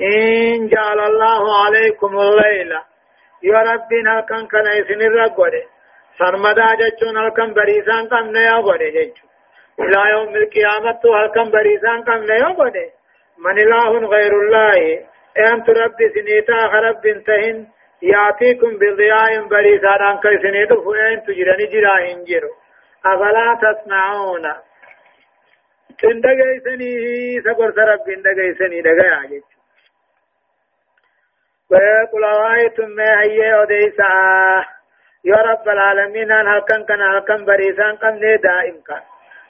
إن 0.00 0.68
جعل 0.68 1.00
الله 1.00 1.42
عليكم 1.64 2.18
الليلة 2.18 2.80
يا 3.42 3.58
ربي 3.70 3.98
هلكن 4.08 4.46
كان 4.52 4.66
يسن 4.78 5.00
الرقودة 5.10 5.62
سرمدا 6.18 6.68
جچون 6.80 7.16
هلكن 7.18 7.54
بريسان 7.54 8.08
كم 8.08 8.26
نيا 8.36 8.56
قودة 8.66 8.88
جچو 8.96 9.26
إلى 9.80 10.00
يوم 10.14 10.36
القيامة 10.36 11.00
هلكن 11.16 11.50
بريسان 11.50 12.04
كم 12.04 12.22
نيا 12.30 12.48
قودة 12.58 12.86
من 13.44 13.58
إله 13.64 14.08
غير 14.14 14.32
الله 14.42 14.78
أنت 15.52 15.70
ربي 15.70 16.06
سنيتا 16.14 16.68
خرب 16.72 16.96
بنتهن 17.04 17.66
يأتيكم 18.02 18.70
بضياء 18.80 19.30
بريسان 19.52 20.18
كيسنيتو 20.22 20.82
فؤين 20.84 21.22
تجرني 21.26 21.66
جراهن 21.72 22.24
جرو 22.24 22.61
أفلا 23.06 23.58
تسمعون؟ 23.62 24.52
تندقيسني 26.02 26.92
سقر 27.44 27.72
سرب 27.76 28.00
بندقيسني 28.06 28.80
دقيا 28.82 29.26
جيش 29.28 29.42
ويقول 31.70 32.22
رأيتم 32.22 32.88
ما 32.88 33.20
هي 33.22 33.62
أديسا 33.62 34.08
يا 35.24 35.36
رب 35.36 35.68
العالمين 35.68 36.32
هل 36.32 36.60
كان 36.68 36.84
كان 36.84 37.00
هل 37.00 37.20
كان 37.20 37.44
بريسان 37.44 37.96
كم 37.96 38.14
نه 38.22 38.36
دائم 38.36 38.80
كان؟ 38.86 39.02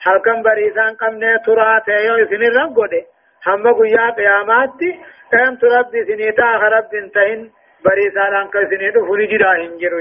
هل 0.02 0.18
كان 0.18 0.42
بريسان 0.42 0.96
كم 0.96 1.14
نه 1.18 1.36
ترات؟ 1.46 1.88
يو 1.88 2.26
سن 2.26 2.42
رنگode 2.56 3.02
هم 3.46 3.62
گویا 3.72 4.10
قیامات 4.16 4.80
ام 5.34 5.56
تربي 5.56 6.04
سنيتا 6.04 6.58
خرب 6.58 6.94
انتهن. 6.94 7.50
بريسان 7.84 8.48
كان 8.52 8.70
سنيدو 8.70 9.06
فني 9.06 9.26
جدا 9.26 9.52
هنجرو 9.52 10.00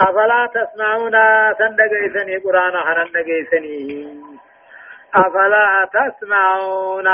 جا 0.00 0.04
أفلا 0.04 0.48
تسمعون 0.54 1.12
سندگيسني 1.58 2.36
قرآن 2.36 2.76
هرندگيسني 2.76 4.22
أفلا 5.14 5.88
تسمعون. 5.94 7.08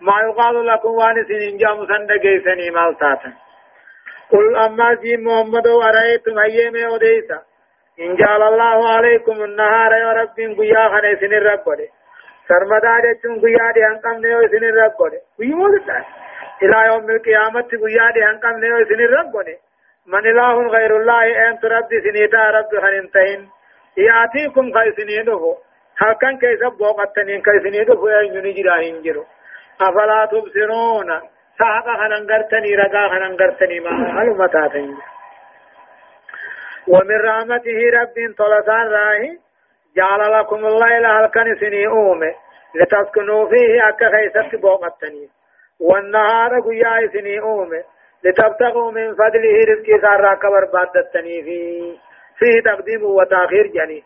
ما 0.00 0.20
يقال 0.22 0.66
لكم 0.66 0.88
وان 0.88 1.24
سنين 1.24 1.56
جام 1.56 1.86
سندگيسني 1.86 2.70
مالتاتن 2.70 3.32
قل 4.30 4.56
أما 4.56 4.96
في 4.96 5.16
محمد 5.16 5.66
ورأيتم 5.66 6.38
أيام 6.38 6.76
أوديسا. 6.76 7.42
إن 8.00 8.16
جعل 8.16 8.42
الله 8.42 8.88
عليكم 8.88 9.44
النهار 9.44 9.92
يا 9.92 10.12
رب 10.12 10.36
قيا 10.58 10.88
خنا 10.88 11.14
سن 11.20 11.32
الرب 11.34 11.64
سرمدا 12.48 12.94
جتون 13.04 13.40
قيا 13.40 13.72
دي 13.74 13.86
أنكم 13.86 14.16
نيو 14.24 14.48
سن 14.48 14.64
الرب 14.64 15.00
ويمود 15.38 15.74
إلى 16.62 16.86
يوم 16.86 17.10
القيامة 17.10 17.68
قيا 17.84 18.10
دي 18.14 18.24
أنكم 18.30 18.56
نيو 18.60 18.84
سن 18.84 19.00
الرب 19.00 19.34
من 20.06 20.18
إله 20.18 20.68
غير 20.68 20.96
الله 20.96 21.48
أنت 21.48 21.64
ربي 21.64 22.00
سنيتا 22.00 22.50
ربي 22.50 22.80
خننتين 22.80 23.50
يأتيكم 23.96 24.72
خيسنينه 24.72 25.56
هل 25.98 26.12
كان 26.12 26.38
كيف 26.38 26.60
بوقتنين 26.78 27.42
كيسنينه 27.42 28.18
أين 28.18 28.46
نجرا 28.46 28.76
هنجرو 28.76 29.24
أفلا 29.80 30.26
تبصرون؟ 30.26 31.20
ساقا 31.58 31.94
خننغرتني 31.96 32.74
رقا 32.74 33.08
خننغرتني 33.08 33.80
ما 33.80 33.90
هل 34.22 34.28
متاتين. 34.28 34.98
ومن 36.88 37.20
رحمته 37.24 37.78
رب 37.94 38.34
طلسان 38.38 38.86
راهي. 38.88 39.38
جعل 39.96 40.32
لكم 40.38 40.66
الليل 40.66 41.06
هل 41.06 41.26
كان 41.26 41.56
سني 41.60 41.86
أومي 41.86 42.32
لتسكنوا 42.74 43.48
فيه 43.48 43.88
أكا 43.88 44.10
خيست 44.10 44.54
بوقتني. 44.62 45.28
والنهار 45.80 46.60
قيا 46.60 47.08
سني 47.12 47.40
أومي 47.40 47.82
لتبتغوا 48.24 48.90
من 48.92 49.14
فضله 49.14 49.56
رزق 49.68 50.00
سارا 50.02 50.34
كبر 50.34 50.64
بادتني 50.72 51.42
فيه 51.42 51.96
فيه 52.38 52.60
تقديم 52.64 53.04
وتأخير 53.04 53.66
جني. 53.66 54.02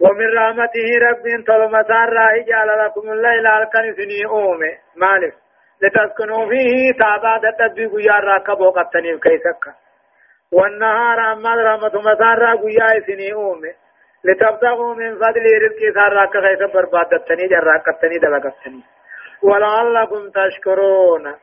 ومن 0.00 0.28
رحمته 0.38 0.88
رب 1.02 1.44
طلما 1.46 1.82
سارا 1.82 2.38
جعل 2.48 2.84
لكم 2.84 3.12
الليل 3.12 3.46
أركن 3.46 3.94
سني 3.96 4.26
أومي 4.26 4.72
مالك. 4.96 5.34
لتسكنوا 5.82 6.48
فيه 6.48 6.92
تابعد 6.98 7.40
تدبي 7.58 7.86
قيا 7.86 8.12
راكب 8.12 8.60
وقتني 8.60 9.18
كيسك. 9.18 9.64
والنهار 10.52 11.32
أما 11.32 11.54
رحمة 11.54 12.00
مسارا 12.00 12.54
قيا 12.54 13.00
سني 13.06 13.32
أومي 13.32 13.72
لتبتغوا 14.24 14.94
من 14.94 15.14
فضل 15.14 15.44
رزق 15.64 15.94
سارا 15.94 16.24
كيسك 16.26 16.74
بربادتني 16.74 17.48
جراكتني 17.48 18.18
دلقتني. 18.18 18.82
ولعلكم 19.42 20.30
تشكرون. 20.30 21.34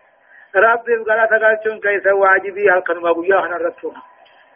ربي 0.56 0.96
غلط 0.96 1.32
غلطون 1.34 1.80
كيس 1.80 2.08
واجبي؟ 2.08 2.70
هل 2.70 2.80
كان 2.80 2.98
مبويا 2.98 3.40
هنا 3.40 3.58
رسول 3.58 3.94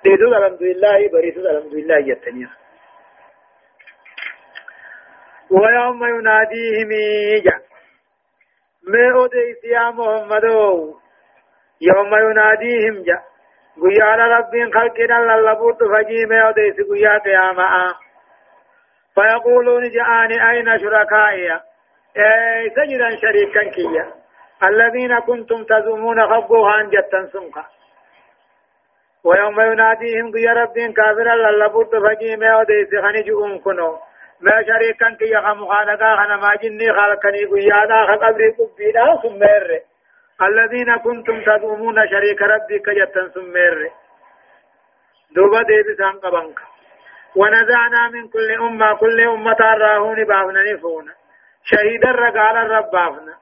ديدو 0.04 0.36
الحمد 0.36 0.64
لله 0.64 1.10
بريسو 1.12 1.39
الحمد 1.39 1.74
لله 1.74 1.97
يتنيا. 1.97 2.50
ويوم 5.52 6.04
يناديهم 6.04 6.91
يجا 6.91 7.60
ما 8.88 9.14
أوديس 9.16 9.64
يا 9.64 9.89
محمد؟ 9.89 10.43
يوم 11.82 12.12
يناديهم 12.30 13.04
جا. 13.04 13.20
گویا 13.78 14.16
ربين 14.16 14.74
خلقنا 14.74 15.14
للبوت 15.14 15.84
فجي 15.84 16.26
ما 16.26 16.47
أوديس 16.47 16.76
گویا 16.76 17.18
قياما. 17.26 17.95
فيقولون 19.16 19.89
جاءني 19.89 20.50
أين 20.50 20.80
شركائي؟ 20.80 21.52
أي 22.18 22.70
سجدا 22.70 23.10
شريكا 23.22 23.64
كيا. 23.70 24.19
الذين 24.64 25.20
كنتم 25.20 25.64
تزومون 25.64 26.28
خبوها 26.28 26.82
أن 26.82 26.91
سمقا 27.34 27.66
ويوم 29.24 29.62
يناديهم 29.62 30.32
قيا 30.32 30.53
ربين 30.53 30.93
كافرا 30.93 31.36
للبوت 31.36 31.95
فجيم 31.95 32.43
وديس 32.43 32.89
خنجؤون 33.03 33.60
كنو. 33.60 33.99
ما 34.41 34.64
شريكا 34.64 35.10
كي 35.20 35.32
يخم 35.32 35.68
خالقا 35.68 36.16
خنا 36.16 36.36
ما 36.38 36.55
جني 36.62 36.93
خالقني 36.93 37.45
قيا 37.45 37.86
دا 37.86 38.05
خقبري 38.07 38.49
قبينا 38.49 39.20
سمير. 39.24 39.82
الذين 40.41 40.97
كنتم 40.97 41.41
تزومون 41.41 42.07
شريك 42.10 42.41
ربك 42.41 42.89
جتا 42.89 43.28
سمير. 43.34 43.91
دوبا 45.36 45.62
ديبسان 45.62 46.20
قبنك 46.20 46.60
ونزعنا 47.36 48.10
من 48.10 48.28
كل 48.28 48.51
أمة 48.62 48.93
كل 48.93 49.22
أمة 49.22 49.57
راهون 49.60 50.24
بافنا 50.24 50.74
نفونا 50.74 51.14
شهيدا 51.64 52.12
رقال 52.12 52.57
الرب 52.57 52.91
بافنا 52.91 53.34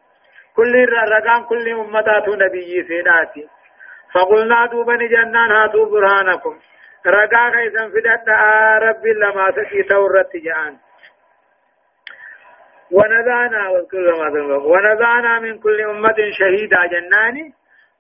كل 0.58 0.74
رقان 1.14 1.44
كل 1.44 1.70
أمتات 1.70 2.30
نبي 2.30 2.84
سيناتي 2.88 3.48
فقلنا 4.14 4.66
دوبا 4.66 4.96
جنان 4.96 5.52
هاتوا 5.52 5.86
برهانكم. 5.86 6.60
رقا 7.08 7.50
خيسا 7.50 7.90
فدت 7.94 8.30
رب 8.84 9.06
لما 9.08 9.52
سكي 9.52 9.84
تورت 9.84 10.36
جان. 10.36 10.78
ونذانا 12.92 13.70
وكل 13.70 14.08
ما 14.20 14.58
ونذانا 14.58 15.40
من 15.40 15.60
كل 15.60 15.82
أمة 15.82 16.16
شهيدا 16.40 16.86
جناني. 16.88 17.54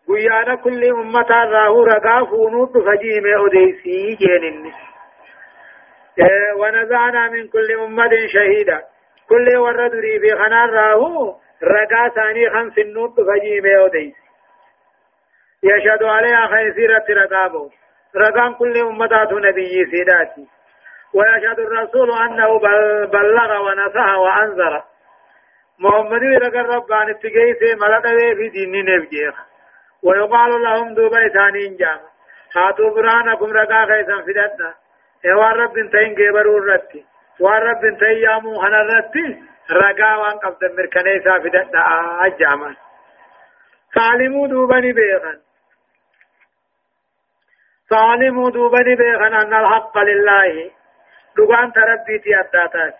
قيانا 0.07 0.55
كل 0.55 0.83
أمة 0.83 1.29
راهو 1.29 1.83
رقا 1.83 2.25
فونوت 2.25 2.77
فجيم 2.77 3.25
أديسي 3.45 4.15
جينني. 4.15 4.73
ونذانا 6.59 7.29
من 7.29 7.47
كل 7.47 7.71
أمة 7.71 8.11
شهيدا 8.33 8.81
كل 9.29 9.57
ورد 9.57 9.91
ريبي 9.95 10.35
خنان 10.35 10.69
راهو 10.69 11.35
رقا 11.63 12.09
ثاني 12.09 12.49
خمس 12.49 12.77
النوت 12.77 13.15
فجي 13.21 13.61
ميودي 13.61 14.15
يشهد 15.63 16.03
عليها 16.03 16.47
خيسيرة 16.47 17.05
رقابه 17.09 17.69
رقام 18.15 18.53
كل 18.53 18.77
أمتات 18.77 19.33
نبي 19.33 19.85
سيداتي 19.91 20.47
ويشهد 21.13 21.59
الرسول 21.59 22.11
أنه 22.11 22.59
بلغ 23.05 23.61
ونصح 23.61 24.17
وأنذر 24.17 24.83
محمد 25.79 26.23
رقا 26.23 26.61
رب 26.61 26.93
عن 26.93 27.09
التقيس 27.09 27.61
ملك 27.81 28.03
في 28.37 28.49
دين 28.49 28.85
نبجيخ 28.85 29.35
ويقال 30.03 30.61
لهم 30.61 30.93
دوبا 30.93 31.27
ثاني 31.27 31.67
جام 31.67 31.99
هاتوا 32.55 32.89
برهانكم 32.89 33.45
رقا 33.51 33.85
خيسا 33.85 34.21
فدتنا 34.21 34.73
ايوان 35.25 35.51
رب 35.51 35.77
انتين 35.77 36.15
قبروا 36.15 36.59
الرتي 36.59 37.05
وان 37.39 37.61
رب 37.61 37.85
انتين 37.85 38.17
يامو 38.17 38.59
خنا 38.61 38.81
الرتي 38.81 39.41
رقا 39.71 40.15
وان 40.15 40.37
قبض 40.37 40.63
مركني 40.77 41.19
سافدت 41.23 41.75
أجاما 42.25 42.75
فعلموا 43.95 44.47
دوبني 44.47 44.93
بيغن 44.93 45.39
فعلموا 47.89 48.49
دوبني 48.49 48.95
بيغن 48.95 49.33
أن 49.33 49.53
الحق 49.53 49.97
لله 49.97 50.71
دقان 51.37 51.71
تربيتي 51.71 52.39
أداتات 52.39 52.95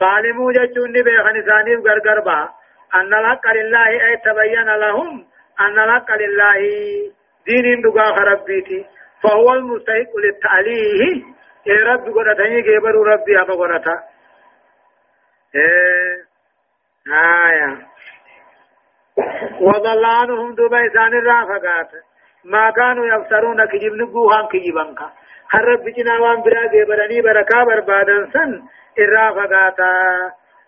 فعلموا 0.00 0.52
جتون 0.52 0.92
بيغن 0.92 1.42
ثاني 1.42 1.74
غرغر 1.74 2.20
با 2.20 2.48
أن 2.94 3.14
الحق 3.14 3.46
لله 3.52 3.88
أي 3.88 4.16
تبين 4.16 4.68
لهم 4.84 5.26
أن 5.60 5.78
الحق 5.78 6.10
لله 6.10 6.60
دين 7.46 7.80
دقا 7.82 8.04
خربيتي 8.16 8.86
فهو 9.22 9.52
المستحق 9.54 10.16
للتعليه 10.24 11.22
إيه 11.66 11.84
رب 11.84 12.04
قرأتني 12.14 12.62
كبر 12.62 12.94
ربي 13.12 13.40
أبا 13.40 13.54
قرأتا 13.54 14.09
إيه 15.54 16.24
آية 17.46 17.86
وضل 19.60 20.04
عنهم 20.04 20.54
دبي 20.54 20.88
ثاني 20.94 21.18
الرافقات 21.18 21.90
ما 22.44 22.70
كانوا 22.70 23.06
يفترون 23.06 23.66
كجب 23.66 23.92
نبوهان 23.92 24.46
كجبانك 24.46 24.98
خرب 25.52 25.84
بجنا 25.84 26.18
وان 26.18 26.42
برا 26.42 26.66
جبراني 26.66 27.20
بركا 27.22 27.64
بربادن 27.64 28.30
سن 28.32 28.62
الرافقات 28.98 29.80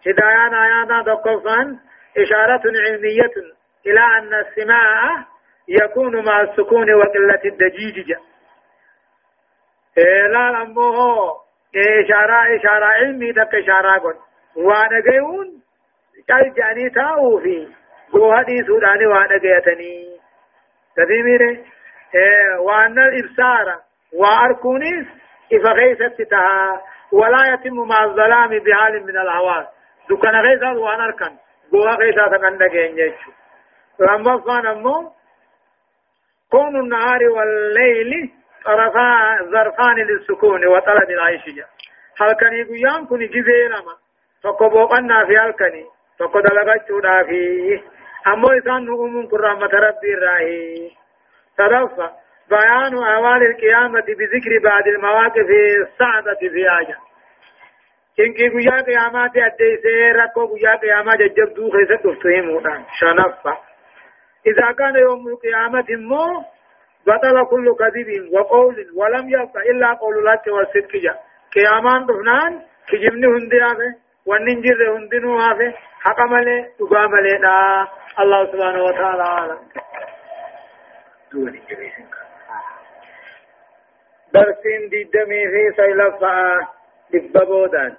هدايان 0.07 0.55
آيانا 0.55 1.03
دقفان 1.03 1.79
إشارة 2.19 2.63
علمية 2.87 3.33
إلى 3.87 4.01
أن 4.01 4.35
السماع 4.35 5.25
يكون 5.69 6.25
مع 6.25 6.41
السكون 6.41 6.95
وقلة 6.95 7.41
الدجيج 7.45 8.13
إيه 9.99 10.27
لا 10.27 10.51
لمه 10.51 10.97
إشارة 11.77 12.57
إشارة 12.57 12.85
علمي 12.85 13.33
دك 13.33 13.55
إشارة 13.55 13.99
قل 13.99 14.15
قال 16.31 16.55
جاني 16.55 16.91
تاو 16.91 17.39
في 17.39 17.69
جوها 18.15 18.43
دي 18.43 18.65
سوداني 18.67 19.07
وأنا 19.07 19.39
جيتني 19.39 20.17
تديميري 20.97 21.65
إيه 22.15 22.59
وأنا 22.59 23.09
الإبصار 23.09 23.81
وأركونيس 24.13 25.07
إفا 25.53 25.73
غيثت 25.73 26.23
تها 26.23 26.83
ولا 27.13 27.53
يتم 27.55 27.89
مع 27.89 28.05
الظلام 28.05 28.49
بحال 28.49 29.07
من 29.07 29.19
الحواس 29.19 29.67
دكان 30.11 30.35
غيثا 30.37 30.71
وأنا 30.71 31.05
أركن 31.05 31.37
جوها 31.73 31.95
غيثا 31.95 32.29
تكن 32.29 32.65
نجين 32.65 33.15
لما 34.01 34.41
فان 34.41 34.67
أمو 34.67 35.13
كون 36.51 36.77
النهار 36.77 37.29
والليل 37.31 38.31
طرفا 38.65 39.39
ظرفان 39.43 39.97
للسكون 39.97 40.67
وطلب 40.67 41.11
العيش 41.11 41.43
هل 42.21 42.33
كان 42.33 42.53
يقول 42.53 43.07
كن 43.07 43.19
جزي 43.19 43.69
لما 43.69 44.02
tokko 44.43 44.71
booqannaa 44.71 45.27
fi 45.27 45.35
halkani 45.35 45.87
tokko 46.19 46.43
dalagachuudhaa 46.43 47.25
fi 47.29 47.41
ammoo 48.25 48.53
isaan 48.53 48.85
nu 48.85 48.97
uumuun 48.97 49.29
kun 49.29 49.41
rahmata 49.41 49.81
rabbii 49.87 50.13
irraahi. 50.17 50.97
Sadaffa 51.57 52.23
بيان 52.51 52.95
أهوال 53.05 53.43
القيامة 53.51 54.05
بذكر 54.19 54.53
بعض 54.65 54.89
المواقف 54.89 55.47
الصعبة 55.83 56.35
في 56.41 56.63
آية 56.81 56.99
إنك 58.21 58.37
قيا 58.37 58.83
قيامات 58.83 59.31
أديسي 59.37 60.13
ركو 60.13 60.55
قيا 60.55 60.77
قيامات 60.77 61.19
ججبدو 61.19 61.71
خيسة 61.71 61.97
تفتهمون 61.97 62.85
شنفة 62.99 63.59
إذا 64.47 64.73
كان 64.79 64.95
يوم 64.97 65.29
القيامة 65.29 65.87
مو 65.91 66.45
بطل 67.07 67.47
كل 67.51 67.67
كذب 67.81 68.33
وقول 68.35 68.75
ولم 68.97 69.29
يبقى 69.29 69.71
إلا 69.71 69.93
قول 69.93 70.27
لك 70.27 70.47
والصدق 70.47 70.97
جاء 70.97 71.23
قيامان 71.55 72.07
رفنان 72.11 72.61
كجبني 72.89 73.27
هندي 74.27 74.73
وننجر 74.73 74.97
هندنو 74.97 75.39
هافه 75.39 75.75
حق 76.01 76.21
ملي 76.21 76.67
تقا 76.79 77.07
ملي 77.07 77.37
الله 78.21 78.47
سبحانه 78.53 78.85
وتعالى 78.85 79.23
عالم 79.23 79.59
درسين 84.35 84.89
دي 84.89 85.05
دمي 85.05 85.49
في 85.49 85.73
سيلفا 85.77 86.67
دببودان 87.13 87.97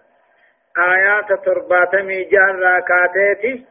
آيات 0.77 1.45
ترباتمي 1.45 2.23
جان 2.23 2.59
راكاتيتي 2.59 3.65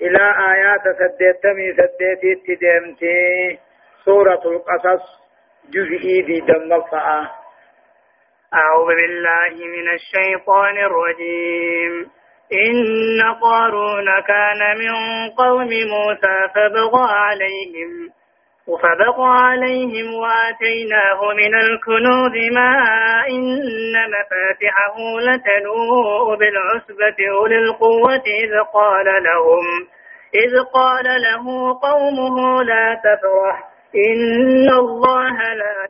إلى 0.00 0.34
آيات 0.52 0.82
سديتمي 0.98 1.72
سديتي 1.72 2.34
تدمتي 2.46 3.58
سورة 4.04 4.42
القصص 4.44 5.04
جزئي 5.70 6.22
دي 6.22 6.40
دمفا 6.40 7.45
أعوذ 8.56 8.86
بالله 8.86 9.66
من 9.66 9.86
الشيطان 9.88 10.76
الرجيم. 10.78 12.10
إن 12.52 13.22
قارون 13.42 14.06
كان 14.26 14.60
من 14.78 14.94
قوم 15.30 15.68
موسى 15.68 16.36
فبغى 16.54 17.06
عليهم 17.10 18.10
فبقى 18.66 19.28
عليهم 19.46 20.14
وآتيناه 20.14 21.20
من 21.36 21.54
الكنوز 21.54 22.52
ما 22.52 22.70
إن 23.30 23.92
مفاتحه 24.10 24.96
لتنوء 25.20 26.36
بالعصبة 26.36 27.28
أولي 27.30 27.58
القوة 27.58 28.22
إذ 28.42 28.52
قال 28.74 29.06
لهم 29.22 29.64
إذ 30.34 30.62
قال 30.74 31.04
له 31.04 31.44
قومه 31.82 32.62
لا 32.62 33.00
تفرح 33.04 33.64
إن 33.94 34.68
الله 34.70 35.54
لا 35.54 35.88